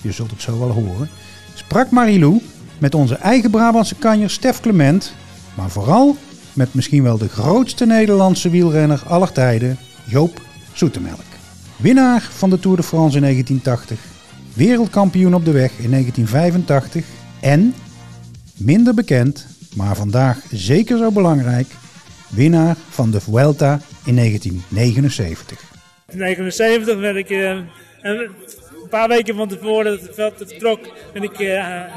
je 0.00 0.12
zult 0.12 0.30
het 0.30 0.42
zo 0.42 0.58
wel 0.58 0.70
horen, 0.70 1.10
sprak 1.54 1.90
Marilou 1.90 2.42
met 2.78 2.94
onze 2.94 3.14
eigen 3.14 3.50
Brabantse 3.50 3.94
kanjer 3.94 4.30
Stef 4.30 4.60
Clement, 4.60 5.14
maar 5.54 5.70
vooral 5.70 6.16
met 6.52 6.74
misschien 6.74 7.02
wel 7.02 7.18
de 7.18 7.28
grootste 7.28 7.86
Nederlandse 7.86 8.50
wielrenner 8.50 9.02
aller 9.06 9.32
tijden, 9.32 9.78
Joop 10.04 10.42
Zoetemelk. 10.72 11.20
Winnaar 11.76 12.28
van 12.32 12.50
de 12.50 12.60
Tour 12.60 12.76
de 12.76 12.82
France 12.82 13.16
in 13.16 13.22
1980, 13.22 14.16
wereldkampioen 14.58 15.34
op 15.34 15.44
de 15.44 15.52
weg 15.52 15.70
in 15.78 15.90
1985 15.90 17.04
en, 17.40 17.74
minder 18.56 18.94
bekend, 18.94 19.46
maar 19.74 19.96
vandaag 19.96 20.38
zeker 20.50 20.98
zo 20.98 21.10
belangrijk, 21.10 21.66
winnaar 22.28 22.76
van 22.88 23.10
de 23.10 23.20
Vuelta 23.20 23.80
in 24.04 24.16
1979. 24.16 25.60
In 26.08 26.18
1979 26.18 26.98
werd 27.00 27.16
ik 27.16 27.30
eh, 27.30 27.58
een 28.02 28.88
paar 28.90 29.08
weken 29.08 29.36
van 29.36 29.48
tevoren 29.48 29.84
dat 29.84 30.00
het 30.00 30.14
veld 30.14 30.34
vertrok, 30.36 30.80
ben 31.12 31.22
ik 31.22 31.38
eh, 31.38 31.48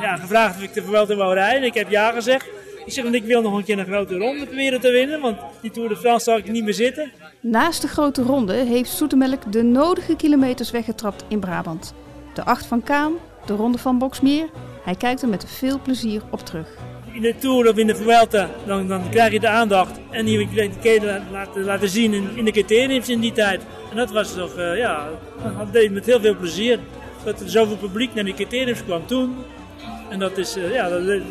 ja, 0.01 0.17
gevraagd 0.17 0.55
of 0.55 0.63
ik 0.63 0.73
de 0.73 0.83
Vuelta 0.83 1.15
wou 1.15 1.33
rijden. 1.33 1.63
Ik 1.63 1.73
heb 1.73 1.89
ja 1.89 2.11
gezegd. 2.11 2.45
Ik 2.85 2.91
zeg, 2.93 3.03
want 3.03 3.15
ik 3.15 3.23
wil 3.23 3.41
nog 3.41 3.57
een 3.57 3.63
keer 3.63 3.79
een 3.79 3.85
grote 3.85 4.17
ronde 4.17 4.45
proberen 4.45 4.79
te 4.79 4.91
winnen, 4.91 5.21
want 5.21 5.37
die 5.61 5.71
Tour 5.71 5.89
de 5.89 5.97
France 5.97 6.23
zal 6.23 6.37
ik 6.37 6.51
niet 6.51 6.63
meer 6.63 6.73
zitten. 6.73 7.11
Naast 7.39 7.81
de 7.81 7.87
grote 7.87 8.21
ronde 8.21 8.53
heeft 8.53 8.89
Zoetemelk 8.89 9.51
de 9.51 9.63
nodige 9.63 10.15
kilometers 10.15 10.71
weggetrapt 10.71 11.23
in 11.27 11.39
Brabant. 11.39 11.93
De 12.33 12.43
acht 12.43 12.65
van 12.65 12.83
Kaan, 12.83 13.13
de 13.45 13.53
ronde 13.53 13.77
van 13.77 13.97
Boksmeer. 13.97 14.49
Hij 14.83 14.95
kijkt 14.95 15.21
er 15.21 15.29
met 15.29 15.45
veel 15.47 15.79
plezier 15.81 16.21
op 16.29 16.39
terug. 16.39 16.67
In 17.13 17.21
de 17.21 17.35
Tour 17.37 17.69
of 17.69 17.77
in 17.77 17.87
de 17.87 17.95
Vuelta, 17.95 18.49
dan, 18.65 18.87
dan 18.87 19.09
krijg 19.09 19.31
je 19.31 19.39
de 19.39 19.47
aandacht 19.47 19.99
en 20.09 20.25
die 20.25 20.47
je 20.49 21.21
laten, 21.31 21.63
laten 21.63 21.89
zien 21.89 22.13
in, 22.13 22.29
in 22.35 22.45
de 22.45 22.51
criteriums 22.51 23.09
in 23.09 23.19
die 23.19 23.31
tijd. 23.31 23.61
En 23.89 23.95
dat 23.97 24.11
was 24.11 24.33
toch, 24.33 24.55
eh, 24.55 24.77
ja, 24.77 25.07
dat 25.57 25.73
deed 25.73 25.91
met 25.91 26.05
heel 26.05 26.19
veel 26.19 26.35
plezier. 26.35 26.79
Dat 27.23 27.39
er 27.39 27.49
zoveel 27.49 27.77
publiek 27.77 28.13
naar 28.13 28.23
die 28.23 28.33
criteriums 28.33 28.83
kwam 28.83 29.05
toen. 29.05 29.35
En 30.09 30.19
dat 30.19 30.37
is, 30.37 30.55
eh, 30.55 30.73
ja, 30.73 30.89
dat, 30.89 31.05
deed- 31.05 31.23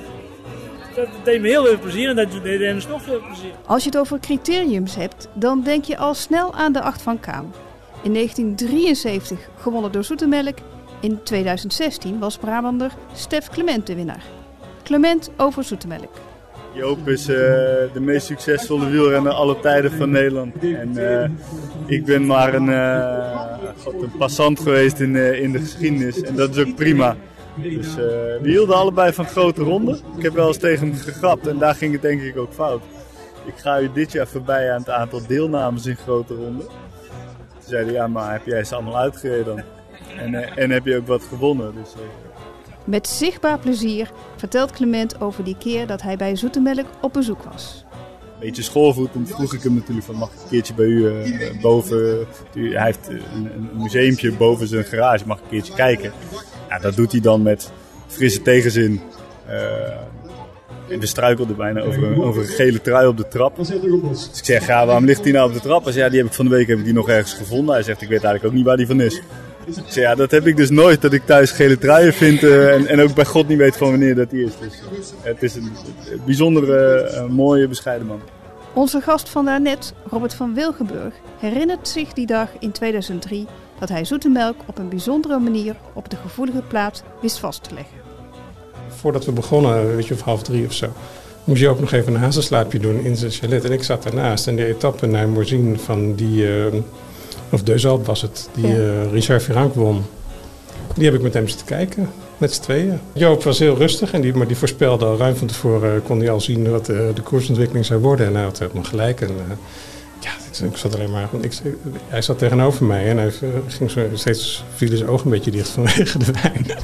dat 0.95 1.09
deed 1.25 1.41
me 1.41 1.49
heel 1.49 1.65
veel 1.65 1.79
plezier 1.79 2.09
en 2.09 2.17
dat 2.17 2.29
deed 2.43 2.61
hem 2.61 2.81
nog 2.89 3.03
veel 3.03 3.21
plezier. 3.27 3.53
Als 3.67 3.83
je 3.83 3.91
het 3.91 3.99
over 3.99 4.21
criteriums 4.21 4.95
hebt, 4.95 5.29
dan 5.35 5.63
denk 5.63 5.85
je 5.85 5.97
al 5.97 6.15
snel 6.15 6.55
aan 6.55 6.73
de 6.73 6.81
acht 6.81 7.03
van 7.03 7.21
Kaan. 7.21 7.53
In 8.03 8.13
1973 8.13 9.49
gewonnen 9.59 9.93
door 9.93 10.05
Zoetemelk. 10.05 10.59
In 11.01 11.23
2016 11.23 12.19
was 12.19 12.37
Brabander 12.39 12.93
Stef 13.15 13.49
Clement 13.49 13.87
de 13.87 13.95
winnaar. 13.95 14.23
Clement 14.83 15.31
over 15.37 15.65
Zoetemelk. 15.65 16.15
Joop 16.73 17.09
is 17.09 17.29
eh, 17.29 17.37
de 17.93 18.01
meest 18.01 18.27
succesvolle 18.27 18.91
wielrenner 18.91 19.33
aller 19.33 19.61
tijden 19.61 19.93
van 19.93 20.11
Nederland. 20.11 20.55
En 20.63 21.21
eh, 21.23 21.31
ik 21.87 22.05
ben 22.05 22.27
maar 22.27 22.55
een, 22.55 22.69
eh, 22.69 23.51
een 24.01 24.13
passant 24.19 24.61
geweest 24.61 25.01
in, 25.01 25.17
in 25.17 25.53
de 25.53 25.59
geschiedenis. 25.59 26.23
En 26.23 26.35
dat 26.35 26.57
is 26.57 26.67
ook 26.67 26.75
prima. 26.75 27.17
Dus 27.57 27.95
we 27.95 28.41
hielden 28.43 28.77
allebei 28.77 29.13
van 29.13 29.27
grote 29.27 29.63
ronden. 29.63 29.99
Ik 30.17 30.23
heb 30.23 30.35
wel 30.35 30.47
eens 30.47 30.59
tegen 30.59 30.89
hem 30.89 30.97
gegrapt 30.97 31.47
en 31.47 31.59
daar 31.59 31.75
ging 31.75 31.93
het 31.93 32.03
denk 32.03 32.23
ik 32.23 32.37
ook 32.37 32.53
fout. 32.53 32.83
Ik 33.45 33.55
ga 33.57 33.81
u 33.81 33.91
dit 33.93 34.13
jaar 34.13 34.27
voorbij 34.27 34.73
aan 34.73 34.79
het 34.79 34.91
aantal 34.91 35.21
deelnames 35.27 35.87
in 35.87 35.97
grote 35.97 36.35
ronden. 36.35 36.67
Toen 36.67 37.69
zei 37.69 37.85
hij, 37.85 37.93
ja 37.93 38.07
maar 38.07 38.33
heb 38.33 38.47
jij 38.47 38.65
ze 38.65 38.75
allemaal 38.75 38.99
uitgereden 38.99 39.45
dan? 39.45 39.80
En, 40.19 40.35
eh, 40.35 40.63
en 40.63 40.71
heb 40.71 40.85
je 40.87 40.97
ook 40.97 41.07
wat 41.07 41.23
gewonnen? 41.29 41.75
Dus, 41.75 41.93
eh, 41.95 42.01
Met 42.85 43.09
zichtbaar 43.09 43.59
plezier 43.59 44.11
vertelt 44.37 44.71
Clement 44.71 45.21
over 45.21 45.45
die 45.45 45.57
keer 45.59 45.87
dat 45.87 46.03
hij 46.03 46.17
bij 46.17 46.37
Zoetemelk 46.37 46.87
op 47.01 47.13
bezoek 47.13 47.43
was. 47.43 47.85
beetje 48.41 48.63
schoolvoetend 48.63 49.29
vroeg 49.35 49.55
ik 49.55 49.63
hem 49.63 49.75
natuurlijk 49.75 50.07
van 50.07 50.15
mag 50.17 50.29
ik 50.33 50.41
een 50.43 50.49
keertje 50.49 50.75
bij 50.75 50.87
u 50.87 51.07
eh, 51.09 51.61
boven. 51.61 52.27
u- 52.55 52.75
Hij 52.77 52.85
heeft 52.85 53.09
een, 53.09 53.23
een 53.55 53.71
museumpje 53.73 54.33
boven 54.33 54.67
zijn 54.67 54.85
garage, 54.85 55.27
mag 55.27 55.37
ik 55.37 55.43
een 55.43 55.49
keertje 55.51 55.75
kijken. 55.75 56.13
Ja, 56.69 56.79
dat 56.79 56.97
doet 56.97 57.13
hij 57.13 57.21
dan 57.21 57.43
met 57.43 57.73
frisse 58.07 58.43
tegenzin. 58.43 59.01
En 60.89 61.01
we 61.01 61.07
struikelden 61.07 61.57
bijna 61.57 61.81
over 61.81 62.03
een, 62.05 62.23
over 62.23 62.43
een 62.43 62.49
gele 62.49 62.81
trui 62.81 63.07
op 63.07 63.17
de 63.17 63.29
trap. 63.29 63.57
Dus 63.57 63.71
ik 64.39 64.45
zeg, 64.45 64.67
ja, 64.67 64.87
waarom 64.87 65.05
ligt 65.05 65.23
die 65.25 65.33
nou 65.33 65.49
op 65.49 65.55
de 65.55 65.61
trap? 65.61 65.85
Hij 65.85 65.93
zegt, 65.93 66.05
ja, 66.05 66.11
die 66.11 66.19
heb 66.21 66.29
ik 66.29 66.35
van 66.35 66.45
de 66.45 66.51
week 66.51 66.67
heb 66.69 66.79
ik 66.79 66.85
die 66.85 66.93
nog 66.93 67.09
ergens 67.09 67.35
gevonden. 67.35 67.75
Hij 67.75 67.83
zegt, 67.83 68.03
ik 68.03 68.09
weet 68.09 68.25
eigenlijk 68.25 68.45
ook 68.45 68.53
niet 68.59 68.65
waar 68.67 68.77
die 68.77 68.87
van 68.87 69.01
is. 69.01 69.21
Ja, 69.87 70.15
dat 70.15 70.31
heb 70.31 70.47
ik 70.47 70.57
dus 70.57 70.71
nooit, 70.71 71.03
dat 71.03 71.13
ik 71.13 71.27
thuis 71.27 71.51
gele 71.51 71.79
truien 71.79 72.13
vind 72.13 72.43
eh, 72.43 72.75
en, 72.75 72.87
en 72.87 73.01
ook 73.01 73.15
bij 73.15 73.25
God 73.25 73.49
niet 73.49 73.59
weet 73.59 73.77
van 73.77 73.91
wanneer 73.91 74.15
dat 74.15 74.31
die 74.31 74.45
is. 74.45 74.53
Dus 74.61 75.13
eh, 75.23 75.29
het 75.33 75.43
is 75.43 75.55
een, 75.55 75.73
een 76.11 76.21
bijzondere, 76.25 77.01
eh, 77.01 77.27
mooie, 77.27 77.69
bescheiden 77.69 78.07
man. 78.07 78.21
Onze 78.75 79.01
gast 79.01 79.29
van 79.29 79.45
daarnet, 79.45 79.95
Robert 80.11 80.35
van 80.35 80.55
Wilgenburg, 80.55 81.15
herinnert 81.39 81.89
zich 81.89 82.13
die 82.13 82.27
dag 82.27 82.49
in 82.59 82.73
2003 82.73 83.47
dat 83.79 83.89
hij 83.89 84.05
Zoetemelk 84.05 84.57
op 84.67 84.79
een 84.79 84.89
bijzondere 84.89 85.39
manier 85.39 85.77
op 85.93 86.11
de 86.11 86.17
gevoelige 86.17 86.63
plaats 86.63 87.03
wist 87.21 87.39
vast 87.39 87.63
te 87.63 87.75
leggen. 87.75 87.97
Voordat 88.89 89.25
we 89.25 89.33
begonnen, 89.33 89.97
weet 89.97 90.07
je, 90.07 90.15
of 90.15 90.21
half 90.21 90.43
drie 90.43 90.67
of 90.67 90.73
zo, 90.73 90.93
moest 91.45 91.61
je 91.61 91.69
ook 91.69 91.81
nog 91.81 91.93
even 91.93 92.15
een 92.15 92.21
hazenslaapje 92.21 92.79
doen 92.79 93.05
in 93.05 93.17
zijn 93.17 93.31
chalet. 93.31 93.65
En 93.65 93.73
ik 93.73 93.83
zat 93.83 94.03
daarnaast 94.03 94.47
en 94.47 94.57
de 94.57 94.67
etappe 94.67 95.07
naar 95.07 95.29
Morzine 95.29 95.79
van 95.79 96.15
die, 96.15 96.47
eh, 96.47 96.73
of 97.51 97.63
Deuzalp 97.63 98.07
was 98.07 98.23
het, 98.23 98.49
die 98.55 98.67
Ja. 98.67 98.75
eh, 98.75 99.13
Richard 99.13 99.43
Virank 99.43 99.75
won. 99.75 100.05
Die 100.95 101.05
heb 101.05 101.15
ik 101.15 101.23
met 101.23 101.35
hem 101.35 101.49
zitten 101.49 101.67
kijken, 101.67 102.11
met 102.39 102.53
z'n 102.53 102.63
tweeën. 102.63 103.01
Joop 103.13 103.43
was 103.43 103.59
heel 103.59 103.77
rustig, 103.77 104.13
en 104.13 104.21
die, 104.21 104.35
maar 104.35 104.47
die 104.47 104.57
voorspelde 104.57 105.05
al 105.05 105.17
ruim 105.17 105.37
van 105.37 105.47
tevoren, 105.47 105.95
eh, 105.95 106.01
kon 106.07 106.19
hij 106.19 106.31
al 106.31 106.41
zien 106.41 106.71
wat 106.71 106.89
eh, 106.89 106.97
de 107.15 107.23
koersontwikkeling 107.23 107.85
zou 107.87 108.01
worden. 108.01 108.27
En 108.27 108.35
hij 108.35 108.45
had 108.45 108.59
helemaal 108.59 108.83
gelijk. 108.85 109.21
En, 109.21 109.31
ja, 110.21 110.31
ik, 110.67 110.77
zat 110.77 110.95
alleen 110.95 111.11
maar, 111.11 111.29
ik, 111.41 111.53
hij 112.09 112.23
zat 112.23 112.39
tegenover 112.39 112.85
mij 112.85 113.07
en 113.09 113.17
hij 113.17 113.33
ging 113.67 113.91
zo, 113.91 114.01
steeds, 114.15 114.65
vielen 114.75 114.99
zijn 114.99 115.11
ogen 115.11 115.25
een 115.25 115.33
beetje 115.33 115.51
dicht 115.51 115.69
vanwege 115.69 116.19
de 116.19 116.33
wijn. 116.43 116.67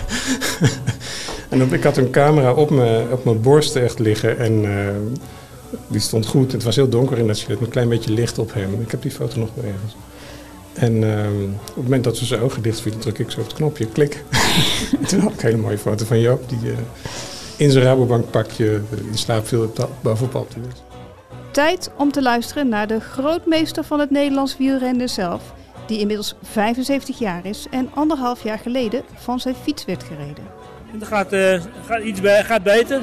En 1.48 1.62
op, 1.62 1.72
ik 1.72 1.82
had 1.82 1.96
een 1.96 2.10
camera 2.10 2.52
op 2.52 2.70
mijn, 2.70 3.12
op 3.12 3.24
mijn 3.24 3.40
borst 3.40 3.76
echt 3.76 3.98
liggen 3.98 4.38
en 4.38 4.64
die 5.88 6.00
stond 6.00 6.26
goed. 6.26 6.52
Het 6.52 6.62
was 6.62 6.76
heel 6.76 6.88
donker 6.88 7.18
in 7.18 7.26
dat 7.26 7.44
met 7.48 7.60
een 7.60 7.68
klein 7.68 7.88
beetje 7.88 8.12
licht 8.12 8.38
op 8.38 8.54
hem. 8.54 8.80
Ik 8.80 8.90
heb 8.90 9.02
die 9.02 9.10
foto 9.10 9.38
nog 9.38 9.48
wel 9.54 9.64
ergens. 9.64 9.96
En 10.76 11.04
ehm, 11.04 11.42
op 11.44 11.74
het 11.74 11.82
moment 11.82 12.04
dat 12.04 12.16
ze 12.16 12.24
zijn 12.24 12.40
ogen 12.40 12.62
dicht 12.62 12.80
vielen, 12.80 13.00
druk 13.00 13.18
ik 13.18 13.30
zo 13.30 13.40
op 13.40 13.46
het 13.46 13.54
knopje, 13.54 13.86
klik. 13.86 14.24
Toen 15.08 15.20
had 15.20 15.32
ik 15.32 15.42
een 15.42 15.48
hele 15.48 15.62
mooie 15.62 15.78
foto 15.78 16.04
van 16.04 16.20
Joop, 16.20 16.48
die 16.48 16.70
eh, 16.70 16.78
in 17.56 17.70
zijn 17.70 17.84
Rabobank 17.84 18.30
pakje 18.30 18.80
in 19.10 19.18
slaap 19.18 19.46
viel 19.46 19.72
bovenop 20.00 20.34
Alptuur. 20.34 20.72
Tijd 21.50 21.90
om 21.96 22.12
te 22.12 22.22
luisteren 22.22 22.68
naar 22.68 22.86
de 22.86 23.00
grootmeester 23.00 23.84
van 23.84 24.00
het 24.00 24.10
Nederlands 24.10 24.56
wielrennen 24.56 25.08
zelf, 25.08 25.42
die 25.86 25.98
inmiddels 25.98 26.34
75 26.42 27.18
jaar 27.18 27.46
is 27.46 27.66
en 27.70 27.90
anderhalf 27.94 28.42
jaar 28.42 28.58
geleden 28.58 29.02
van 29.14 29.40
zijn 29.40 29.54
fiets 29.62 29.84
werd 29.84 30.02
gereden. 30.02 30.44
Het 30.86 31.06
gaat, 31.06 31.32
uh, 31.32 31.62
gaat 31.86 32.02
iets 32.02 32.20
be 32.20 32.40
gaat 32.44 32.62
beter, 32.62 33.00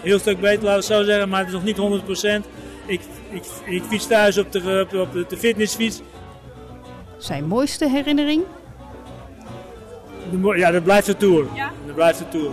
heel 0.00 0.18
stuk 0.18 0.40
beter 0.40 0.64
laten 0.64 0.88
we 0.88 0.94
het 0.94 1.04
zo 1.04 1.04
zeggen, 1.04 1.28
maar 1.28 1.38
het 1.38 1.48
is 1.48 1.54
nog 1.54 1.64
niet 1.64 2.42
100%. 2.46 2.46
Ik, 2.86 3.00
ik, 3.30 3.44
ik 3.64 3.82
fiets 3.82 4.06
thuis 4.06 4.38
op 4.38 4.52
de, 4.52 4.86
op 4.92 5.12
de, 5.12 5.24
de 5.28 5.36
fitnessfiets. 5.36 6.00
Zijn 7.18 7.46
mooiste 7.46 7.88
herinnering? 7.88 8.42
De, 10.30 10.56
ja, 10.56 10.70
dat 10.70 10.82
blijft 10.82 11.06
de 11.06 11.16
Tour. 11.16 11.46
Ja? 11.54 11.70
Dat 11.86 11.94
blijft 11.94 12.18
de 12.18 12.28
Tour. 12.28 12.50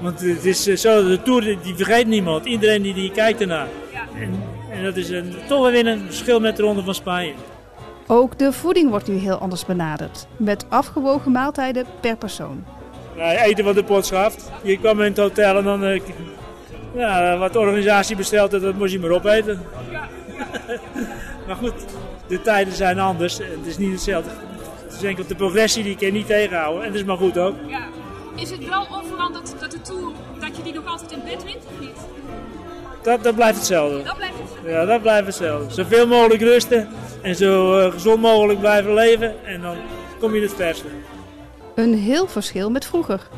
Want 0.00 0.20
het 0.20 0.44
is 0.44 0.66
eh, 0.66 0.76
zo, 0.76 1.08
de 1.08 1.22
Tour 1.22 1.58
die 1.62 1.74
vergeet 1.74 2.06
niemand. 2.06 2.44
Iedereen 2.44 2.82
die, 2.82 2.94
die 2.94 3.10
kijkt 3.10 3.40
ernaar. 3.40 3.68
Ja. 3.92 4.20
En, 4.20 4.42
en 4.70 4.84
dat 4.84 4.96
is 4.96 5.08
een, 5.08 5.34
toch 5.48 5.70
weer 5.70 5.86
een 5.86 6.04
verschil 6.06 6.40
met 6.40 6.56
de 6.56 6.62
Ronde 6.62 6.82
van 6.82 6.94
Spanje. 6.94 7.32
Ook 8.06 8.38
de 8.38 8.52
voeding 8.52 8.90
wordt 8.90 9.08
nu 9.08 9.14
heel 9.14 9.36
anders 9.36 9.66
benaderd. 9.66 10.26
Met 10.36 10.64
afgewogen 10.68 11.32
maaltijden 11.32 11.86
per 12.00 12.16
persoon. 12.16 12.64
Ja, 13.16 13.44
eten 13.44 13.64
wat 13.64 13.74
de 13.74 13.84
pot 13.84 14.06
schaft. 14.06 14.50
Je 14.62 14.78
kwam 14.78 15.00
in 15.00 15.08
het 15.08 15.18
hotel 15.18 15.56
en 15.56 15.64
dan 15.64 15.84
uh, 15.84 16.00
ja, 16.94 17.36
wat 17.36 17.52
de 17.52 17.58
organisatie 17.58 18.16
bestelt, 18.16 18.50
dat 18.50 18.74
moest 18.74 18.92
je 18.92 18.98
maar 18.98 19.10
opeten. 19.10 19.60
Maar 21.46 21.56
goed, 21.56 21.74
de 22.26 22.40
tijden 22.40 22.74
zijn 22.74 22.98
anders. 22.98 23.38
Het 23.38 23.66
is 23.66 23.78
niet 23.78 23.92
hetzelfde. 23.92 24.30
Het 24.84 24.92
is 24.92 25.02
enkel 25.02 25.26
de 25.26 25.34
progressie 25.34 25.82
die 25.82 25.92
ik 25.92 26.00
je 26.00 26.12
niet 26.12 26.26
tegenhouden. 26.26 26.82
En 26.82 26.88
dat 26.88 27.00
is 27.00 27.04
maar 27.04 27.16
goed 27.16 27.38
ook. 27.38 27.54
Ja. 27.66 27.80
Is 28.36 28.50
het 28.50 28.68
wel 28.68 28.86
onveranderd 28.90 29.54
dat 29.60 29.70
de 29.70 29.80
Tour, 29.80 30.12
dat 30.40 30.56
je 30.56 30.62
die 30.62 30.72
nog 30.72 30.86
altijd 30.86 31.12
in 31.12 31.20
bed 31.24 31.44
wint 31.44 31.64
of 31.66 31.80
niet? 31.80 31.96
Dat, 33.02 33.22
dat 33.22 33.34
blijft 33.34 33.56
hetzelfde. 33.56 34.02
Dat 34.02 34.16
blijft 34.16 34.38
hetzelfde? 34.38 34.70
Ja, 34.70 34.84
dat 34.84 35.02
blijft 35.02 35.26
hetzelfde. 35.26 35.74
Zoveel 35.74 36.06
mogelijk 36.06 36.40
rusten 36.40 36.88
en 37.22 37.36
zo 37.36 37.78
uh, 37.78 37.92
gezond 37.92 38.20
mogelijk 38.20 38.60
blijven 38.60 38.94
leven. 38.94 39.44
En 39.44 39.60
dan 39.60 39.76
kom 40.18 40.34
je 40.34 40.40
het 40.40 40.54
verste. 40.54 40.86
Een 41.74 41.94
heel 41.94 42.26
verschil 42.26 42.70
met 42.70 42.86
vroeger. 42.86 43.28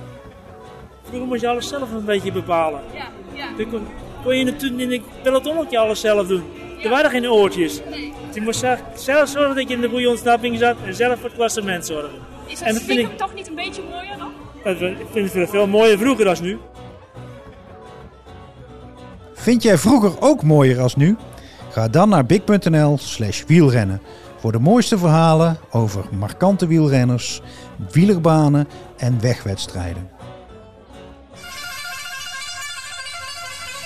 Vroeger 1.02 1.28
moest 1.28 1.40
je 1.40 1.48
alles 1.48 1.68
zelf 1.68 1.92
een 1.92 2.04
beetje 2.04 2.32
bepalen. 2.32 2.80
Ja, 2.94 3.08
ja. 3.32 3.46
Dan 3.56 3.70
kon, 3.70 3.86
kon 4.22 4.36
je 4.36 4.44
in, 4.44 4.80
in 4.80 4.92
een 4.92 5.04
pelotonnetje 5.22 5.78
alles 5.78 6.00
zelf 6.00 6.26
doen. 6.26 6.44
Er 6.84 6.90
waren 6.90 7.10
geen 7.10 7.30
oortjes. 7.30 7.80
Je 8.34 8.40
moest 8.40 8.66
zelf 8.94 9.28
zorgen 9.28 9.54
dat 9.54 9.68
je 9.68 9.74
in 9.74 9.80
de 9.80 9.88
goede 9.88 10.08
ontsnapping 10.08 10.58
zat 10.58 10.76
en 10.86 10.94
zelf 10.94 11.14
voor 11.14 11.28
het 11.28 11.34
klassement 11.34 11.86
zorgen. 11.86 12.18
Is 12.46 12.58
dat, 12.58 12.68
en 12.68 12.74
dat 12.74 12.82
vind 12.82 12.98
ik 12.98 13.16
toch 13.16 13.34
niet 13.34 13.48
een 13.48 13.54
beetje 13.54 13.82
mooier 13.90 14.16
dan? 14.18 14.32
Ik 14.98 15.06
vind 15.12 15.32
het 15.32 15.50
veel 15.50 15.66
mooier 15.66 15.98
vroeger 15.98 16.24
dan 16.24 16.36
nu. 16.40 16.58
Vind 19.34 19.62
jij 19.62 19.78
vroeger 19.78 20.12
ook 20.20 20.42
mooier 20.42 20.80
als 20.80 20.96
nu? 20.96 21.16
Ga 21.70 21.88
dan 21.88 22.08
naar 22.08 22.26
big.nl 22.26 22.98
slash 22.98 23.44
wielrennen 23.46 24.00
voor 24.38 24.52
de 24.52 24.58
mooiste 24.58 24.98
verhalen 24.98 25.56
over 25.70 26.04
markante 26.18 26.66
wielrenners, 26.66 27.40
wielerbanen 27.92 28.68
en 28.96 29.20
wegwedstrijden. 29.20 30.10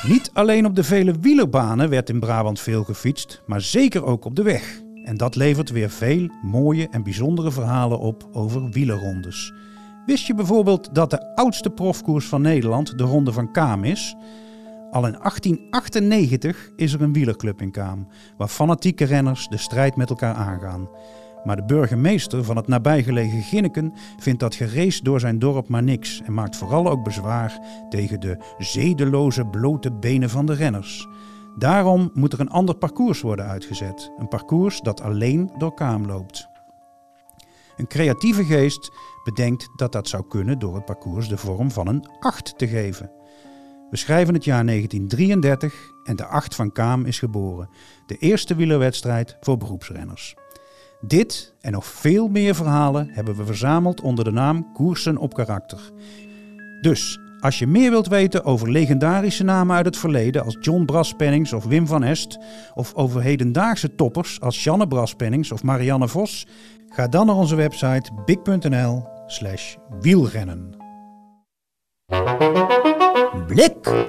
Niet 0.09 0.31
alleen 0.33 0.67
op 0.67 0.75
de 0.75 0.85
vele 0.85 1.15
wielerbanen 1.21 1.89
werd 1.89 2.09
in 2.09 2.21
Brabant 2.21 2.61
veel 2.61 2.85
gefietst, 2.85 3.43
maar 3.47 3.61
zeker 3.61 4.05
ook 4.05 4.25
op 4.25 4.35
de 4.35 4.43
weg. 4.43 4.81
En 5.05 5.17
dat 5.17 5.37
levert 5.37 5.71
weer 5.71 5.91
veel 5.91 6.29
mooie 6.43 6.89
en 6.91 7.03
bijzondere 7.03 7.51
verhalen 7.51 7.99
op 7.99 8.29
over 8.33 8.71
wielerrondes. 8.71 9.53
Wist 10.07 10.27
je 10.27 10.35
bijvoorbeeld 10.35 10.95
dat 10.95 11.11
de 11.11 11.35
oudste 11.35 11.71
profkoers 11.71 12.27
van 12.27 12.43
Nederland 12.43 12.99
de 12.99 13.05
Ronde 13.05 13.33
van 13.33 13.53
Kaam 13.53 13.85
is? 13.85 14.17
Al 14.91 15.07
in 15.07 15.19
1898 15.21 16.71
is 16.77 16.93
er 16.93 17.03
een 17.03 17.13
wielerclub 17.13 17.61
in 17.61 17.71
Kaam, 17.71 18.09
waar 18.37 18.49
fanatieke 18.49 19.05
renners 19.05 19.49
de 19.49 19.59
strijd 19.59 19.97
met 19.97 20.11
elkaar 20.11 20.35
aangaan. 20.35 20.89
Maar 21.45 21.57
de 21.57 21.65
burgemeester 21.65 22.45
van 22.45 22.57
het 22.57 22.67
nabijgelegen 22.67 23.43
Ginneken 23.43 23.95
vindt 24.19 24.41
dat 24.41 24.55
gerees 24.55 25.01
door 25.01 25.21
zijn 25.21 25.39
dorp 25.39 25.69
maar 25.69 25.83
niks 25.83 26.23
en 26.25 26.35
maakt 26.35 26.57
vooral 26.57 26.89
ook 26.89 27.05
bezwaar 27.05 27.59
tegen 27.89 28.21
de 28.21 28.37
zedeloze 28.59 29.45
blote 29.45 29.93
benen 29.93 30.31
van 30.31 30.47
de 30.47 30.55
renners. 30.55 31.07
Daarom 31.59 32.11
moet 32.15 32.33
er 32.33 32.41
een 32.41 32.51
ander 32.51 32.75
parcours 32.75 33.21
worden 33.21 33.47
uitgezet, 33.47 34.13
een 34.19 34.29
parcours 34.29 34.81
dat 34.81 35.01
alleen 35.01 35.51
door 35.59 35.75
Kaam 35.75 36.07
loopt. 36.07 36.49
Een 37.77 37.87
creatieve 37.87 38.45
geest 38.45 38.91
bedenkt 39.25 39.69
dat 39.77 39.93
dat 39.93 40.09
zou 40.09 40.29
kunnen 40.29 40.59
door 40.59 40.75
het 40.75 40.85
parcours 40.85 41.29
de 41.29 41.37
vorm 41.37 41.71
van 41.71 41.87
een 41.87 42.09
8 42.21 42.59
te 42.59 42.69
geven. 42.69 43.11
We 43.91 43.97
schrijven 43.97 44.35
het 44.35 44.45
jaar 44.45 44.67
1933 44.67 45.93
en 46.05 46.17
de 46.17 46.27
8 46.27 46.55
van 46.55 46.73
Kaam 46.73 47.05
is 47.05 47.19
geboren, 47.19 47.69
de 48.07 48.17
eerste 48.17 48.55
wielerwedstrijd 48.55 49.37
voor 49.41 49.57
beroepsrenners. 49.57 50.37
Dit 51.01 51.55
en 51.61 51.73
nog 51.73 51.87
veel 51.87 52.29
meer 52.29 52.55
verhalen 52.55 53.09
hebben 53.11 53.37
we 53.37 53.45
verzameld 53.45 54.01
onder 54.01 54.25
de 54.25 54.31
naam 54.31 54.73
Koersen 54.73 55.17
op 55.17 55.35
karakter. 55.35 55.81
Dus 56.81 57.19
als 57.41 57.59
je 57.59 57.67
meer 57.67 57.91
wilt 57.91 58.07
weten 58.07 58.45
over 58.45 58.71
legendarische 58.71 59.45
namen 59.45 59.77
uit 59.77 59.87
het 59.87 59.97
verleden 59.97 60.45
als 60.45 60.57
John 60.61 60.85
Braspennings 60.85 61.53
of 61.53 61.65
Wim 61.65 61.87
van 61.87 62.03
Est, 62.03 62.39
of 62.75 62.95
over 62.95 63.23
hedendaagse 63.23 63.95
toppers 63.95 64.41
als 64.41 64.65
Janne 64.65 64.87
Braspennings 64.87 65.53
of 65.53 65.63
Marianne 65.63 66.09
Vos, 66.09 66.47
ga 66.89 67.09
dan 67.09 67.27
naar 67.27 67.37
onze 67.37 67.55
website 67.55 68.11
big.nl/slash 68.25 69.77
wielrennen. 70.01 70.77
Blik 73.47 74.07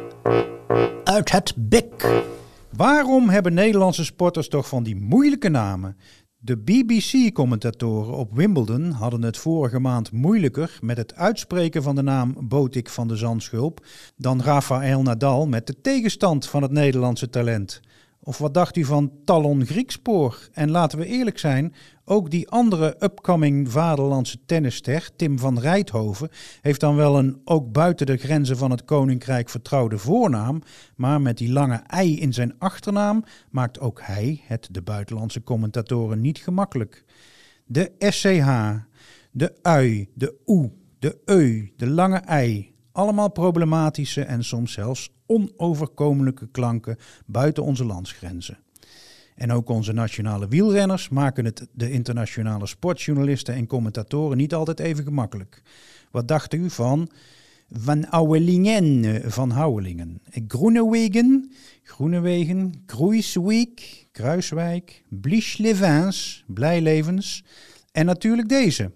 uit 1.03 1.31
het 1.31 1.53
bik. 1.57 2.23
Waarom 2.69 3.29
hebben 3.29 3.53
Nederlandse 3.53 4.05
sporters 4.05 4.47
toch 4.47 4.67
van 4.67 4.83
die 4.83 4.95
moeilijke 4.95 5.49
namen? 5.49 5.97
De 6.41 6.57
BBC-commentatoren 6.57 8.13
op 8.13 8.33
Wimbledon 8.33 8.91
hadden 8.91 9.21
het 9.21 9.37
vorige 9.37 9.79
maand 9.79 10.11
moeilijker 10.11 10.77
met 10.81 10.97
het 10.97 11.15
uitspreken 11.15 11.83
van 11.83 11.95
de 11.95 12.01
naam 12.01 12.35
Botik 12.39 12.89
van 12.89 13.07
de 13.07 13.15
Zandschulp 13.15 13.85
dan 14.15 14.41
Rafael 14.41 15.01
Nadal 15.01 15.47
met 15.47 15.67
de 15.67 15.81
tegenstand 15.81 16.47
van 16.47 16.61
het 16.61 16.71
Nederlandse 16.71 17.29
talent. 17.29 17.81
Of 18.23 18.37
wat 18.37 18.53
dacht 18.53 18.75
u 18.77 18.83
van 18.83 19.11
Talon 19.25 19.65
Griekspoor? 19.65 20.49
En 20.51 20.71
laten 20.71 20.99
we 20.99 21.05
eerlijk 21.05 21.37
zijn, 21.37 21.73
ook 22.05 22.29
die 22.29 22.49
andere 22.49 22.95
upcoming 22.99 23.71
vaderlandse 23.71 24.45
tennisster, 24.45 25.09
Tim 25.15 25.39
van 25.39 25.59
Rijthoven, 25.59 26.29
heeft 26.61 26.79
dan 26.79 26.95
wel 26.95 27.17
een 27.17 27.41
ook 27.43 27.71
buiten 27.71 28.05
de 28.05 28.17
grenzen 28.17 28.57
van 28.57 28.71
het 28.71 28.85
koninkrijk 28.85 29.49
vertrouwde 29.49 29.97
voornaam, 29.97 30.61
maar 30.95 31.21
met 31.21 31.37
die 31.37 31.51
lange 31.51 31.81
ei 31.87 32.19
in 32.19 32.33
zijn 32.33 32.55
achternaam 32.57 33.23
maakt 33.49 33.79
ook 33.79 34.01
hij 34.03 34.41
het 34.43 34.67
de 34.71 34.81
buitenlandse 34.81 35.43
commentatoren 35.43 36.21
niet 36.21 36.37
gemakkelijk. 36.37 37.03
De 37.65 37.91
SCH, 37.99 38.47
de 39.31 39.53
ui, 39.61 40.09
de 40.13 40.35
oe, 40.45 40.71
de 40.99 41.17
eu, 41.25 41.73
de 41.75 41.87
lange 41.87 42.17
ei, 42.17 42.68
allemaal 42.91 43.31
problematische 43.31 44.21
en 44.21 44.43
soms 44.43 44.73
zelfs 44.73 45.09
onoverkomelijke 45.25 46.47
klanken 46.51 46.97
buiten 47.25 47.63
onze 47.63 47.85
landsgrenzen. 47.85 48.57
En 49.35 49.51
ook 49.51 49.69
onze 49.69 49.91
nationale 49.91 50.47
wielrenners 50.47 51.09
maken 51.09 51.45
het 51.45 51.67
de 51.71 51.91
internationale 51.91 52.67
sportjournalisten 52.67 53.53
en 53.53 53.67
commentatoren 53.67 54.37
niet 54.37 54.53
altijd 54.53 54.79
even 54.79 55.03
gemakkelijk. 55.03 55.61
Wat 56.11 56.27
dacht 56.27 56.53
u 56.53 56.69
van 56.69 57.09
Van 57.71 58.09
Ouwelingen 58.09 59.21
van 59.31 59.49
Houwelingen? 59.49 60.21
Groenewegen, 60.47 61.51
Groenewegen, 61.83 62.83
Kruiswijk, 62.85 64.07
Kruiswijk, 64.11 65.03
Blies-Levens, 65.09 66.43
Blijlevens 66.47 67.43
en 67.91 68.05
natuurlijk 68.05 68.49
deze. 68.49 68.91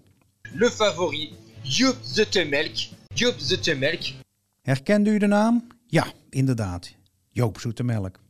Le 0.52 0.70
favori, 0.70 1.32
Joop 1.62 1.96
Zoetemelk, 2.02 2.76
Joop 3.14 3.34
Zoetemelk. 3.38 4.00
Herkende 4.62 5.10
u 5.10 5.18
de 5.18 5.26
naam? 5.26 5.66
Ja, 5.86 6.06
inderdaad. 6.30 6.94
Joop 7.30 7.60
Zoetemelk. 7.60 8.20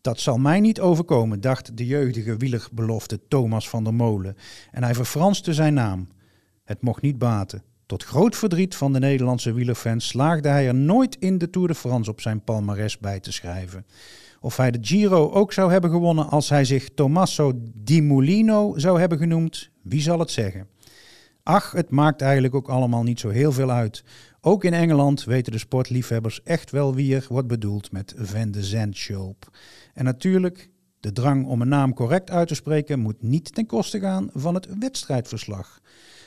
Dat 0.00 0.20
zal 0.20 0.38
mij 0.38 0.60
niet 0.60 0.80
overkomen, 0.80 1.40
dacht 1.40 1.76
de 1.76 1.86
jeugdige 1.86 2.36
wielerbelofte 2.36 3.20
Thomas 3.28 3.68
van 3.68 3.84
der 3.84 3.94
Molen. 3.94 4.36
En 4.70 4.82
hij 4.82 4.94
verfranste 4.94 5.54
zijn 5.54 5.74
naam. 5.74 6.08
Het 6.64 6.82
mocht 6.82 7.02
niet 7.02 7.18
baten. 7.18 7.62
Tot 7.86 8.04
groot 8.04 8.36
verdriet 8.36 8.74
van 8.74 8.92
de 8.92 8.98
Nederlandse 8.98 9.52
wielerfans 9.52 10.08
slaagde 10.08 10.48
hij 10.48 10.66
er 10.66 10.74
nooit 10.74 11.16
in 11.18 11.38
de 11.38 11.50
Tour 11.50 11.68
de 11.68 11.74
France 11.74 12.10
op 12.10 12.20
zijn 12.20 12.44
palmares 12.44 12.98
bij 12.98 13.20
te 13.20 13.32
schrijven. 13.32 13.86
Of 14.40 14.56
hij 14.56 14.70
de 14.70 14.78
Giro 14.80 15.30
ook 15.30 15.52
zou 15.52 15.72
hebben 15.72 15.90
gewonnen 15.90 16.28
als 16.28 16.48
hij 16.48 16.64
zich 16.64 16.88
Tommaso 16.88 17.52
Di 17.74 18.02
Mulino 18.02 18.72
zou 18.76 19.00
hebben 19.00 19.18
genoemd, 19.18 19.70
wie 19.82 20.00
zal 20.00 20.18
het 20.18 20.30
zeggen? 20.30 20.68
Ach, 21.48 21.72
het 21.72 21.90
maakt 21.90 22.22
eigenlijk 22.22 22.54
ook 22.54 22.68
allemaal 22.68 23.02
niet 23.02 23.20
zo 23.20 23.28
heel 23.28 23.52
veel 23.52 23.70
uit. 23.70 24.04
Ook 24.40 24.64
in 24.64 24.72
Engeland 24.72 25.24
weten 25.24 25.52
de 25.52 25.58
sportliefhebbers 25.58 26.42
echt 26.42 26.70
wel 26.70 26.94
wie 26.94 27.14
er 27.14 27.26
wordt 27.28 27.48
bedoeld 27.48 27.92
met 27.92 28.14
Van 28.16 28.50
de 28.50 28.64
Zandschulp. 28.64 29.58
En 29.94 30.04
natuurlijk 30.04 30.70
De 31.00 31.12
drang 31.12 31.46
om 31.46 31.60
een 31.60 31.68
naam 31.68 31.94
correct 31.94 32.30
uit 32.30 32.48
te 32.48 32.54
spreken 32.54 32.98
moet 32.98 33.22
niet 33.22 33.54
ten 33.54 33.66
koste 33.66 34.00
gaan 34.00 34.30
van 34.32 34.54
het 34.54 34.68
wedstrijdverslag. 34.78 35.80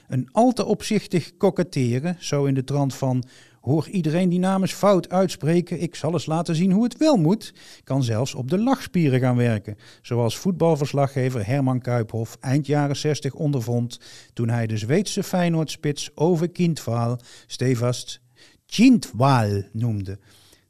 Een 0.07 0.30
al 0.32 0.51
te 0.51 0.65
opzichtig 0.65 1.38
koketteren, 1.38 2.15
zo 2.19 2.45
in 2.45 2.53
de 2.53 2.63
trant 2.63 2.93
van 2.95 3.24
hoor 3.62 3.88
iedereen 3.89 4.30
die 4.30 4.39
naam 4.39 4.62
eens 4.62 4.74
fout 4.74 5.09
uitspreken, 5.09 5.82
ik 5.82 5.95
zal 5.95 6.14
eens 6.14 6.26
laten 6.26 6.55
zien 6.55 6.72
hoe 6.72 6.84
het 6.84 6.97
wel 6.97 7.18
moet, 7.18 7.53
kan 7.84 8.03
zelfs 8.03 8.36
op 8.36 8.49
de 8.49 8.59
lachspieren 8.59 9.20
gaan 9.20 9.36
werken, 9.36 9.78
zoals 10.01 10.38
voetbalverslaggever 10.38 11.47
Herman 11.47 11.82
Kuiphoff 11.82 12.38
eind 12.39 12.66
jaren 12.66 12.95
60 12.95 13.34
ondervond 13.34 13.99
toen 14.34 14.49
hij 14.49 14.68
de 14.68 14.78
Zweedse 14.78 15.24
Feyenoordspits 15.24 16.12
Ove 16.16 16.47
Kindval 16.47 17.20
stevast 17.47 18.22
Kindval 18.66 19.64
noemde. 19.72 20.20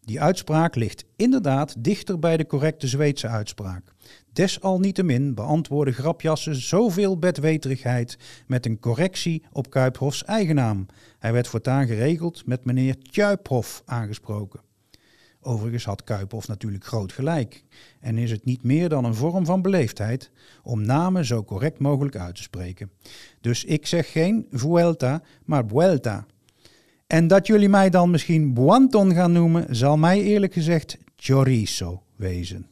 Die 0.02 0.22
uitspraak 0.22 0.76
ligt 0.76 1.06
inderdaad 1.16 1.76
dichter 1.84 2.20
bij 2.20 2.38
de 2.38 2.46
correcte 2.46 2.88
Zweedse 2.88 3.28
uitspraak. 3.28 3.91
Desalniettemin 4.34 5.34
beantwoordde 5.34 5.94
grapjassen 5.94 6.56
zoveel 6.56 7.18
bedweterigheid 7.18 8.18
met 8.48 8.66
een 8.66 8.80
correctie 8.80 9.44
op 9.52 9.70
Kuiphofs 9.70 10.24
eigen 10.26 10.56
naam. 10.56 10.86
Hij 11.20 11.34
werd 11.34 11.48
voortaan 11.48 11.88
geregeld 11.88 12.46
met 12.46 12.66
meneer 12.66 12.96
Tjuiphof 13.02 13.82
aangesproken. 13.86 14.60
Overigens 15.42 15.86
had 15.86 16.04
Kuiphof 16.04 16.48
natuurlijk 16.48 16.86
groot 16.86 17.12
gelijk 17.12 17.64
en 18.00 18.18
is 18.18 18.32
het 18.32 18.46
niet 18.46 18.64
meer 18.64 18.90
dan 18.90 19.06
een 19.06 19.16
vorm 19.16 19.46
van 19.46 19.62
beleefdheid 19.62 20.32
om 20.64 20.86
namen 20.86 21.26
zo 21.26 21.44
correct 21.44 21.80
mogelijk 21.80 22.16
uit 22.16 22.36
te 22.36 22.42
spreken. 22.42 22.92
Dus 23.42 23.64
ik 23.64 23.88
zeg 23.88 24.12
geen 24.12 24.48
Vuelta, 24.52 25.22
maar 25.46 25.64
Vuelta. 25.68 26.26
En 27.08 27.28
dat 27.28 27.48
jullie 27.48 27.70
mij 27.70 27.90
dan 27.90 28.12
misschien 28.12 28.54
Buanton 28.54 29.14
gaan 29.14 29.32
noemen, 29.32 29.76
zal 29.76 29.98
mij 29.98 30.22
eerlijk 30.22 30.54
gezegd 30.54 30.98
chorizo 31.16 32.04
wezen. 32.16 32.70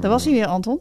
Daar 0.00 0.10
was 0.10 0.24
hij 0.24 0.32
weer, 0.32 0.46
Anton. 0.46 0.80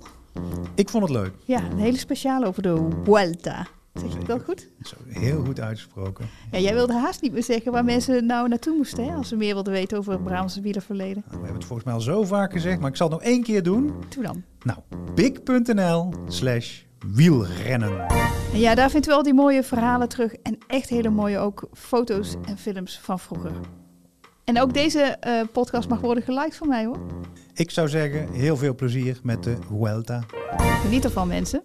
Ik 0.76 0.89
vond 0.89 1.03
het 1.03 1.11
leuk. 1.11 1.32
Ja, 1.45 1.61
een 1.72 1.80
hele 1.80 1.97
speciale 1.97 2.45
over 2.45 2.61
de 2.61 2.88
Vuelta. 3.03 3.67
Zeg 3.93 4.11
je 4.11 4.17
het 4.17 4.28
wel 4.28 4.39
goed? 4.39 4.70
Zo, 4.82 4.95
heel 5.07 5.43
goed 5.45 5.59
uitgesproken. 5.59 6.30
Ja, 6.51 6.59
jij 6.59 6.74
wilde 6.74 6.93
haast 6.93 7.22
niet 7.22 7.32
meer 7.32 7.43
zeggen 7.43 7.72
waar 7.72 7.86
mensen 7.86 8.26
nou 8.26 8.47
naartoe 8.47 8.78
moesten, 8.78 9.05
hè, 9.05 9.15
als 9.15 9.28
ze 9.28 9.36
meer 9.36 9.53
wilden 9.53 9.74
weten 9.74 9.97
over 9.97 10.11
het 10.11 10.24
Brabantse 10.24 10.61
wielerverleden. 10.61 11.24
Nou, 11.26 11.30
we 11.30 11.43
hebben 11.43 11.55
het 11.55 11.65
volgens 11.65 11.84
mij 11.84 11.93
al 11.93 12.01
zo 12.01 12.24
vaak 12.24 12.51
gezegd, 12.51 12.80
maar 12.80 12.89
ik 12.89 12.95
zal 12.95 13.09
het 13.09 13.20
nog 13.20 13.28
één 13.28 13.43
keer 13.43 13.63
doen. 13.63 13.93
Toen 14.09 14.24
dan. 14.24 14.43
Nou, 14.63 14.80
big.nl 15.15 16.13
slash 16.28 16.82
wielrennen. 17.07 18.07
En 18.53 18.59
ja, 18.59 18.76
daar 18.76 18.89
vindt 18.89 19.07
u 19.07 19.11
al 19.11 19.24
die 19.24 19.34
mooie 19.34 19.63
verhalen 19.63 20.09
terug 20.09 20.34
en 20.34 20.57
echt 20.67 20.89
hele 20.89 21.09
mooie 21.09 21.38
ook 21.38 21.67
foto's 21.74 22.36
en 22.45 22.57
films 22.57 22.99
van 22.99 23.20
vroeger. 23.20 23.51
En 24.50 24.62
ook 24.62 24.74
deze 24.74 25.02
eh, 25.02 25.41
podcast 25.52 25.89
mag 25.89 26.00
worden 26.00 26.24
geliked 26.24 26.56
van 26.56 26.68
mij 26.68 26.86
hoor. 26.86 26.97
Ik 27.54 27.72
zou 27.72 27.89
zeggen, 27.89 28.32
heel 28.32 28.58
veel 28.58 28.76
plezier 28.76 29.20
met 29.24 29.43
de 29.43 29.58
Vuelta. 29.68 30.24
Geniet 30.58 31.04
ervan 31.04 31.28
mensen. 31.28 31.64